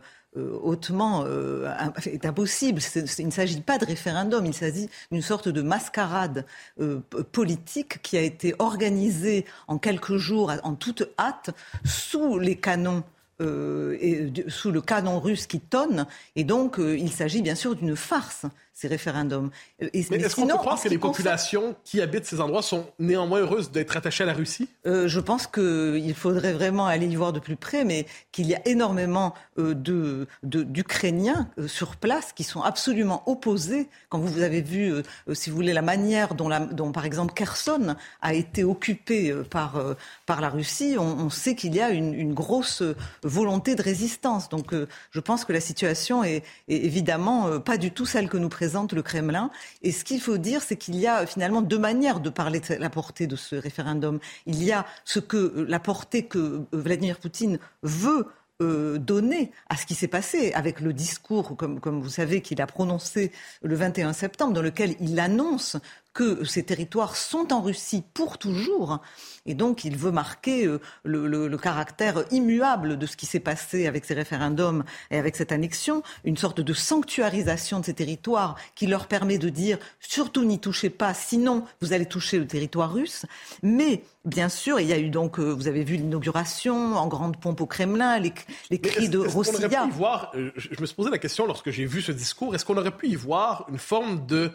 hautement 0.61 1.23
euh, 1.25 1.71
est 2.05 2.25
impossible. 2.25 2.81
il 3.17 3.25
ne 3.25 3.31
s'agit 3.31 3.61
pas 3.61 3.77
de 3.77 3.85
référendum, 3.85 4.45
il 4.45 4.53
s'agit 4.53 4.89
d'une 5.11 5.21
sorte 5.21 5.49
de 5.49 5.61
mascarade 5.61 6.45
euh, 6.79 7.01
politique 7.31 8.01
qui 8.01 8.17
a 8.17 8.21
été 8.21 8.55
organisée 8.59 9.45
en 9.67 9.77
quelques 9.77 10.17
jours, 10.17 10.51
en 10.63 10.75
toute 10.75 11.09
hâte, 11.19 11.51
sous 11.85 12.39
les 12.39 12.55
canons. 12.55 13.03
sous 13.39 14.71
le 14.71 14.81
canon 14.81 15.19
russe 15.19 15.45
qui 15.45 15.59
tonne. 15.59 16.07
Et 16.35 16.43
donc, 16.43 16.79
il 16.79 17.11
s'agit 17.11 17.43
bien 17.43 17.53
sûr 17.53 17.75
d'une 17.75 17.95
farce. 17.95 18.47
Ces 18.77 18.87
référendums. 18.87 19.49
Et, 19.79 20.05
mais, 20.11 20.17
est-ce 20.17 20.35
qu'on 20.35 20.45
peut 20.45 20.53
croire 20.53 20.79
que 20.79 20.87
les 20.87 20.99
populations 20.99 21.75
qui 21.83 21.99
habitent 21.99 22.25
ces 22.25 22.39
endroits 22.39 22.61
sont 22.61 22.85
néanmoins 22.99 23.39
heureuses 23.39 23.71
d'être 23.71 23.97
attachées 23.97 24.21
à 24.21 24.27
la 24.27 24.33
Russie? 24.33 24.69
Euh, 24.85 25.07
Je 25.07 25.19
pense 25.19 25.47
qu'il 25.47 26.13
faudrait 26.13 26.53
vraiment 26.53 26.85
aller 26.85 27.07
y 27.07 27.15
voir 27.15 27.33
de 27.33 27.39
plus 27.39 27.55
près, 27.55 27.83
mais 27.85 28.05
qu'il 28.31 28.45
y 28.45 28.53
a 28.53 28.61
énormément 28.67 29.33
euh, 29.57 29.73
de, 29.73 30.27
d'Ukrainiens 30.43 31.49
euh, 31.57 31.67
sur 31.67 31.95
place 31.95 32.33
qui 32.33 32.43
sont 32.43 32.61
absolument 32.61 33.23
opposés. 33.25 33.89
Quand 34.09 34.19
vous, 34.19 34.43
avez 34.43 34.61
vu, 34.61 34.93
si 35.33 35.49
vous 35.49 35.55
voulez, 35.55 35.73
la 35.73 35.81
manière 35.81 36.35
dont, 36.35 36.47
la, 36.47 36.59
dont 36.59 36.91
par 36.91 37.05
exemple, 37.05 37.33
Kherson 37.33 37.95
a 38.21 38.33
été 38.35 38.63
occupée 38.63 39.33
par, 39.49 39.81
par 40.27 40.39
la 40.39 40.49
Russie, 40.49 40.97
on, 40.99 41.29
sait 41.31 41.55
qu'il 41.55 41.73
y 41.73 41.81
a 41.81 41.89
une, 41.89 42.13
une, 42.13 42.33
grosse 42.33 42.83
volonté 43.23 43.75
de 43.75 43.81
résistance. 43.81 44.49
Donc 44.49 44.73
je 45.11 45.19
pense 45.19 45.45
que 45.45 45.53
la 45.53 45.59
situation 45.59 46.23
est, 46.23 46.43
est 46.67 46.85
évidemment 46.85 47.59
pas 47.59 47.77
du 47.77 47.91
tout 47.91 48.05
celle 48.05 48.29
que 48.29 48.37
nous 48.37 48.49
présentons 48.49 48.66
le 48.95 49.01
Kremlin. 49.01 49.49
Et 49.81 49.91
ce 49.91 50.03
qu'il 50.03 50.21
faut 50.21 50.37
dire, 50.37 50.61
c'est 50.61 50.77
qu'il 50.77 50.95
y 50.95 51.07
a 51.07 51.25
finalement 51.25 51.61
deux 51.61 51.79
manières 51.79 52.19
de 52.19 52.29
parler 52.29 52.59
de 52.59 52.75
la 52.75 52.89
portée 52.89 53.27
de 53.27 53.35
ce 53.35 53.55
référendum. 53.55 54.19
Il 54.45 54.63
y 54.63 54.71
a 54.71 54.85
ce 55.05 55.19
que 55.19 55.37
euh, 55.37 55.65
la 55.67 55.79
portée 55.79 56.25
que 56.25 56.37
euh, 56.37 56.67
Vladimir 56.71 57.19
Poutine 57.19 57.59
veut 57.83 58.27
euh, 58.61 58.97
donner 58.97 59.51
à 59.69 59.77
ce 59.77 59.85
qui 59.85 59.95
s'est 59.95 60.07
passé 60.07 60.51
avec 60.53 60.79
le 60.79 60.91
discours, 60.91 61.55
comme, 61.55 61.79
comme 61.79 62.01
vous 62.01 62.09
savez, 62.09 62.41
qu'il 62.41 62.61
a 62.61 62.67
prononcé 62.67 63.31
le 63.61 63.75
21 63.75 64.13
septembre, 64.13 64.53
dans 64.53 64.63
lequel 64.63 64.95
il 64.99 65.19
annonce 65.19 65.77
que 66.17 66.43
ces 66.45 66.63
territoires 66.63 67.15
sont 67.15 67.53
en 67.53 67.61
Russie 67.61 68.03
pour 68.15 68.39
toujours. 68.39 69.01
Et 69.45 69.53
donc, 69.53 69.85
il 69.85 69.95
veut 69.95 70.09
marquer 70.09 70.65
euh, 70.65 70.81
le, 71.03 71.55
caractère 71.57 72.23
immuable 72.31 72.97
de 72.97 73.05
ce 73.05 73.15
qui 73.15 73.27
s'est 73.27 73.39
passé 73.39 73.85
avec 73.85 74.03
ces 74.03 74.15
référendums 74.15 74.83
et 75.11 75.19
avec 75.19 75.35
cette 75.35 75.51
annexion, 75.51 76.01
une 76.23 76.35
sorte 76.35 76.59
de 76.59 76.73
sanctuarisation 76.73 77.81
de 77.81 77.85
ces 77.85 77.93
territoires 77.93 78.55
qui 78.73 78.87
leur 78.87 79.05
permet 79.05 79.37
de 79.37 79.49
dire 79.49 79.77
surtout 79.99 80.43
n'y 80.43 80.57
touchez 80.57 80.89
pas, 80.89 81.13
sinon 81.13 81.63
vous 81.81 81.93
allez 81.93 82.07
toucher 82.07 82.39
le 82.39 82.47
territoire 82.47 82.91
russe. 82.91 83.27
Mais 83.61 84.01
Bien 84.27 84.49
sûr, 84.49 84.81
il 84.81 84.87
y 84.87 84.91
a 84.91 84.99
eu 84.99 85.09
donc, 85.09 85.39
euh, 85.39 85.53
vous 85.53 85.69
avez 85.69 85.85
vu 85.85 85.95
l'inauguration 85.95 86.97
en 86.97 87.07
grande 87.07 87.39
pompe 87.39 87.61
au 87.61 87.65
Kremlin, 87.65 88.19
les, 88.19 88.31
cris 88.77 89.07
de 89.07 89.19
Rossiya. 89.19 89.87
voir, 89.89 90.33
euh, 90.35 90.51
je 90.57 90.81
me 90.81 90.85
suis 90.85 90.95
posé 90.97 91.09
la 91.09 91.17
question 91.17 91.45
lorsque 91.45 91.69
j'ai 91.69 91.85
vu 91.85 92.01
ce 92.01 92.11
discours, 92.11 92.53
est-ce 92.53 92.65
qu'on 92.65 92.75
aurait 92.75 92.91
pu 92.91 93.07
y 93.07 93.15
voir 93.15 93.65
une 93.69 93.77
forme 93.77 94.25
de 94.25 94.51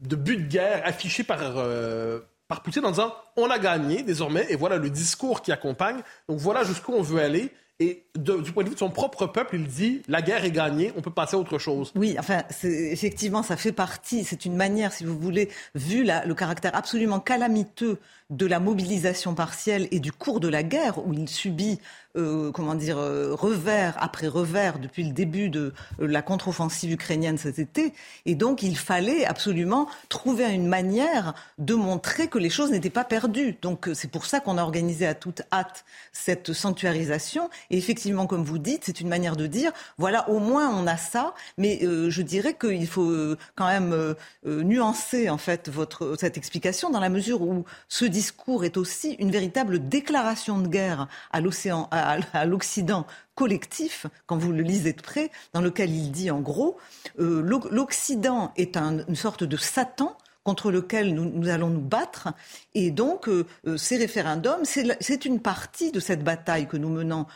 de 0.00 0.16
but 0.16 0.36
de 0.36 0.48
guerre 0.48 0.82
affiché 0.84 1.24
par, 1.24 1.40
euh, 1.56 2.20
par 2.46 2.62
Poutine 2.62 2.84
en 2.84 2.90
disant 2.90 3.14
on 3.36 3.50
a 3.50 3.58
gagné 3.58 4.02
désormais 4.02 4.46
et 4.48 4.56
voilà 4.56 4.76
le 4.76 4.90
discours 4.90 5.42
qui 5.42 5.52
accompagne. 5.52 6.00
Donc 6.28 6.38
voilà 6.38 6.64
jusqu'où 6.64 6.92
on 6.92 7.02
veut 7.02 7.20
aller. 7.20 7.52
Et 7.80 8.06
du 8.16 8.52
point 8.52 8.64
de 8.64 8.70
vue 8.70 8.74
de 8.74 8.78
son 8.80 8.90
propre 8.90 9.26
peuple, 9.26 9.54
il 9.54 9.68
dit 9.68 10.02
la 10.08 10.20
guerre 10.20 10.44
est 10.44 10.50
gagnée, 10.50 10.92
on 10.96 11.00
peut 11.00 11.12
passer 11.12 11.36
à 11.36 11.38
autre 11.38 11.58
chose. 11.58 11.92
Oui, 11.94 12.16
enfin, 12.18 12.42
effectivement, 12.64 13.44
ça 13.44 13.56
fait 13.56 13.70
partie, 13.70 14.24
c'est 14.24 14.44
une 14.44 14.56
manière, 14.56 14.92
si 14.92 15.04
vous 15.04 15.16
voulez, 15.16 15.48
vu 15.76 16.04
le 16.04 16.34
caractère 16.34 16.74
absolument 16.74 17.20
calamiteux 17.20 18.00
de 18.30 18.44
la 18.44 18.60
mobilisation 18.60 19.34
partielle 19.34 19.88
et 19.90 20.00
du 20.00 20.12
cours 20.12 20.38
de 20.38 20.48
la 20.48 20.62
guerre 20.62 20.98
où 21.06 21.14
il 21.14 21.28
subit, 21.30 21.80
euh, 22.14 22.52
comment 22.52 22.74
dire, 22.74 22.98
euh, 22.98 23.34
revers 23.34 23.96
après 23.98 24.26
revers 24.26 24.78
depuis 24.78 25.02
le 25.04 25.12
début 25.12 25.48
de 25.48 25.72
euh, 26.00 26.06
la 26.06 26.20
contre-offensive 26.20 26.92
ukrainienne 26.92 27.38
cet 27.38 27.58
été. 27.58 27.94
Et 28.26 28.34
donc, 28.34 28.62
il 28.62 28.76
fallait 28.76 29.24
absolument 29.24 29.88
trouver 30.10 30.44
une 30.44 30.66
manière 30.66 31.32
de 31.56 31.74
montrer 31.74 32.28
que 32.28 32.38
les 32.38 32.50
choses 32.50 32.70
n'étaient 32.70 32.90
pas 32.90 33.04
perdues. 33.04 33.56
Donc, 33.62 33.88
c'est 33.94 34.10
pour 34.10 34.26
ça 34.26 34.40
qu'on 34.40 34.58
a 34.58 34.62
organisé 34.62 35.06
à 35.06 35.14
toute 35.14 35.40
hâte 35.50 35.86
cette 36.12 36.52
sanctuarisation. 36.52 37.48
Et 37.70 37.78
effectivement, 37.78 38.26
comme 38.26 38.44
vous 38.44 38.58
dites, 38.58 38.82
c'est 38.84 39.00
une 39.00 39.08
manière 39.08 39.36
de 39.36 39.46
dire, 39.46 39.72
voilà, 39.96 40.28
au 40.28 40.38
moins 40.38 40.68
on 40.68 40.86
a 40.86 40.98
ça. 40.98 41.34
Mais 41.56 41.80
je 41.80 42.22
dirais 42.22 42.56
qu'il 42.58 42.86
faut 42.86 43.36
quand 43.54 43.68
même 43.68 44.14
nuancer 44.44 45.30
en 45.30 45.38
fait 45.38 45.68
votre 45.68 46.16
cette 46.18 46.36
explication 46.36 46.90
dans 46.90 47.00
la 47.00 47.08
mesure 47.08 47.42
où 47.42 47.64
ce 47.88 48.04
discours 48.18 48.64
est 48.64 48.76
aussi 48.76 49.12
une 49.20 49.30
véritable 49.30 49.88
déclaration 49.88 50.58
de 50.58 50.66
guerre 50.66 51.06
à 51.30 51.40
l'océan, 51.40 51.88
à, 51.92 52.44
l'Occident 52.46 53.06
collectif, 53.36 54.06
quand 54.26 54.36
vous 54.36 54.50
le 54.50 54.62
lisez 54.62 54.92
de 54.92 55.00
près, 55.00 55.30
dans 55.52 55.60
lequel 55.60 55.90
il 55.90 56.10
dit 56.10 56.28
en 56.32 56.40
gros, 56.40 56.78
euh, 57.20 57.40
l'Occident 57.70 58.52
est 58.56 58.76
une 58.76 59.14
sorte 59.14 59.44
de 59.44 59.56
Satan 59.56 60.16
contre 60.42 60.72
lequel 60.72 61.14
nous, 61.14 61.48
allons 61.48 61.68
nous 61.68 61.80
battre. 61.80 62.28
Et 62.74 62.90
donc, 62.90 63.28
euh, 63.28 63.46
euh, 63.66 63.76
ces 63.76 63.98
référendums, 63.98 64.64
c'est 64.64 65.24
une 65.24 65.40
partie 65.40 65.92
de 65.92 66.00
cette 66.00 66.24
bataille 66.24 66.66
que 66.66 66.76
nous 66.76 66.88
menons 66.88 67.26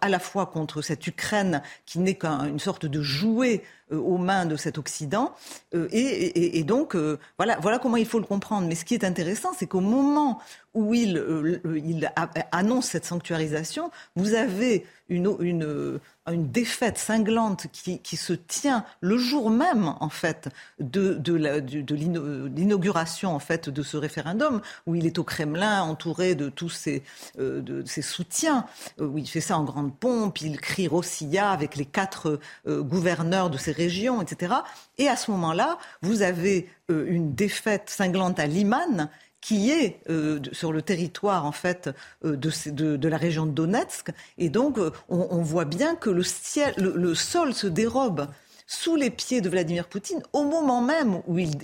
à 0.00 0.08
la 0.08 0.18
fois 0.18 0.46
contre 0.46 0.82
cette 0.82 1.06
Ukraine 1.06 1.62
qui 1.84 1.98
n'est 1.98 2.14
qu'une 2.14 2.58
sorte 2.58 2.86
de 2.86 3.02
jouet 3.02 3.62
euh, 3.92 3.98
aux 3.98 4.18
mains 4.18 4.46
de 4.46 4.56
cet 4.56 4.78
Occident. 4.78 5.32
Euh, 5.74 5.86
et, 5.92 6.64
donc, 6.64 6.96
euh, 6.96 7.18
voilà, 7.38 7.56
voilà 7.60 7.78
comment 7.78 7.96
il 7.96 8.06
faut 8.06 8.18
le 8.18 8.24
comprendre. 8.24 8.66
Mais 8.66 8.74
ce 8.74 8.84
qui 8.84 8.94
est 8.94 9.04
intéressant, 9.04 9.50
c'est 9.56 9.66
qu'au 9.66 9.80
moment 9.80 10.40
où 10.74 10.92
il, 10.92 12.12
annonce 12.50 12.86
cette 12.86 13.04
sanctuarisation, 13.04 13.92
vous 14.16 14.34
avez 14.34 14.84
une, 15.08 16.00
une 16.32 16.50
défaite 16.50 16.98
cinglante 16.98 17.66
qui, 17.72 18.16
se 18.16 18.32
tient 18.32 18.84
le 19.00 19.18
jour 19.18 19.50
même, 19.50 19.94
en 20.00 20.08
fait, 20.08 20.48
de, 20.80 21.14
de, 21.14 21.34
l'inauguration, 21.34 23.34
en 23.34 23.38
fait, 23.38 23.68
de 23.68 23.82
ce 23.82 23.96
référendum, 23.96 24.62
où 24.86 24.94
il 24.94 25.06
est 25.06 25.18
au 25.18 25.24
Kremlin, 25.24 25.82
entouré 25.82 26.34
de 26.34 26.48
tous 26.48 26.70
ses, 26.70 27.02
de 27.38 27.84
ses 27.84 28.02
soutiens, 28.02 28.66
où 29.00 29.18
il 29.18 29.28
fait 29.28 29.40
ça 29.40 29.58
en 29.58 29.64
grande 29.64 29.94
pompe, 29.94 30.40
il 30.40 30.60
crie 30.60 30.88
Rossiya 30.88 31.50
avec 31.50 31.76
les 31.76 31.84
quatre 31.84 32.40
gouverneurs 32.66 33.50
de 33.50 33.58
ces 33.58 33.72
régions, 33.72 34.22
etc. 34.22 34.54
Et 34.98 35.08
à 35.08 35.16
ce 35.16 35.30
moment-là, 35.30 35.78
vous 36.02 36.22
avez 36.22 36.68
euh, 36.90 37.06
une 37.08 37.34
défaite 37.34 37.90
cinglante 37.90 38.38
à 38.38 38.46
Liman 38.46 39.08
qui 39.46 39.70
est 39.70 40.00
euh, 40.10 40.40
sur 40.50 40.72
le 40.72 40.82
territoire 40.82 41.46
en 41.46 41.52
fait 41.52 41.88
euh, 42.24 42.34
de, 42.34 42.96
de, 42.96 43.08
la 43.08 43.16
région 43.16 43.46
de 43.46 43.52
Donetsk. 43.52 44.10
Et 44.38 44.48
donc, 44.48 44.76
on, 45.08 45.42
voit 45.42 45.64
bien 45.64 45.94
que 45.94 46.10
le, 46.10 46.24
ciel, 46.24 46.74
le, 46.78 47.14
sol 47.14 47.54
se 47.54 47.68
dérobe 47.68 48.26
sous 48.66 48.96
les 48.96 49.10
pieds 49.10 49.40
de 49.40 49.48
Vladimir 49.48 49.88
Poutine 49.88 50.22
au 50.32 50.44
moment 50.44 50.80
même 50.80 51.22
où 51.26 51.38
il, 51.38 51.56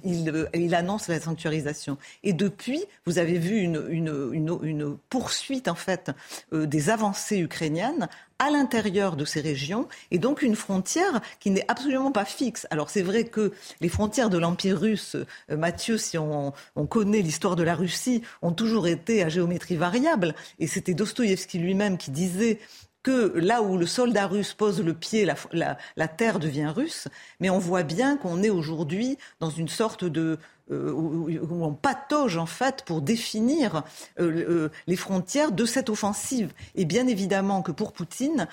il, 0.55 0.75
annonce 0.75 1.09
la 1.09 1.21
sanctuarisation. 1.21 1.99
Et 2.23 2.33
depuis, 2.33 2.85
vous 3.07 3.19
avez 3.19 3.39
vu 3.39 3.59
une, 3.59 3.85
une, 3.89 4.31
une, 4.33 4.59
une 4.63 4.97
poursuite 5.11 5.69
en 5.69 5.75
fait 5.75 6.11
des 6.53 6.91
avancées 6.91 7.39
ukrainiennes 7.39 8.09
à 8.43 8.51
l'intérieur 8.51 9.15
de 9.17 9.25
ces 9.25 9.41
régions 9.41 9.87
et 10.11 10.19
donc 10.19 10.43
une 10.43 10.57
frontière 10.57 11.21
qui 11.39 11.51
n'est 11.51 11.65
absolument 11.69 12.11
pas 12.11 12.25
fixe. 12.25 12.67
Alors 12.71 12.91
c'est 12.91 13.03
vrai 13.03 13.25
que 13.25 13.53
les 13.81 13.89
frontières 13.89 14.31
de 14.31 14.39
l'Empire 14.39 14.81
russe, 14.81 15.17
euh, 15.51 15.57
Mathieu, 15.57 15.97
si 15.97 16.19
on, 16.19 16.53
connaît 16.89 17.23
l'histoire 17.23 17.55
de 17.55 17.63
la 17.63 17.77
Russie, 17.77 18.23
ont 18.43 18.53
toujours 18.53 18.89
été 18.89 19.23
à 19.23 19.29
géométrie 19.29 19.77
variable. 19.77 20.35
Et 20.59 20.67
c'était 20.67 20.95
Dostoïevski 20.95 21.59
lui-même 21.59 21.97
qui 21.97 22.11
disait 22.11 22.59
que 23.03 23.33
là 23.37 23.63
où 23.63 23.77
le 23.77 23.87
soldat 23.87 24.27
russe 24.27 24.55
pose 24.55 24.81
le 24.81 24.95
pied, 24.95 25.27
la 25.53 26.09
terre 26.09 26.39
devient 26.39 26.73
russe. 26.75 27.09
Mais 27.41 27.51
on 27.51 27.59
voit 27.59 27.83
bien 27.83 28.17
qu'on 28.17 28.43
est 28.43 28.51
aujourd'hui 28.51 29.19
dans 29.41 29.51
une 29.51 29.69
sorte 29.69 30.05
de, 30.05 30.39
euh, 30.73 30.93
où, 30.93 31.65
on 31.65 31.75
patauge 31.75 32.37
en 32.37 32.47
fait 32.47 32.85
pour 32.87 33.03
définir 33.03 33.83
euh, 34.21 34.45
euh, 34.49 34.69
les 34.87 34.97
frontières 34.97 35.53
de 35.53 35.65
cette 35.65 35.91
offensive. 35.91 36.53
Et 36.77 36.85
bien 36.85 37.09
évidemment 37.09 37.63
que 37.63 37.73
pour 37.73 37.93
Poutine, 37.93 38.47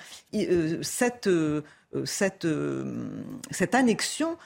cette 0.82 1.28
cette, 2.04 2.46
cette, 3.50 3.74
annexion, 3.74 4.36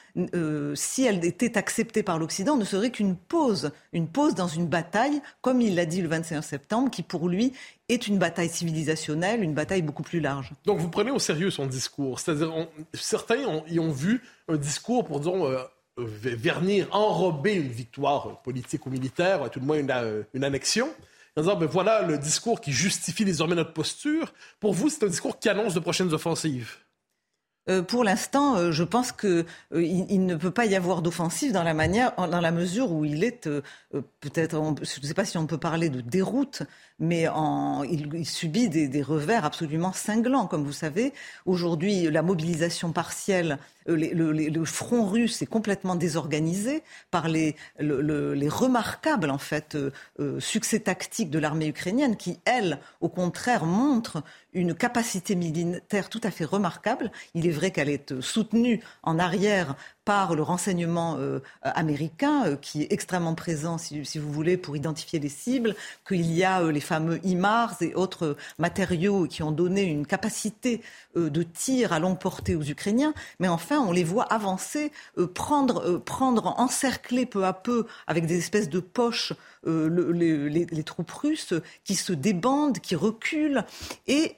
si 0.74 1.04
elle 1.04 1.24
était 1.24 1.58
acceptée 1.58 2.02
par 2.02 2.18
l'Occident, 2.18 2.56
ne 2.56 2.64
serait 2.64 2.90
qu'une 2.90 3.16
pause, 3.16 3.70
une 3.92 4.08
pause 4.08 4.34
dans 4.34 4.48
une 4.48 4.66
bataille, 4.66 5.20
comme 5.42 5.60
il 5.60 5.74
l'a 5.74 5.86
dit 5.86 6.02
le 6.02 6.08
21 6.08 6.42
septembre, 6.42 6.90
qui 6.90 7.02
pour 7.02 7.28
lui 7.28 7.52
est 7.88 8.08
une 8.08 8.18
bataille 8.18 8.48
civilisationnelle, 8.48 9.42
une 9.42 9.54
bataille 9.54 9.82
beaucoup 9.82 10.02
plus 10.02 10.20
large. 10.20 10.52
Donc 10.64 10.78
vous 10.78 10.88
prenez 10.88 11.10
au 11.10 11.18
sérieux 11.18 11.50
son 11.50 11.66
discours, 11.66 12.20
c'est-à-dire 12.20 12.52
certains 12.94 13.36
y 13.68 13.78
ont 13.78 13.92
vu 13.92 14.22
un 14.48 14.56
discours 14.56 15.04
pour 15.04 15.20
disons 15.20 15.46
vernir, 15.96 16.88
enrober 16.92 17.54
une 17.54 17.68
victoire 17.68 18.42
politique 18.42 18.86
ou 18.86 18.90
militaire, 18.90 19.48
tout 19.50 19.60
le 19.60 19.66
moins 19.66 19.78
une, 19.78 19.90
euh, 19.90 20.22
une 20.34 20.44
annexion, 20.44 20.88
en 21.36 21.40
disant, 21.40 21.56
ben 21.56 21.66
voilà 21.66 22.02
le 22.02 22.18
discours 22.18 22.60
qui 22.60 22.72
justifie 22.72 23.24
désormais 23.24 23.54
notre 23.54 23.72
posture. 23.72 24.32
Pour 24.60 24.72
vous, 24.72 24.88
c'est 24.88 25.04
un 25.04 25.08
discours 25.08 25.38
qui 25.38 25.48
annonce 25.48 25.74
de 25.74 25.80
prochaines 25.80 26.12
offensives. 26.12 26.78
Euh, 27.70 27.82
pour 27.82 28.04
l'instant, 28.04 28.56
euh, 28.56 28.72
je 28.72 28.84
pense 28.84 29.10
qu'il 29.10 29.46
il, 29.72 30.26
ne 30.26 30.34
peut 30.34 30.50
pas 30.50 30.66
y 30.66 30.76
avoir 30.76 31.00
d'offensive 31.00 31.52
dans 31.52 31.62
la 31.62 31.72
manière, 31.72 32.14
dans 32.16 32.40
la 32.40 32.50
mesure 32.50 32.92
où 32.92 33.06
il 33.06 33.24
est 33.24 33.48
peut-être, 34.20 34.62
je 34.82 35.00
ne 35.00 35.06
sais 35.06 35.14
pas 35.14 35.24
si 35.24 35.38
on 35.38 35.46
peut 35.46 35.58
parler 35.58 35.88
de 35.88 36.02
déroute, 36.02 36.62
mais 36.98 37.26
il, 37.88 38.26
subit 38.26 38.68
des, 38.68 39.02
revers 39.02 39.44
absolument 39.44 39.92
cinglants, 39.92 40.46
comme 40.46 40.64
vous 40.64 40.72
savez. 40.72 41.12
Aujourd'hui, 41.46 42.10
la 42.10 42.22
mobilisation 42.22 42.92
partielle, 42.92 43.58
euh, 43.88 43.96
le, 43.96 44.64
front 44.64 45.06
russe 45.06 45.42
est 45.42 45.46
complètement 45.46 45.94
désorganisé 45.94 46.82
par 47.10 47.28
les, 47.28 47.56
remarquables 47.78 49.30
en 49.30 49.38
fait 49.38 49.74
euh, 49.74 49.90
euh, 50.20 50.40
succès 50.40 50.80
tactiques 50.80 51.30
de 51.30 51.38
l'armée 51.38 51.68
ukrainienne, 51.68 52.16
qui 52.16 52.38
elle, 52.44 52.78
au 53.00 53.08
contraire, 53.08 53.66
montre 53.66 54.22
une 54.52 54.74
capacité 54.74 55.34
militaire 55.34 56.08
tout 56.08 56.20
à 56.22 56.30
fait 56.30 56.44
remarquable. 56.44 57.10
Il 57.34 57.46
est 57.46 57.50
vrai 57.50 57.70
qu'elle 57.70 57.88
est 57.88 58.20
soutenue 58.20 58.80
en 59.02 59.18
arrière 59.18 59.76
par 60.04 60.34
le 60.34 60.42
renseignement 60.42 61.16
euh, 61.18 61.40
américain, 61.62 62.44
euh, 62.46 62.56
qui 62.56 62.82
est 62.82 62.92
extrêmement 62.92 63.34
présent, 63.34 63.78
si, 63.78 64.18
vous 64.18 64.32
voulez, 64.32 64.56
pour 64.56 64.76
identifier 64.76 65.18
les 65.18 65.28
cibles, 65.28 65.74
qu'il 66.06 66.30
y 66.30 66.44
a 66.44 66.62
les 66.70 66.80
fameux 66.80 67.24
IMARS 67.24 67.76
et 67.80 67.94
autres 67.94 68.36
matériaux 68.58 69.26
qui 69.26 69.42
ont 69.42 69.52
donné 69.52 69.82
une 69.82 70.06
capacité 70.06 70.80
de 71.16 71.42
tir 71.42 71.92
à 71.92 71.98
longue 71.98 72.18
portée 72.18 72.54
aux 72.56 72.62
Ukrainiens. 72.62 73.14
Mais 73.38 73.48
enfin, 73.48 73.78
on 73.78 73.92
les 73.92 74.04
voit 74.04 74.24
avancer, 74.24 74.92
prendre, 75.34 75.98
prendre, 75.98 76.54
encercler 76.58 77.26
peu 77.26 77.44
à 77.44 77.52
peu 77.52 77.86
avec 78.06 78.26
des 78.26 78.38
espèces 78.38 78.68
de 78.68 78.80
poches 78.80 79.32
les, 79.66 80.84
troupes 80.84 81.10
russes 81.10 81.54
qui 81.84 81.94
se 81.94 82.12
débandent, 82.12 82.78
qui 82.78 82.96
reculent. 82.96 83.64
Et, 84.06 84.36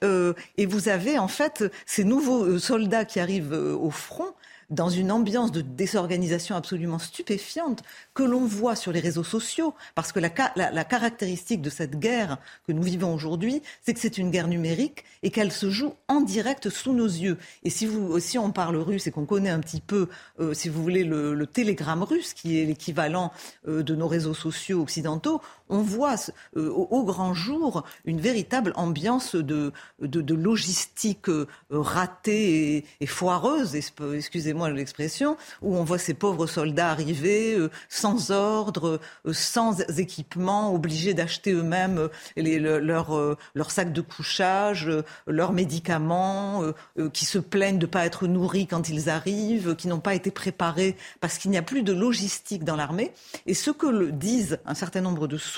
et 0.57 0.65
vous 0.65 0.89
avez 0.89 1.17
en 1.17 1.27
fait 1.27 1.63
ces 1.85 2.03
nouveaux 2.03 2.59
soldats 2.59 3.05
qui 3.05 3.19
arrivent 3.19 3.53
au 3.53 3.89
front 3.89 4.33
dans 4.69 4.89
une 4.89 5.11
ambiance 5.11 5.51
de 5.51 5.61
désorganisation 5.61 6.55
absolument 6.55 6.99
stupéfiante 6.99 7.83
que 8.13 8.23
l'on 8.23 8.45
voit 8.45 8.75
sur 8.75 8.91
les 8.91 8.99
réseaux 8.99 9.23
sociaux, 9.23 9.73
parce 9.95 10.11
que 10.11 10.19
la, 10.19 10.29
caractéristique 10.29 11.61
de 11.61 11.69
cette 11.69 11.97
guerre 11.99 12.37
que 12.67 12.73
nous 12.73 12.83
vivons 12.83 13.13
aujourd'hui, 13.13 13.61
c'est 13.85 13.93
que 13.93 13.99
c'est 13.99 14.17
une 14.17 14.29
guerre 14.29 14.47
numérique 14.47 15.05
et 15.23 15.31
qu'elle 15.31 15.51
se 15.51 15.69
joue 15.69 15.93
en 16.07 16.21
direct 16.21 16.69
sous 16.69 16.93
nos 16.93 17.05
yeux. 17.05 17.37
Et 17.63 17.69
si, 17.69 17.85
vous, 17.85 18.19
si 18.19 18.37
on 18.37 18.51
parle 18.51 18.75
russe 18.77 19.07
et 19.07 19.11
qu'on 19.11 19.25
connaît 19.25 19.49
un 19.49 19.59
petit 19.59 19.81
peu, 19.81 20.09
euh, 20.39 20.53
si 20.53 20.69
vous 20.69 20.81
voulez, 20.81 21.03
le, 21.03 21.33
le 21.33 21.47
télégramme 21.47 22.03
russe, 22.03 22.33
qui 22.33 22.59
est 22.59 22.65
l'équivalent 22.65 23.31
euh, 23.67 23.83
de 23.83 23.95
nos 23.95 24.07
réseaux 24.07 24.33
sociaux 24.33 24.81
occidentaux, 24.81 25.41
on 25.69 25.81
voit 25.81 26.15
euh, 26.55 26.69
au, 26.69 27.03
grand 27.03 27.33
jour 27.33 27.83
une 28.05 28.19
véritable 28.19 28.73
ambiance 28.75 29.35
de, 29.35 29.71
de, 29.99 30.33
logistique 30.33 31.29
euh, 31.29 31.47
ratée 31.69 32.85
et, 32.99 33.05
foireuse, 33.05 33.75
excusez-moi 33.75 34.69
l'expression, 34.69 35.37
où 35.61 35.75
on 35.75 35.83
voit 35.83 35.97
ces 35.97 36.13
pauvres 36.13 36.47
soldats 36.47 36.89
arriver 36.89 37.55
euh, 37.55 37.69
sans 37.89 38.31
ordre, 38.31 38.99
sans 39.31 39.79
équipement, 39.97 40.73
obligés 40.73 41.13
d'acheter 41.13 41.51
eux-mêmes 41.51 42.09
leurs 42.35 43.37
leur 43.55 43.71
sacs 43.71 43.93
de 43.93 44.01
couchage, 44.01 44.89
leurs 45.27 45.53
médicaments, 45.53 46.63
qui 47.13 47.25
se 47.25 47.39
plaignent 47.39 47.79
de 47.79 47.85
ne 47.85 47.91
pas 47.91 48.05
être 48.05 48.27
nourris 48.27 48.67
quand 48.67 48.89
ils 48.89 49.09
arrivent, 49.09 49.75
qui 49.75 49.87
n'ont 49.87 49.99
pas 49.99 50.15
été 50.15 50.31
préparés 50.31 50.95
parce 51.19 51.37
qu'il 51.37 51.51
n'y 51.51 51.57
a 51.57 51.61
plus 51.61 51.83
de 51.83 51.93
logistique 51.93 52.63
dans 52.63 52.75
l'armée. 52.75 53.13
Et 53.45 53.53
ce 53.53 53.71
que 53.71 53.87
le 53.87 54.11
disent 54.11 54.59
un 54.65 54.75
certain 54.75 55.01
nombre 55.01 55.27
de 55.27 55.37
sources, 55.37 55.56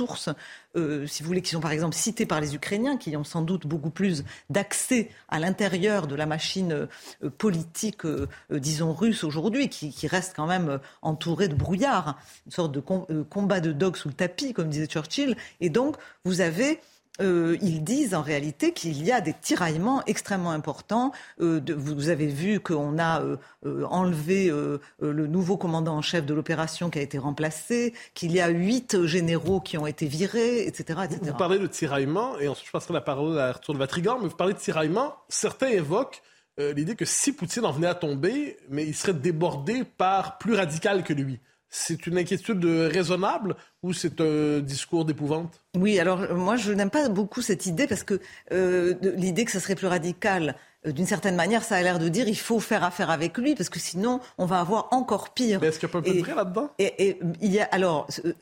euh, 0.75 1.07
si 1.07 1.23
vous 1.23 1.27
voulez, 1.27 1.41
qui 1.41 1.51
sont 1.51 1.59
par 1.59 1.71
exemple 1.71 1.95
citées 1.95 2.25
par 2.25 2.41
les 2.41 2.55
Ukrainiens, 2.55 2.97
qui 2.97 3.15
ont 3.17 3.23
sans 3.23 3.41
doute 3.41 3.67
beaucoup 3.67 3.89
plus 3.89 4.23
d'accès 4.49 5.09
à 5.27 5.39
l'intérieur 5.39 6.07
de 6.07 6.15
la 6.15 6.25
machine 6.25 6.87
euh, 7.23 7.29
politique, 7.29 8.05
euh, 8.05 8.27
disons, 8.51 8.93
russe 8.93 9.23
aujourd'hui, 9.23 9.69
qui, 9.69 10.07
reste 10.07 10.33
quand 10.35 10.47
même 10.47 10.79
entourée 11.01 11.47
de 11.47 11.53
brouillard, 11.53 12.17
une 12.45 12.51
sorte 12.51 12.71
de 12.71 12.79
combat 12.79 13.59
de 13.59 13.71
dogs 13.71 13.95
sous 13.95 14.07
le 14.07 14.13
tapis, 14.13 14.53
comme 14.53 14.69
disait 14.69 14.87
Churchill. 14.87 15.35
Et 15.61 15.69
donc, 15.69 15.97
vous 16.25 16.41
avez 16.41 16.79
euh, 17.21 17.57
ils 17.61 17.83
disent 17.83 18.13
en 18.13 18.21
réalité 18.21 18.73
qu'il 18.73 19.03
y 19.03 19.11
a 19.11 19.21
des 19.21 19.33
tiraillements 19.33 20.03
extrêmement 20.05 20.51
importants. 20.51 21.11
Euh, 21.41 21.61
vous 21.75 22.09
avez 22.09 22.27
vu 22.27 22.59
qu'on 22.59 22.97
a 22.97 23.21
euh, 23.21 23.37
enlevé 23.85 24.51
le 24.99 25.27
nouveau 25.27 25.57
commandant 25.57 25.97
en 25.97 26.01
chef 26.01 26.25
de 26.25 26.33
l'opération 26.33 26.89
qui 26.89 26.99
a 26.99 27.01
été 27.01 27.17
remplacé, 27.17 27.93
qu'il 28.13 28.31
y 28.31 28.39
a 28.39 28.47
huit 28.49 29.05
généraux 29.05 29.59
qui 29.59 29.77
ont 29.77 29.87
été 29.87 30.07
virés, 30.07 30.65
etc. 30.65 31.01
Vous, 31.21 31.33
parlez 31.33 31.59
de 31.59 31.67
tiraillement, 31.67 32.37
et 32.39 32.47
ensuite 32.47 32.67
je 32.67 32.71
passerai 32.71 32.93
la 32.93 33.01
parole 33.01 33.37
à 33.39 33.49
Arthur 33.49 33.73
de 33.73 33.79
Vatrigan, 33.79 34.17
mais 34.21 34.27
vous 34.27 34.35
parlez 34.35 34.53
de 34.53 34.59
tiraillement. 34.59 35.15
Certains 35.29 35.69
évoquent 35.69 36.21
l'idée 36.57 36.95
que 36.95 37.05
si 37.05 37.31
Poutine 37.31 37.65
en 37.65 37.71
venait 37.71 37.87
à 37.87 37.95
tomber, 37.95 38.57
mais 38.69 38.85
il 38.85 38.95
serait 38.95 39.13
débordé 39.13 39.83
par 39.83 40.37
plus 40.37 40.55
radical 40.55 41.03
que 41.03 41.13
lui 41.13 41.39
c'est 41.69 42.07
une 42.07 42.17
inquiétude 42.17 42.65
raisonnable 42.65 43.55
ou 43.83 43.93
c'est 43.93 44.19
un 44.21 44.59
discours 44.59 45.05
d'épouvante? 45.05 45.61
Oui, 45.75 45.99
alors 45.99 46.33
moi 46.35 46.55
je 46.55 46.71
n'aime 46.71 46.89
pas 46.89 47.07
beaucoup 47.09 47.41
cette 47.41 47.65
idée 47.65 47.87
parce 47.87 48.03
que 48.03 48.19
euh, 48.51 48.95
l'idée 49.15 49.45
que 49.45 49.51
ça 49.51 49.59
serait 49.59 49.75
plus 49.75 49.87
radical, 49.87 50.55
euh, 50.85 50.91
d'une 50.91 51.05
certaine 51.05 51.35
manière, 51.35 51.63
ça 51.63 51.75
a 51.75 51.81
l'air 51.81 51.99
de 51.99 52.09
dire 52.09 52.27
il 52.27 52.37
faut 52.37 52.59
faire 52.59 52.83
affaire 52.83 53.09
avec 53.09 53.37
lui 53.37 53.55
parce 53.55 53.69
que 53.69 53.79
sinon 53.79 54.19
on 54.37 54.45
va 54.45 54.59
avoir 54.59 54.87
encore 54.91 55.33
pire. 55.33 55.59
Mais 55.61 55.67
est-ce 55.67 55.79
qu'il 55.79 55.87
y 55.87 55.91
a 55.91 55.93
pas 55.93 55.99
un 55.99 56.01
peu 56.01 56.13
de 56.13 56.19
vrai 56.19 56.35
là-dedans? 56.35 56.71
et, 56.79 57.19
il 57.41 57.51
y 57.53 57.59
a 57.59 57.65
alors. 57.65 58.07
Euh, 58.25 58.33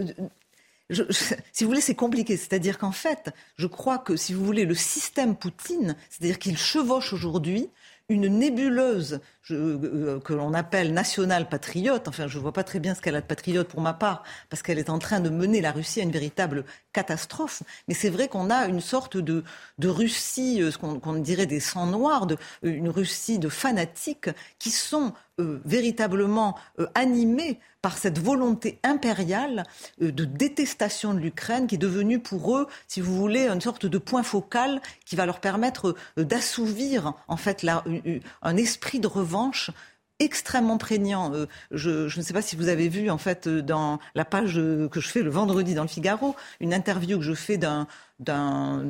si 1.51 1.63
vous 1.63 1.69
voulez, 1.69 1.81
c'est 1.81 1.95
compliqué. 1.95 2.37
C'est-à-dire 2.37 2.77
qu'en 2.77 2.93
fait, 2.93 3.31
je 3.57 3.67
crois 3.67 3.97
que, 3.97 4.15
si 4.15 4.33
vous 4.33 4.45
voulez, 4.45 4.65
le 4.65 4.73
système 4.75 5.35
Poutine, 5.35 5.95
c'est-à-dire 6.09 6.39
qu'il 6.39 6.57
chevauche 6.57 7.11
aujourd'hui 7.13 7.69
une 8.09 8.27
nébuleuse 8.27 9.19
euh, 9.51 10.19
que 10.19 10.33
l'on 10.33 10.53
appelle 10.53 10.93
nationale 10.93 11.47
patriote. 11.47 12.07
Enfin, 12.07 12.27
je 12.27 12.37
ne 12.37 12.41
vois 12.41 12.53
pas 12.53 12.63
très 12.63 12.79
bien 12.79 12.95
ce 12.95 13.01
qu'elle 13.01 13.15
a 13.15 13.21
de 13.21 13.25
patriote 13.25 13.67
pour 13.67 13.81
ma 13.81 13.93
part, 13.93 14.23
parce 14.49 14.61
qu'elle 14.61 14.79
est 14.79 14.89
en 14.89 14.99
train 14.99 15.19
de 15.19 15.29
mener 15.29 15.61
la 15.61 15.71
Russie 15.71 15.99
à 15.99 16.03
une 16.03 16.11
véritable 16.11 16.65
catastrophe. 16.93 17.63
Mais 17.87 17.93
c'est 17.93 18.09
vrai 18.09 18.27
qu'on 18.27 18.49
a 18.49 18.67
une 18.67 18.81
sorte 18.81 19.17
de, 19.17 19.43
Russie, 19.83 20.61
euh, 20.61 20.71
ce 20.71 20.77
qu'on 20.77 21.13
dirait 21.13 21.45
des 21.45 21.59
sangs 21.59 21.87
noirs, 21.87 22.25
de, 22.25 22.37
une 22.63 22.89
Russie 22.89 23.39
de 23.39 23.49
fanatiques 23.49 24.29
qui 24.59 24.71
sont 24.71 25.13
euh, 25.39 25.61
véritablement 25.65 26.57
animés 26.95 27.59
par 27.81 27.97
cette 27.97 28.17
volonté 28.19 28.79
impériale 28.83 29.63
de 30.01 30.25
détestation 30.25 31.13
de 31.13 31.19
l'Ukraine 31.19 31.67
qui 31.67 31.75
est 31.75 31.77
devenue 31.77 32.19
pour 32.19 32.57
eux, 32.57 32.67
si 32.87 33.01
vous 33.01 33.15
voulez, 33.15 33.47
une 33.47 33.61
sorte 33.61 33.85
de 33.85 33.97
point 33.99 34.23
focal 34.23 34.81
qui 35.05 35.15
va 35.15 35.25
leur 35.25 35.39
permettre 35.39 35.95
d'assouvir 36.17 37.13
en 37.27 37.37
fait 37.37 37.65
un 38.41 38.57
esprit 38.57 38.99
de 38.99 39.07
revanche 39.07 39.36
extrêmement 40.19 40.77
prégnant. 40.77 41.33
Euh, 41.33 41.45
je, 41.71 42.07
je, 42.07 42.17
ne 42.17 42.23
sais 42.23 42.33
pas 42.33 42.41
si 42.41 42.55
vous 42.55 42.69
avez 42.69 42.89
vu 42.89 43.09
en 43.09 43.17
fait 43.17 43.47
dans 43.47 43.99
la 44.15 44.25
page 44.25 44.55
que 44.55 44.99
je 44.99 45.07
fais 45.07 45.21
le 45.21 45.29
vendredi 45.29 45.75
dans 45.75 45.83
le 45.83 45.87
Figaro, 45.87 46.35
une 46.59 46.73
interview 46.73 47.17
que 47.17 47.23
je 47.23 47.33
fais 47.33 47.57
d'un 47.57 47.87
d'un, 48.19 48.83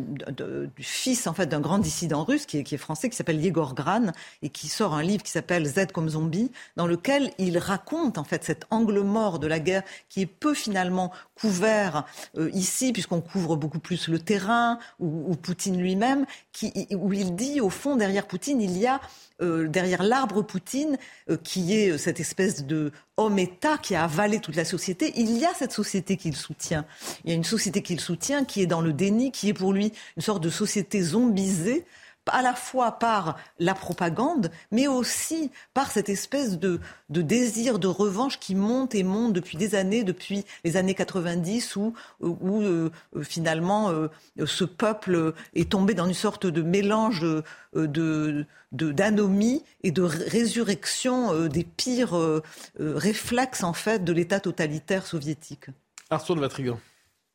du 0.76 0.84
fils 0.84 1.28
en 1.28 1.34
fait 1.34 1.48
d'un 1.48 1.60
grand 1.60 1.80
dissident 1.80 2.24
russe 2.24 2.46
qui 2.46 2.60
est, 2.60 2.64
qui 2.64 2.76
est 2.76 2.78
français, 2.78 3.10
qui 3.10 3.16
s'appelle 3.16 3.44
Yegor 3.44 3.76
Gran 3.76 4.14
et 4.42 4.50
qui 4.50 4.68
sort 4.68 4.94
un 4.94 5.04
livre 5.04 5.24
qui 5.24 5.32
s'appelle 5.32 5.66
Z 5.66 5.88
comme 5.94 6.10
zombie, 6.10 6.52
dans 6.78 6.88
lequel 6.88 7.32
il 7.38 7.58
raconte 7.58 8.18
en 8.18 8.24
fait 8.24 8.44
cet 8.44 8.66
angle 8.70 9.02
mort 9.02 9.40
de 9.40 9.48
la 9.48 9.60
guerre 9.60 9.84
qui 10.08 10.22
est 10.22 10.26
peu 10.26 10.54
finalement 10.54 11.12
couvert 11.36 12.06
euh, 12.38 12.50
ici 12.54 12.94
puisqu'on 12.94 13.22
couvre 13.22 13.58
beaucoup 13.58 13.80
plus 13.80 14.08
le 14.08 14.20
terrain 14.20 14.80
ou, 15.00 15.32
ou 15.32 15.36
Poutine 15.36 15.78
lui-même, 15.78 16.26
qui, 16.52 16.88
où 16.92 17.12
il 17.12 17.36
dit 17.36 17.60
au 17.60 17.70
fond 17.70 17.96
derrière 17.96 18.28
Poutine 18.28 18.62
il 18.62 18.78
y 18.78 18.88
a 18.88 19.02
euh, 19.42 19.68
derrière 19.68 20.02
l'arbre 20.02 20.42
Poutine, 20.42 20.98
euh, 21.30 21.38
qui 21.38 21.76
est 21.76 21.98
cette 21.98 22.20
espèce 22.20 22.66
de 22.66 22.92
homme-État 23.18 23.78
qui 23.78 23.96
a 23.96 24.04
avalé 24.04 24.40
toute 24.40 24.56
la 24.56 24.66
société, 24.66 25.12
il 25.16 25.38
y 25.38 25.46
a 25.46 25.54
cette 25.54 25.72
société 25.72 26.18
qu'il 26.18 26.36
soutient. 26.36 26.86
Il 27.24 27.32
y 27.32 27.34
a 27.34 27.36
une 27.36 27.44
société 27.44 27.82
qu'il 27.82 28.00
soutient 28.00 28.46
qui 28.46 28.62
est 28.62 28.68
dans 28.68 28.82
le 28.82 28.94
déni, 28.94 29.32
qui 29.32 29.50
est 29.50 29.54
pour 29.54 29.74
lui 29.74 29.92
une 30.16 30.22
sorte 30.22 30.44
de 30.44 30.50
société 30.50 31.02
zombisée 31.02 31.86
à 32.30 32.42
la 32.42 32.54
fois 32.54 32.94
par 32.94 33.38
la 33.60 33.74
propagande, 33.74 34.52
mais 34.72 34.88
aussi 34.88 35.52
par 35.74 35.92
cette 35.92 36.10
espèce 36.10 36.60
de, 36.60 36.80
désir 37.10 37.80
de 37.80 37.88
revanche 37.88 38.40
qui 38.40 38.56
monte 38.56 38.96
et 38.96 39.04
monte 39.04 39.34
depuis 39.34 39.58
des 39.58 39.76
années, 39.76 40.04
depuis 40.04 40.46
les 40.64 40.78
années 40.78 40.96
90, 40.96 41.76
où, 41.76 41.94
où 42.22 42.62
euh, 42.62 42.92
finalement 43.22 43.90
euh, 43.90 44.08
ce 44.46 44.64
peuple 44.64 45.34
est 45.54 45.72
tombé 45.72 45.94
dans 45.94 46.06
une 46.06 46.14
sorte 46.14 46.46
de 46.46 46.62
mélange 46.62 47.26
de, 47.74 48.46
d'anomie 48.72 49.64
et 49.84 49.92
de 49.92 50.02
résurrection 50.02 51.34
euh, 51.34 51.48
des 51.48 51.64
pires 51.64 52.18
euh, 52.18 52.44
euh, 52.80 52.94
réflexes 52.96 53.64
en 53.64 53.74
fait 53.74 54.04
de 54.04 54.14
l'État 54.14 54.40
totalitaire 54.40 55.06
soviétique. 55.06 55.68
Arthur 56.10 56.36
de 56.36 56.42
Vatrigan. 56.42 56.80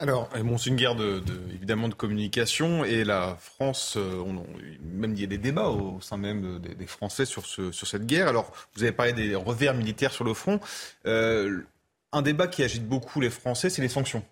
Alors, 0.03 0.29
bon, 0.43 0.59
c'est 0.59 0.71
une 0.71 0.77
guerre 0.77 0.97
de, 0.97 1.23
évidemment 1.55 1.89
de 1.89 1.95
communication 1.95 2.85
et 2.85 3.05
la 3.05 3.37
France, 3.39 3.97
on, 3.97 4.43
même 4.83 5.15
il 5.15 5.21
y 5.21 5.23
a 5.23 5.29
des 5.29 5.39
débats 5.39 5.69
au 5.69 6.01
sein 6.01 6.17
même 6.17 6.59
des, 6.59 6.87
Français 6.89 7.25
sur, 7.25 7.47
ce, 7.47 7.71
sur 7.71 7.87
cette 7.87 8.05
guerre. 8.05 8.27
Alors, 8.27 8.51
vous 8.75 8.83
avez 8.83 8.91
parlé 8.91 9.13
des 9.13 9.37
revers 9.37 9.75
militaires 9.75 10.11
sur 10.11 10.25
le 10.25 10.35
front. 10.35 10.59
un 11.05 12.23
débat 12.23 12.49
qui 12.49 12.65
agite 12.65 12.85
beaucoup 12.85 13.21
les 13.21 13.31
Français, 13.31 13.71
c'est 13.71 13.81
les 13.81 13.89
sanctions 13.89 14.25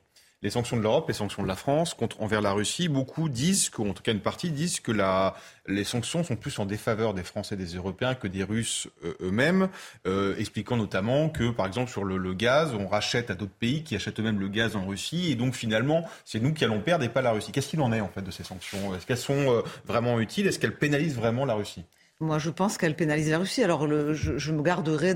les 0.42 0.50
sanctions 0.50 0.76
de 0.76 0.82
l'Europe, 0.82 1.06
les 1.08 1.14
sanctions 1.14 1.42
de 1.42 1.48
la 1.48 1.56
France 1.56 1.92
contre, 1.92 2.20
envers 2.22 2.40
la 2.40 2.52
Russie, 2.52 2.88
beaucoup 2.88 3.28
disent, 3.28 3.68
que, 3.68 3.82
en 3.82 3.92
tout 3.92 4.02
cas 4.02 4.12
une 4.12 4.20
partie 4.20 4.50
disent 4.50 4.80
que 4.80 4.90
la, 4.90 5.34
les 5.66 5.84
sanctions 5.84 6.24
sont 6.24 6.36
plus 6.36 6.58
en 6.58 6.64
défaveur 6.64 7.12
des 7.12 7.22
Français 7.22 7.56
et 7.56 7.58
des 7.58 7.74
Européens 7.74 8.14
que 8.14 8.26
des 8.26 8.42
Russes 8.42 8.88
euh, 9.04 9.14
eux-mêmes, 9.20 9.68
euh, 10.06 10.34
expliquant 10.38 10.76
notamment 10.76 11.28
que, 11.28 11.50
par 11.50 11.66
exemple, 11.66 11.90
sur 11.90 12.04
le, 12.04 12.34
gaz, 12.34 12.74
on 12.74 12.86
rachète 12.86 13.30
à 13.30 13.34
d'autres 13.34 13.52
pays 13.52 13.82
qui 13.82 13.96
achètent 13.96 14.18
eux-mêmes 14.18 14.40
le 14.40 14.48
gaz 14.48 14.76
en 14.76 14.86
Russie, 14.86 15.30
et 15.30 15.34
donc 15.34 15.54
finalement, 15.54 16.08
c'est 16.24 16.40
nous 16.40 16.54
qui 16.54 16.64
allons 16.64 16.80
perdre 16.80 17.04
et 17.04 17.08
pas 17.08 17.22
la 17.22 17.32
Russie. 17.32 17.52
Qu'est-ce 17.52 17.68
qu'il 17.68 17.80
en 17.80 17.92
est 17.92 18.00
en 18.00 18.08
fait 18.08 18.22
de 18.22 18.30
ces 18.30 18.44
sanctions? 18.44 18.94
Est-ce 18.94 19.06
qu'elles 19.06 19.18
sont 19.18 19.52
euh, 19.52 19.62
vraiment 19.84 20.20
utiles? 20.20 20.46
Est-ce 20.46 20.58
qu'elles 20.58 20.76
pénalisent 20.76 21.16
vraiment 21.16 21.44
la 21.44 21.54
Russie? 21.54 21.84
Moi, 22.22 22.38
je 22.38 22.50
pense 22.50 22.76
qu'elle 22.76 22.94
pénalise 22.94 23.30
la 23.30 23.38
Russie. 23.38 23.64
Alors, 23.64 23.88
je, 23.88 24.52
me 24.52 24.62
garderai, 24.62 25.14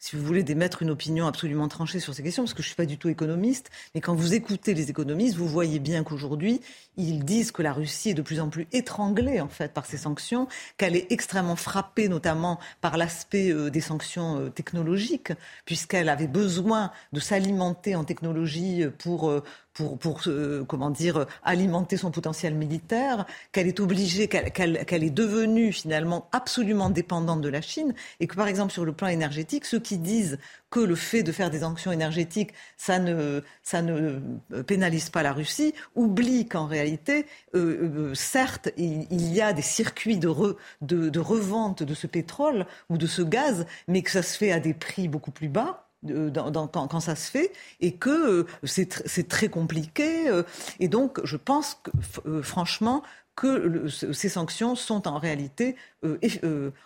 si 0.00 0.16
vous 0.16 0.24
voulez, 0.24 0.42
d'émettre 0.42 0.82
une 0.82 0.90
opinion 0.90 1.28
absolument 1.28 1.68
tranchée 1.68 2.00
sur 2.00 2.14
ces 2.14 2.24
questions, 2.24 2.42
parce 2.42 2.52
que 2.52 2.62
je 2.62 2.66
ne 2.66 2.70
suis 2.70 2.76
pas 2.76 2.84
du 2.84 2.98
tout 2.98 3.08
économiste. 3.08 3.70
Mais 3.94 4.00
quand 4.00 4.16
vous 4.16 4.34
écoutez 4.34 4.74
les 4.74 4.90
économistes, 4.90 5.36
vous 5.36 5.46
voyez 5.46 5.78
bien 5.78 6.02
qu'aujourd'hui, 6.02 6.60
ils 6.96 7.24
disent 7.24 7.52
que 7.52 7.62
la 7.62 7.72
Russie 7.72 8.10
est 8.10 8.14
de 8.14 8.22
plus 8.22 8.40
en 8.40 8.48
plus 8.48 8.66
étranglée, 8.72 9.40
en 9.40 9.46
fait, 9.46 9.72
par 9.72 9.86
ces 9.86 9.98
sanctions, 9.98 10.48
qu'elle 10.78 10.96
est 10.96 11.12
extrêmement 11.12 11.54
frappée, 11.54 12.08
notamment 12.08 12.58
par 12.80 12.96
l'aspect 12.96 13.52
euh, 13.52 13.70
des 13.70 13.80
sanctions 13.80 14.40
euh, 14.40 14.48
technologiques, 14.50 15.32
puisqu'elle 15.64 16.08
avait 16.08 16.26
besoin 16.26 16.90
de 17.12 17.20
s'alimenter 17.20 17.94
en 17.94 18.02
technologie 18.02 18.84
pour 18.98 19.30
euh, 19.30 19.44
pour, 19.74 19.98
pour 19.98 20.20
euh, 20.26 20.64
comment 20.64 20.90
dire, 20.90 21.26
alimenter 21.42 21.96
son 21.96 22.10
potentiel 22.10 22.54
militaire, 22.54 23.26
qu'elle 23.52 23.66
est 23.66 23.80
obligée, 23.80 24.28
qu'elle 24.28 25.04
est 25.04 25.10
devenue 25.10 25.72
finalement 25.72 26.28
absolument 26.32 26.90
dépendante 26.90 27.40
de 27.40 27.48
la 27.48 27.60
Chine, 27.60 27.94
et 28.20 28.26
que 28.26 28.36
par 28.36 28.48
exemple 28.48 28.72
sur 28.72 28.84
le 28.84 28.92
plan 28.92 29.08
énergétique, 29.08 29.64
ceux 29.64 29.80
qui 29.80 29.98
disent 29.98 30.38
que 30.70 30.80
le 30.80 30.94
fait 30.94 31.22
de 31.22 31.32
faire 31.32 31.50
des 31.50 31.60
sanctions 31.60 31.92
énergétiques, 31.92 32.52
ça 32.76 32.98
ne, 32.98 33.42
ça 33.62 33.82
ne 33.82 34.20
euh, 34.52 34.62
pénalise 34.62 35.10
pas 35.10 35.22
la 35.22 35.32
Russie, 35.32 35.74
oublient 35.94 36.48
qu'en 36.48 36.66
réalité, 36.66 37.26
euh, 37.54 38.14
certes, 38.14 38.70
il, 38.76 39.32
y 39.32 39.40
a 39.40 39.52
des 39.52 39.62
circuits 39.62 40.18
de, 40.18 40.32
de, 40.80 41.08
de 41.08 41.20
revente 41.20 41.82
de 41.82 41.94
ce 41.94 42.06
pétrole 42.06 42.66
ou 42.88 42.98
de 42.98 43.06
ce 43.06 43.22
gaz, 43.22 43.66
mais 43.88 44.02
que 44.02 44.10
ça 44.10 44.22
se 44.22 44.36
fait 44.36 44.52
à 44.52 44.60
des 44.60 44.74
prix 44.74 45.08
beaucoup 45.08 45.30
plus 45.30 45.48
bas 45.48 45.88
dans, 46.02 46.66
quand, 46.68 47.00
ça 47.00 47.16
se 47.16 47.30
fait 47.30 47.52
et 47.80 47.92
que 47.92 48.10
euh, 48.10 48.46
c'est 48.64 49.28
très 49.28 49.48
compliqué. 49.48 50.28
Euh, 50.28 50.42
et 50.80 50.88
donc, 50.88 51.20
je 51.24 51.36
pense 51.36 51.80
euh, 52.26 52.42
franchement 52.42 53.02
que 53.34 53.88
ces 53.88 54.28
sanctions 54.28 54.74
sont 54.74 55.08
en 55.08 55.18
réalité, 55.18 55.74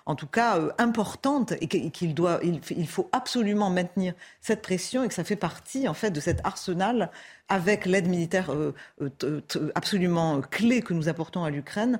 en 0.07 0.15
tout 0.15 0.29
cas, 0.29 0.61
importantes 0.79 1.55
et 1.61 1.67
qu'il 1.67 2.87
faut 2.87 3.09
absolument 3.11 3.69
maintenir 3.69 4.15
cette 4.41 4.63
pression 4.63 5.03
et 5.03 5.09
que 5.09 5.15
ça 5.15 5.25
fait 5.25 5.35
partie 5.35 5.89
en 5.89 5.95
fait 5.95 6.13
de 6.13 6.21
cet 6.21 6.47
arsenal 6.47 7.11
avec 7.49 7.85
l'aide 7.85 8.07
militaire 8.07 8.53
absolument 9.75 10.41
clé 10.41 10.83
que 10.83 10.95
nous 10.95 11.09
apportons 11.09 11.43
à 11.43 11.51
l'Ukraine, 11.51 11.99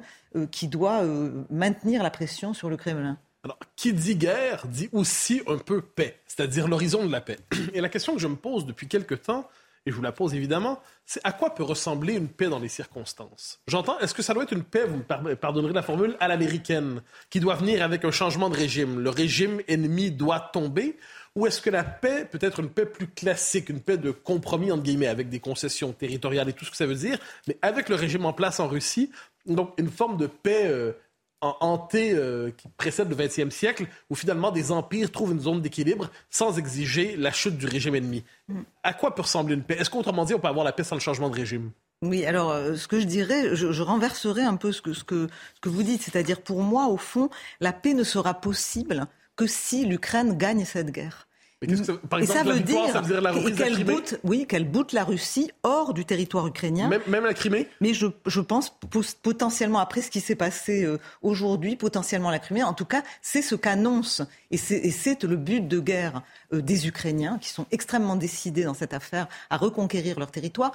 qui 0.53 0.69
doit 0.69 1.03
maintenir 1.51 2.05
la 2.05 2.11
pression 2.11 2.55
sur 2.55 2.71
le 2.71 2.77
Kremlin. 2.77 3.19
Alors, 3.47 3.61
qui 3.77 3.93
dit 3.93 4.17
guerre 4.17 4.67
dit 4.67 4.89
aussi 4.91 5.41
un 5.47 5.57
peu 5.57 5.81
paix, 5.81 6.19
c'est-à-dire 6.27 6.67
l'horizon 6.67 7.07
de 7.07 7.13
la 7.13 7.21
paix. 7.21 7.39
Et 7.75 7.81
la 7.81 7.89
question 7.89 8.13
que 8.13 8.19
je 8.19 8.27
me 8.27 8.35
pose 8.35 8.67
depuis 8.67 8.89
quelque 8.89 9.15
temps, 9.15 9.49
et 9.87 9.93
je 9.93 9.95
vous 9.95 10.03
la 10.03 10.11
pose 10.11 10.35
évidemment, 10.35 10.81
c'est 11.05 11.21
à 11.23 11.31
quoi 11.31 11.55
peut 11.55 11.63
ressembler 11.63 12.15
une 12.15 12.27
paix 12.27 12.49
dans 12.49 12.59
les 12.59 12.67
circonstances? 12.67 13.61
J'entends, 13.69 14.01
est-ce 14.01 14.15
que 14.15 14.23
ça 14.23 14.35
doit 14.35 14.43
être 14.43 14.53
une 14.53 14.65
paix, 14.65 14.85
vous 14.85 14.97
me 14.97 15.35
pardonnerez 15.37 15.73
la 15.73 15.83
formule, 15.83 16.17
à 16.19 16.27
l'américaine, 16.27 17.03
qui 17.31 17.39
doit 17.39 17.55
venir 17.55 17.85
avec 17.85 18.05
un 18.05 18.11
changement 18.11 18.51
de 18.51 18.57
régime? 18.57 18.99
Le 18.99 19.11
régime 19.11 19.61
ennemi 19.69 20.11
doit 20.11 20.41
tomber? 20.41 20.99
Ou 21.37 21.47
est-ce 21.47 21.61
que 21.61 21.71
la 21.71 21.85
paix 21.85 22.27
peut 22.29 22.41
être 22.41 22.59
une 22.59 22.71
paix 22.71 22.87
plus 22.87 23.07
classique, 23.07 23.69
une 23.69 23.81
paix 23.81 23.97
de 23.97 24.11
compromis, 24.11 24.73
entre 24.73 24.83
guillemets, 24.83 25.07
avec 25.07 25.29
des 25.29 25.39
concessions 25.39 25.93
territoriales 25.93 26.49
et 26.49 26.53
tout 26.53 26.65
ce 26.65 26.73
que 26.73 26.77
ça 26.77 26.87
veut 26.87 26.97
dire, 26.97 27.21
mais 27.47 27.57
avec 27.63 27.89
le 27.89 27.95
régime 27.95 28.25
en 28.25 28.33
place 28.33 28.59
en 28.59 28.67
Russie, 28.67 29.13
donc 29.47 29.73
une 29.79 29.91
forme 29.91 30.17
de 30.17 30.27
paix 30.27 30.63
euh, 30.65 30.93
hanté 31.41 32.13
euh, 32.13 32.51
qui 32.57 32.69
précède 32.77 33.09
le 33.09 33.17
20e 33.17 33.51
siècle, 33.51 33.87
où 34.11 34.15
finalement 34.15 34.51
des 34.51 34.73
empires 34.73 35.11
trouvent 35.11 35.33
une 35.33 35.41
zone 35.41 35.61
d'équilibre 35.61 36.11
sans 36.31 36.59
exiger 36.59 37.17
la 37.17 37.33
chute 37.33 37.57
du 37.57 37.67
régime 37.67 37.95
ennemi. 37.95 38.25
Mm. 38.49 38.61
À 38.83 38.95
quoi 38.95 39.15
peut 39.15 39.23
ressembler 39.23 39.55
une 39.55 39.63
paix? 39.63 39.77
Est-ce 39.79 39.91
qu'autrement 39.91 40.25
dit, 40.25 40.35
on 40.35 40.39
peut 40.39 40.49
avoir 40.49 40.65
la 40.65 40.73
paix 40.73 40.85
sans 40.85 40.97
le 40.97 41.01
changement 41.01 41.29
de 41.29 41.37
régime? 41.37 41.71
Oui, 42.03 42.27
alors 42.27 42.51
euh, 42.51 42.77
ce 42.77 42.89
que 42.89 43.01
je 43.01 43.07
dirais, 43.07 43.55
je, 43.57 43.83
renverserai 43.83 44.43
un 44.43 44.57
peu 44.57 44.71
ce 44.71 44.83
que, 44.83 44.93
ce 44.93 45.03
que, 45.03 45.29
ce 45.55 45.61
que 45.61 45.69
vous 45.69 45.83
dites, 45.83 46.03
c'est-à-dire 46.03 46.43
pour 46.43 46.63
moi, 46.63 46.89
au 46.89 46.99
fond, 46.99 47.31
la 47.61 47.73
paix 47.73 47.95
ne 47.95 48.05
sera 48.05 48.35
possible 48.35 49.07
que 49.35 49.47
si 49.47 49.87
l'Ukraine 49.87 50.37
gagne 50.37 50.65
cette 50.65 50.91
guerre. 50.91 51.27
Que, 51.67 51.93
par 51.93 52.21
exemple, 52.21 52.39
ça 52.39 52.45
veut, 52.45 52.61
dire, 52.61 52.89
ça 52.93 53.01
veut 53.01 53.13
dire 53.13 53.21
la 53.21 53.33
qu'elle 53.51 53.85
boute, 53.85 54.19
oui, 54.23 54.47
qu'elle 54.47 54.69
boute 54.69 54.93
la 54.93 55.05
Russie 55.05 55.51
hors 55.65 55.95
du 55.95 56.05
territoire 56.05 56.47
ukrainien. 56.47 56.89
Même, 56.89 57.03
même 57.09 57.25
la 57.25 57.35
Crimée 57.35 57.69
Mais 57.81 57.93
je, 57.93 58.07
je, 58.27 58.41
pense 58.41 58.77
potentiellement, 59.23 59.81
après 59.81 60.03
ce 60.03 60.11
qui 60.11 60.21
s'est 60.21 60.37
passé 60.37 60.85
euh, 60.85 60.99
aujourd'hui, 61.23 61.77
potentiellement 61.77 62.31
la 62.31 62.39
Crimée, 62.39 62.63
en 62.63 62.73
tout 62.73 62.85
cas, 62.85 63.03
c'est 63.21 63.43
ce 63.43 63.55
qu'annonce, 63.55 64.23
et 64.51 64.57
c'est 64.57 65.23
le 65.25 65.37
but 65.37 65.67
de 65.67 65.81
guerre 65.81 66.23
euh, 66.53 66.63
des 66.63 66.87
Ukrainiens, 66.87 67.39
qui 67.41 67.49
sont 67.49 67.67
extrêmement 67.73 68.17
décidés 68.17 68.65
dans 68.65 68.75
cette 68.75 68.95
affaire 68.95 69.27
à 69.51 69.57
reconquérir 69.57 70.19
leur 70.21 70.31
territoire. 70.31 70.73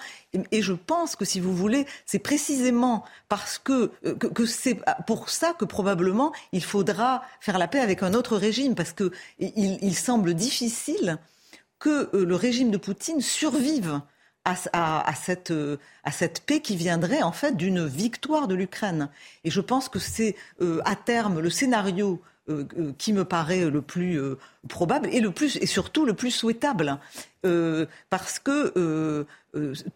Et, 0.52 0.62
je 0.62 0.74
pense 0.74 1.16
que, 1.16 1.26
si 1.26 1.40
vous 1.40 1.56
voulez, 1.56 1.86
c'est 2.06 2.20
précisément 2.20 3.06
parce 3.30 3.58
que, 3.58 3.92
euh, 4.06 4.14
que, 4.16 4.28
que 4.28 4.46
c'est 4.46 4.78
pour 5.08 5.30
ça 5.30 5.54
que 5.58 5.66
probablement 5.66 6.34
il 6.52 6.64
faudra 6.64 7.24
faire 7.40 7.58
la 7.58 7.68
paix 7.68 7.80
avec 7.80 8.04
un 8.04 8.14
autre 8.14 8.36
régime, 8.36 8.76
parce 8.76 8.92
qu'il 8.92 9.12
il 9.40 9.96
semble 9.96 10.34
difficile 10.34 10.81
que 11.82 12.16
euh, 12.16 12.26
le 12.26 12.36
régime 12.36 12.72
de 12.72 12.78
Poutine 12.78 13.22
survive 13.22 14.02
à, 14.44 14.56
cette, 15.14 15.52
euh, 15.52 15.78
à 16.04 16.12
cette 16.12 16.42
paix 16.42 16.62
qui 16.62 16.76
viendrait 16.76 17.22
en 17.22 17.32
fait 17.32 17.56
d'une 17.56 17.86
victoire 17.86 18.48
de 18.48 18.56
l'Ukraine. 18.56 19.10
Et 19.44 19.52
je 19.52 19.62
pense 19.62 19.88
que 19.88 20.00
c'est 20.00 20.36
euh, 20.62 20.82
à 20.86 20.96
terme 20.96 21.40
le 21.40 21.50
scénario 21.50 22.22
qui 22.98 23.14
me 23.14 23.24
paraît 23.24 23.70
le 23.70 23.82
plus 23.82 24.20
probable 24.68 25.08
et 25.14 25.22
le 25.22 25.32
plus 25.32 25.58
et 25.58 25.68
surtout 25.68 26.06
le 26.06 26.16
plus 26.16 26.32
souhaitable 26.32 26.98
parce 28.10 28.40
que 28.40 29.26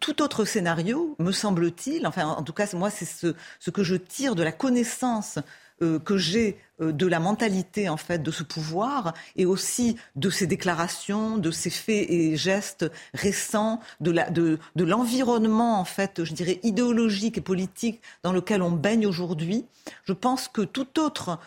tout 0.00 0.22
autre 0.22 0.44
scénario 0.46 1.16
me 1.18 1.32
semble-t-il 1.32 2.06
enfin 2.06 2.24
en 2.24 2.42
tout 2.42 2.54
cas 2.54 2.68
moi 2.74 2.88
c'est 2.88 3.04
ce, 3.04 3.34
ce 3.58 3.70
que 3.70 3.82
je 3.82 3.96
tire 3.96 4.36
de 4.36 4.44
la 4.44 4.52
connaissance 4.52 5.38
que 5.80 6.16
j'ai 6.16 6.56
de 6.80 7.06
la 7.06 7.20
mentalité 7.20 7.88
en 7.88 7.96
fait 7.96 8.22
de 8.22 8.30
ce 8.30 8.42
pouvoir 8.42 9.14
et 9.36 9.46
aussi 9.46 9.96
de 10.14 10.30
ses 10.30 10.46
déclarations, 10.46 11.38
de 11.38 11.50
ses 11.50 11.70
faits 11.70 12.06
et 12.10 12.36
gestes 12.36 12.90
récents, 13.14 13.80
de, 14.00 14.10
la, 14.10 14.30
de, 14.30 14.58
de 14.76 14.84
l'environnement 14.84 15.80
en 15.80 15.84
fait, 15.84 16.24
je 16.24 16.32
dirais 16.34 16.60
idéologique 16.62 17.38
et 17.38 17.40
politique 17.40 18.00
dans 18.22 18.32
lequel 18.32 18.62
on 18.62 18.70
baigne 18.70 19.06
aujourd'hui. 19.06 19.64
Je 20.04 20.12
pense 20.12 20.48
que 20.48 20.62
tout 20.62 21.00
autre 21.00 21.38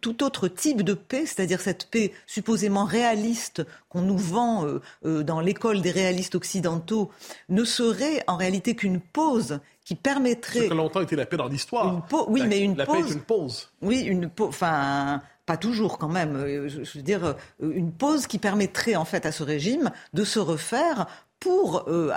tout, 0.00 0.22
autre 0.22 0.48
type 0.48 0.82
de 0.82 0.94
paix, 0.94 1.26
c'est-à-dire 1.26 1.60
cette 1.60 1.86
paix 1.86 2.12
supposément 2.26 2.84
réaliste 2.84 3.64
qu'on 3.88 4.02
nous 4.02 4.18
vend 4.18 4.66
euh, 4.66 4.80
euh, 5.04 5.22
dans 5.22 5.40
l'école 5.40 5.80
des 5.80 5.90
réalistes 5.90 6.34
occidentaux, 6.34 7.10
ne 7.48 7.64
serait 7.64 8.22
en 8.26 8.36
réalité 8.36 8.74
qu'une 8.74 9.00
pause 9.00 9.60
qui 9.84 9.94
permettrait. 9.94 10.60
Ce 10.60 10.68
que 10.68 10.74
longtemps 10.74 11.00
été 11.00 11.16
la 11.16 11.26
paix 11.26 11.36
dans 11.36 11.48
l'histoire. 11.48 12.06
Oui, 12.28 12.42
mais 12.46 12.60
une 12.60 12.76
la 12.76 12.86
pause. 12.86 12.96
Paix 12.96 13.10
est 13.10 13.12
une 13.14 13.20
pause. 13.20 13.70
Oui, 13.82 14.00
une 14.00 14.28
pause. 14.28 14.48
Enfin, 14.48 15.22
pas 15.46 15.56
toujours 15.56 15.98
quand 15.98 16.08
même. 16.08 16.36
Euh, 16.36 16.68
je 16.68 16.98
veux 16.98 17.02
dire, 17.02 17.34
une 17.60 17.92
pause 17.92 18.26
qui 18.26 18.38
permettrait 18.38 18.96
en 18.96 19.04
fait 19.04 19.26
à 19.26 19.32
ce 19.32 19.42
régime 19.42 19.90
de 20.12 20.24
se 20.24 20.38
refaire 20.38 21.06
pour, 21.40 21.88
euh, 21.88 22.12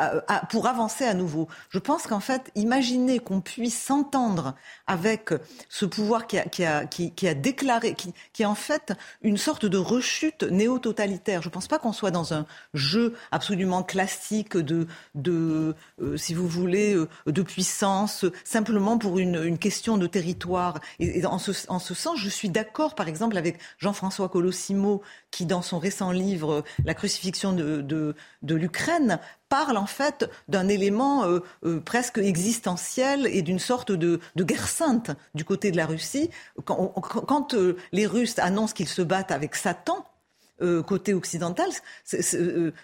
pour 0.49 0.67
avancer 0.67 1.05
à 1.05 1.13
nouveau. 1.13 1.47
Je 1.69 1.79
pense 1.79 2.03
qu'en 2.07 2.19
fait, 2.19 2.51
imaginer 2.55 3.19
qu'on 3.19 3.39
puisse 3.41 3.81
s'entendre 3.81 4.53
avec 4.85 5.29
ce 5.69 5.85
pouvoir 5.85 6.27
qui 6.27 6.37
a, 6.37 6.43
qui 6.43 6.65
a, 6.65 6.85
qui, 6.85 7.27
a 7.27 7.33
déclaré, 7.33 7.95
qui, 7.95 8.13
qui 8.33 8.43
est 8.43 8.45
en 8.45 8.55
fait 8.55 8.93
une 9.21 9.37
sorte 9.37 9.65
de 9.65 9.77
rechute 9.77 10.43
néo-totalitaire. 10.43 11.41
Je 11.41 11.47
ne 11.47 11.53
pense 11.53 11.67
pas 11.67 11.79
qu'on 11.79 11.93
soit 11.93 12.11
dans 12.11 12.33
un 12.33 12.45
jeu 12.73 13.15
absolument 13.31 13.81
classique 13.81 14.57
de, 14.57 14.87
de 15.15 15.73
euh, 16.01 16.17
si 16.17 16.33
vous 16.33 16.47
voulez, 16.47 16.93
euh, 16.93 17.07
de 17.25 17.41
puissance, 17.41 18.25
simplement 18.43 18.97
pour 18.97 19.19
une, 19.19 19.41
une 19.41 19.57
question 19.57 19.97
de 19.97 20.05
territoire. 20.05 20.79
Et, 20.99 21.25
en, 21.25 21.39
ce, 21.39 21.51
en 21.69 21.79
ce 21.79 21.93
sens, 21.93 22.19
je 22.19 22.29
suis 22.29 22.49
d'accord, 22.49 22.93
par 22.95 23.07
exemple, 23.07 23.37
avec 23.37 23.59
Jean-François 23.77 24.27
Colossimo, 24.27 25.01
qui, 25.31 25.45
dans 25.45 25.61
son 25.61 25.79
récent 25.79 26.11
livre 26.11 26.63
La 26.83 26.93
crucifixion 26.93 27.53
de, 27.53 27.81
de, 27.81 28.15
de 28.41 28.55
l'Ukraine, 28.55 29.12
parle 29.49 29.77
en 29.77 29.85
fait 29.85 30.29
d'un 30.47 30.67
élément 30.67 31.25
euh, 31.25 31.39
euh, 31.65 31.79
presque 31.79 32.17
existentiel 32.17 33.27
et 33.27 33.41
d'une 33.41 33.59
sorte 33.59 33.91
de, 33.91 34.19
guerre 34.37 34.67
sainte 34.67 35.11
du 35.35 35.45
côté 35.45 35.71
de 35.71 35.77
la 35.77 35.85
Russie. 35.85 36.29
Quand, 36.65 37.53
euh, 37.53 37.77
les 37.91 38.07
Russes 38.07 38.39
annoncent 38.39 38.73
qu'ils 38.73 38.87
se 38.87 39.01
battent 39.01 39.31
avec 39.31 39.55
Satan, 39.55 40.05
côté 40.85 41.13
occidental, 41.13 41.67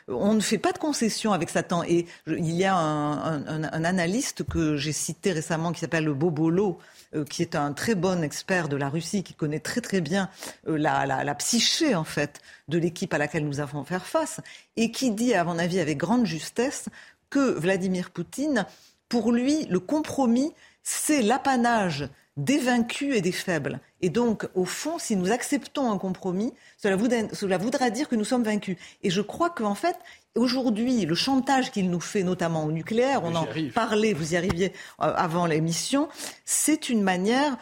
on 0.07 0.33
ne 0.33 0.41
fait 0.41 0.57
pas 0.57 0.71
de 0.71 0.77
concession 0.77 1.31
avec 1.31 1.49
Satan. 1.49 1.83
Et 1.83 2.07
il 2.27 2.51
y 2.51 2.65
a 2.65 2.75
un, 2.75 3.63
un 3.63 3.83
analyste 3.83 4.43
que 4.43 4.75
j'ai 4.75 4.91
cité 4.91 5.31
récemment 5.31 5.71
qui 5.71 5.79
s'appelle 5.79 6.09
Bobolo, 6.09 6.79
euh, 7.15 7.25
qui 7.25 7.41
est 7.41 7.55
un 7.55 7.73
très 7.73 7.95
bon 7.95 8.21
expert 8.21 8.69
de 8.69 8.75
la 8.75 8.87
Russie, 8.87 9.23
qui 9.23 9.33
connaît 9.33 9.59
très 9.59 9.81
très 9.81 9.99
bien 9.99 10.29
euh, 10.67 10.77
la, 10.77 11.07
la, 11.07 11.35
psyché 11.35 11.95
en 11.95 12.03
fait 12.03 12.39
de 12.67 12.77
l'équipe 12.77 13.11
à 13.15 13.17
laquelle 13.17 13.47
nous 13.47 13.59
avons 13.59 13.83
faire 13.83 14.05
face, 14.05 14.41
et 14.77 14.91
qui 14.91 15.09
dit, 15.09 15.33
à 15.33 15.43
mon 15.43 15.57
avis, 15.57 15.79
avec 15.79 15.97
grande 15.97 16.27
justesse, 16.27 16.85
que 17.31 17.57
Vladimir 17.57 18.11
Poutine, 18.11 18.67
pour 19.07 19.31
lui, 19.31 19.65
le 19.65 19.79
compromis, 19.79 20.53
c'est 20.83 21.23
l'apanage 21.23 22.07
des 22.37 22.59
vaincus 22.59 23.15
et 23.15 23.21
des 23.21 23.31
faibles. 23.31 23.79
Et 24.01 24.09
donc, 24.09 24.47
au 24.55 24.65
fond, 24.65 24.97
si 24.97 25.15
nous 25.15 25.31
acceptons 25.31 25.91
un 25.91 25.97
compromis, 25.97 26.53
cela 26.77 26.95
voudra, 26.95 27.17
cela 27.33 27.57
voudra 27.57 27.89
dire 27.89 28.07
que 28.07 28.15
nous 28.15 28.23
sommes 28.23 28.43
vaincus. 28.43 28.77
Et 29.03 29.09
je 29.09 29.21
crois 29.21 29.49
qu'en 29.49 29.75
fait, 29.75 29.97
aujourd'hui, 30.35 31.05
le 31.05 31.15
chantage 31.15 31.71
qu'il 31.71 31.89
nous 31.89 31.99
fait, 31.99 32.23
notamment 32.23 32.65
au 32.65 32.71
nucléaire, 32.71 33.23
on 33.23 33.35
en 33.35 33.47
parlait, 33.73 34.13
vous 34.13 34.33
y 34.33 34.37
arriviez 34.37 34.71
euh, 35.01 35.13
avant 35.15 35.45
l'émission, 35.45 36.07
c'est 36.45 36.89
une 36.89 37.01
manière, 37.01 37.57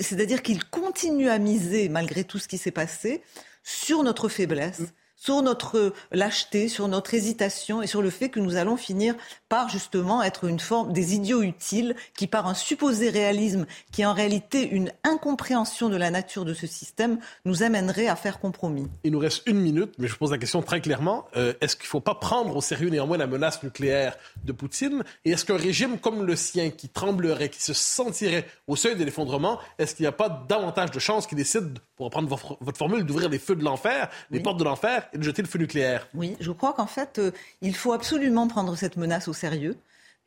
c'est-à-dire 0.00 0.42
qu'il 0.42 0.64
continue 0.64 1.28
à 1.28 1.38
miser, 1.38 1.88
malgré 1.88 2.24
tout 2.24 2.38
ce 2.38 2.48
qui 2.48 2.58
s'est 2.58 2.70
passé, 2.70 3.22
sur 3.62 4.02
notre 4.02 4.28
faiblesse 4.28 4.82
sur 5.16 5.42
notre 5.42 5.92
lâcheté, 6.12 6.68
sur 6.68 6.88
notre 6.88 7.14
hésitation 7.14 7.82
et 7.82 7.86
sur 7.86 8.02
le 8.02 8.10
fait 8.10 8.28
que 8.28 8.40
nous 8.40 8.56
allons 8.56 8.76
finir 8.76 9.14
par 9.48 9.68
justement 9.68 10.22
être 10.22 10.44
une 10.44 10.60
forme 10.60 10.92
des 10.92 11.14
idiots 11.14 11.42
utiles 11.42 11.96
qui, 12.14 12.26
par 12.26 12.46
un 12.46 12.54
supposé 12.54 13.10
réalisme 13.10 13.66
qui 13.92 14.02
est 14.02 14.06
en 14.06 14.12
réalité 14.12 14.68
une 14.68 14.92
incompréhension 15.04 15.88
de 15.88 15.96
la 15.96 16.10
nature 16.10 16.44
de 16.44 16.54
ce 16.54 16.66
système, 16.66 17.18
nous 17.44 17.62
amènerait 17.62 18.08
à 18.08 18.16
faire 18.16 18.38
compromis. 18.38 18.88
Il 19.04 19.12
nous 19.12 19.18
reste 19.18 19.42
une 19.46 19.60
minute, 19.60 19.94
mais 19.98 20.06
je 20.06 20.16
pose 20.16 20.30
la 20.30 20.38
question 20.38 20.62
très 20.62 20.80
clairement. 20.80 21.26
Euh, 21.36 21.54
est-ce 21.60 21.76
qu'il 21.76 21.86
ne 21.86 21.90
faut 21.90 22.00
pas 22.00 22.14
prendre 22.14 22.54
au 22.54 22.60
sérieux 22.60 22.90
néanmoins 22.90 23.16
la 23.16 23.26
menace 23.26 23.62
nucléaire 23.62 24.16
de 24.44 24.52
Poutine? 24.52 25.02
Et 25.24 25.30
est-ce 25.30 25.44
qu'un 25.44 25.56
régime 25.56 25.98
comme 25.98 26.24
le 26.24 26.36
sien, 26.36 26.70
qui 26.70 26.88
tremblerait, 26.88 27.48
qui 27.48 27.62
se 27.62 27.72
sentirait 27.72 28.46
au 28.66 28.76
seuil 28.76 28.96
de 28.96 29.04
l'effondrement, 29.04 29.58
est-ce 29.78 29.94
qu'il 29.94 30.04
n'y 30.04 30.08
a 30.08 30.12
pas 30.12 30.44
davantage 30.48 30.90
de 30.90 30.98
chances 30.98 31.26
qu'il 31.26 31.38
décide, 31.38 31.78
pour 31.96 32.06
reprendre 32.06 32.28
votre 32.28 32.78
formule, 32.78 33.04
d'ouvrir 33.04 33.28
les 33.28 33.38
feux 33.38 33.56
de 33.56 33.64
l'enfer, 33.64 34.10
les 34.30 34.40
portes 34.40 34.58
de 34.58 34.64
l'enfer 34.64 35.05
de 35.14 35.22
jeter 35.22 35.42
le 35.42 35.48
feu 35.48 35.58
nucléaire. 35.58 36.08
Oui, 36.14 36.36
je 36.40 36.50
crois 36.52 36.72
qu'en 36.72 36.86
fait, 36.86 37.18
euh, 37.18 37.30
il 37.62 37.74
faut 37.74 37.92
absolument 37.92 38.48
prendre 38.48 38.76
cette 38.76 38.96
menace 38.96 39.28
au 39.28 39.32
sérieux 39.32 39.76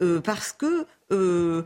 euh, 0.01 0.21
parce 0.21 0.51
que. 0.51 0.85
Euh, 1.11 1.63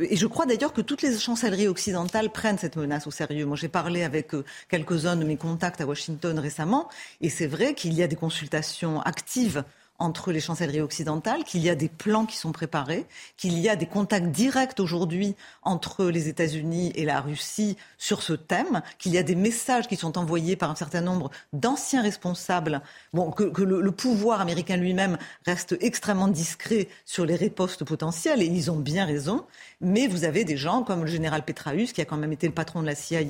et 0.00 0.16
je 0.16 0.26
crois 0.26 0.46
d'ailleurs 0.46 0.72
que 0.72 0.80
toutes 0.80 1.02
les 1.02 1.16
chancelleries 1.16 1.68
occidentales 1.68 2.30
prennent 2.30 2.58
cette 2.58 2.74
menace 2.74 3.06
au 3.06 3.12
sérieux. 3.12 3.46
Moi, 3.46 3.56
j'ai 3.56 3.68
parlé 3.68 4.02
avec 4.02 4.32
quelques-uns 4.68 5.14
de 5.14 5.22
mes 5.22 5.36
contacts 5.36 5.80
à 5.80 5.86
Washington 5.86 6.36
récemment, 6.40 6.88
et 7.20 7.30
c'est 7.30 7.46
vrai 7.46 7.74
qu'il 7.74 7.94
y 7.94 8.02
a 8.02 8.08
des 8.08 8.16
consultations 8.16 9.00
actives 9.02 9.62
entre 9.98 10.32
les 10.32 10.40
chancelleries 10.40 10.80
occidentales, 10.80 11.44
qu'il 11.44 11.62
y 11.62 11.70
a 11.70 11.74
des 11.74 11.88
plans 11.88 12.26
qui 12.26 12.36
sont 12.36 12.52
préparés, 12.52 13.06
qu'il 13.36 13.58
y 13.58 13.68
a 13.68 13.76
des 13.76 13.86
contacts 13.86 14.26
directs 14.26 14.78
aujourd'hui 14.80 15.34
entre 15.62 16.06
les 16.06 16.28
États-Unis 16.28 16.92
et 16.94 17.04
la 17.04 17.20
Russie 17.20 17.76
sur 17.98 18.22
ce 18.22 18.32
thème, 18.32 18.82
qu'il 18.98 19.12
y 19.12 19.18
a 19.18 19.22
des 19.22 19.34
messages 19.34 19.88
qui 19.88 19.96
sont 19.96 20.18
envoyés 20.18 20.56
par 20.56 20.70
un 20.70 20.74
certain 20.74 21.00
nombre 21.00 21.30
d'anciens 21.52 22.02
responsables, 22.02 22.82
bon, 23.12 23.30
que, 23.30 23.62
le, 23.62 23.92
pouvoir 23.92 24.40
américain 24.40 24.76
lui-même 24.76 25.18
reste 25.46 25.76
extrêmement 25.80 26.28
discret 26.28 26.88
sur 27.04 27.24
les 27.24 27.36
ripostes 27.36 27.84
potentielles, 27.84 28.42
et 28.42 28.46
ils 28.46 28.70
ont 28.70 28.76
bien 28.76 29.06
raison, 29.06 29.44
mais 29.80 30.06
vous 30.06 30.24
avez 30.24 30.44
des 30.44 30.56
gens 30.56 30.82
comme 30.82 31.02
le 31.02 31.10
général 31.10 31.44
Petraeus, 31.44 31.92
qui 31.92 32.00
a 32.00 32.04
quand 32.04 32.16
même 32.16 32.32
été 32.32 32.46
le 32.46 32.54
patron 32.54 32.80
de 32.80 32.86
la 32.86 32.94
CIA 32.94 33.20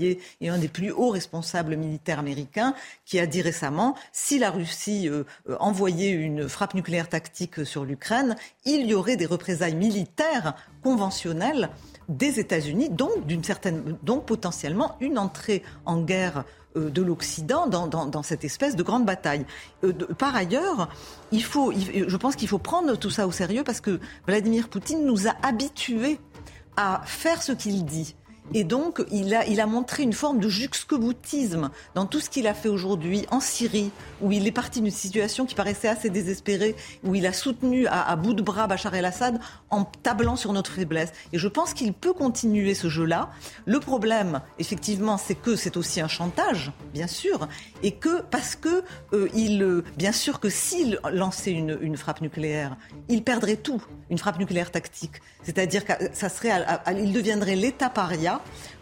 et 0.40 0.48
un 0.48 0.58
des 0.58 0.68
plus 0.68 0.90
hauts 0.90 1.10
responsables 1.10 1.76
militaires 1.76 2.18
américains, 2.18 2.74
qui 3.04 3.18
a 3.18 3.26
dit 3.26 3.42
récemment, 3.42 3.94
si 4.12 4.38
la 4.38 4.50
Russie 4.50 5.08
euh, 5.08 5.24
euh, 5.48 5.56
envoyait 5.60 6.10
une 6.10 6.48
frappe 6.56 6.72
nucléaire 6.72 7.10
tactique 7.10 7.66
sur 7.66 7.84
l'Ukraine, 7.84 8.34
il 8.64 8.86
y 8.86 8.94
aurait 8.94 9.16
des 9.16 9.26
représailles 9.26 9.74
militaires 9.74 10.54
conventionnelles 10.82 11.68
des 12.08 12.40
États-Unis, 12.40 12.88
donc 12.88 13.26
d'une 13.26 13.44
certaine, 13.44 13.98
donc 14.02 14.24
potentiellement 14.24 14.96
une 15.00 15.18
entrée 15.18 15.62
en 15.84 16.00
guerre 16.00 16.44
euh, 16.74 16.88
de 16.88 17.02
l'Occident 17.02 17.66
dans, 17.66 18.22
cette 18.22 18.42
espèce 18.42 18.74
de 18.74 18.82
grande 18.82 19.04
bataille. 19.04 19.44
Euh, 19.84 19.92
par 20.16 20.34
ailleurs, 20.34 20.88
il 21.30 21.44
faut, 21.44 21.74
je 21.74 22.16
pense 22.16 22.36
qu'il 22.36 22.48
faut 22.48 22.58
prendre 22.58 22.96
tout 22.96 23.10
ça 23.10 23.26
au 23.26 23.32
sérieux 23.32 23.62
parce 23.62 23.82
que 23.82 24.00
Vladimir 24.26 24.70
Poutine 24.70 25.04
nous 25.04 25.28
a 25.28 25.34
habitués 25.42 26.18
à 26.78 27.02
faire 27.04 27.42
ce 27.42 27.52
qu'il 27.52 27.84
dit. 27.84 28.16
Et 28.54 28.64
donc, 28.64 29.02
il 29.10 29.34
a, 29.34 29.46
il 29.46 29.60
a 29.60 29.66
montré 29.66 30.02
une 30.02 30.12
forme 30.12 30.38
de 30.38 30.48
juxcoboutisme 30.48 31.70
dans 31.94 32.06
tout 32.06 32.20
ce 32.20 32.30
qu'il 32.30 32.46
a 32.46 32.54
fait 32.54 32.68
aujourd'hui 32.68 33.26
en 33.30 33.40
Syrie, 33.40 33.90
où 34.20 34.32
il 34.32 34.46
est 34.46 34.52
parti 34.52 34.80
d'une 34.80 34.90
situation 34.90 35.46
qui 35.46 35.54
paraissait 35.54 35.88
assez 35.88 36.10
désespérée, 36.10 36.76
où 37.04 37.14
il 37.14 37.26
a 37.26 37.32
soutenu 37.32 37.86
à, 37.88 38.14
bout 38.16 38.34
de 38.34 38.42
bras 38.42 38.66
Bachar 38.66 38.94
el-Assad 38.94 39.40
en 39.70 39.84
tablant 39.84 40.36
sur 40.36 40.52
notre 40.52 40.72
faiblesse. 40.72 41.12
Et 41.32 41.38
je 41.38 41.48
pense 41.48 41.74
qu'il 41.74 41.92
peut 41.92 42.12
continuer 42.12 42.74
ce 42.74 42.88
jeu-là. 42.88 43.30
Le 43.64 43.80
problème, 43.80 44.40
effectivement, 44.58 45.18
c'est 45.18 45.34
que 45.34 45.56
c'est 45.56 45.76
aussi 45.76 46.00
un 46.00 46.08
chantage, 46.08 46.72
bien 46.94 47.06
sûr, 47.06 47.48
et 47.82 47.92
que 47.92 48.22
parce 48.30 48.54
que 48.54 48.84
euh, 49.12 49.28
il, 49.34 49.82
bien 49.96 50.12
sûr 50.12 50.40
que 50.40 50.48
s'il 50.48 51.00
lançait 51.12 51.52
une, 51.52 51.78
une, 51.80 51.96
frappe 51.96 52.20
nucléaire, 52.20 52.76
il 53.08 53.22
perdrait 53.22 53.56
tout, 53.56 53.82
une 54.10 54.18
frappe 54.18 54.38
nucléaire 54.38 54.70
tactique. 54.70 55.20
C'est-à-dire 55.42 55.84
que 55.84 55.92
deviendrait 57.12 57.56
l'État 57.56 57.90
paria 57.90 58.35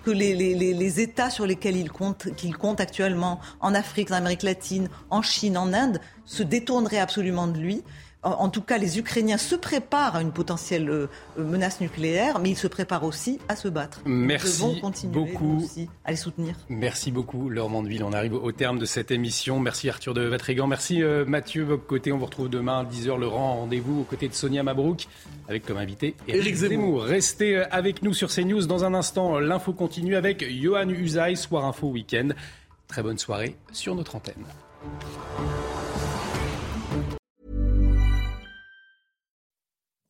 que 0.05 0.11
les, 0.11 1.01
États 1.01 1.31
sur 1.31 1.47
lesquels 1.47 1.77
il 1.77 1.91
compte, 1.91 2.35
qu'il 2.37 2.57
compte 2.57 2.81
actuellement, 2.81 3.41
en 3.61 3.75
Afrique, 3.75 4.11
en 4.11 4.15
Amérique 4.15 4.43
latine, 4.43 4.89
en 5.11 5.23
Chine, 5.23 5.57
en 5.57 5.73
Inde, 5.73 6.01
se 6.25 6.43
détourneraient 6.43 6.99
absolument 6.99 7.47
de 7.47 7.59
lui 7.59 7.83
en 8.25 8.49
tout 8.49 8.63
cas, 8.63 8.79
les 8.79 8.99
Ukrainiens 8.99 9.39
se 9.39 9.55
préparent 9.55 10.17
à 10.17 10.23
une 10.23 10.33
potentielle 10.33 10.89
euh, 10.89 11.09
menace 11.37 11.81
nucléaire, 11.81 12.39
mais 12.39 12.51
ils 12.51 12.57
se 12.57 12.67
préparent 12.67 13.05
aussi 13.05 13.39
à 13.49 13.57
se 13.57 13.69
battre. 13.69 14.01
Merci 14.05 14.63
Nous 14.63 14.69
devons 14.69 14.81
continuer 14.81 15.13
beaucoup. 15.13 15.59
Aussi 15.63 15.89
à 16.05 16.11
les 16.11 16.17
soutenir. 16.17 16.55
Merci 16.69 17.11
beaucoup, 17.11 17.49
Laure 17.49 17.71
Mandeville. 17.71 18.03
On 18.03 18.13
arrive 18.13 18.35
au 18.35 18.53
terme 18.53 18.79
de 18.79 18.87
cette 18.87 19.11
émission. 19.11 19.61
Merci 19.61 19.89
Arthur 19.89 20.15
de 20.15 20.23
Vatrigan. 20.23 20.67
Merci 20.67 21.03
euh, 21.03 21.25
Mathieu 21.25 21.77
côté. 21.77 22.13
On 22.13 22.19
vous 22.19 22.27
retrouve 22.27 22.49
demain 22.49 22.81
à 22.81 22.85
10h 22.85 23.19
le 23.19 23.27
rendez-vous 23.27 24.01
aux 24.01 24.05
côtés 24.05 24.29
de 24.29 24.35
Sonia 24.35 24.63
Mabrouk 24.63 25.07
avec 25.49 25.67
comme 25.67 25.79
invité 25.79 26.15
Eric 26.29 26.55
Zemmour. 26.55 27.03
Restez 27.03 27.57
euh, 27.57 27.65
avec 27.71 28.03
nous 28.03 28.15
sur 28.15 28.29
CNews. 28.29 28.67
Dans 28.67 28.85
un 28.85 28.95
instant, 28.95 29.39
l'info 29.39 29.73
continue 29.73 30.17
avec 30.17 30.45
Johan 30.51 30.89
Usaï, 30.89 31.37
Soir 31.37 31.65
Info 31.65 31.89
Week-end. 31.89 32.29
Très 32.89 33.03
bonne 33.03 33.19
soirée 33.19 33.57
sur 33.73 33.95
notre 33.95 34.17
antenne. 34.17 34.45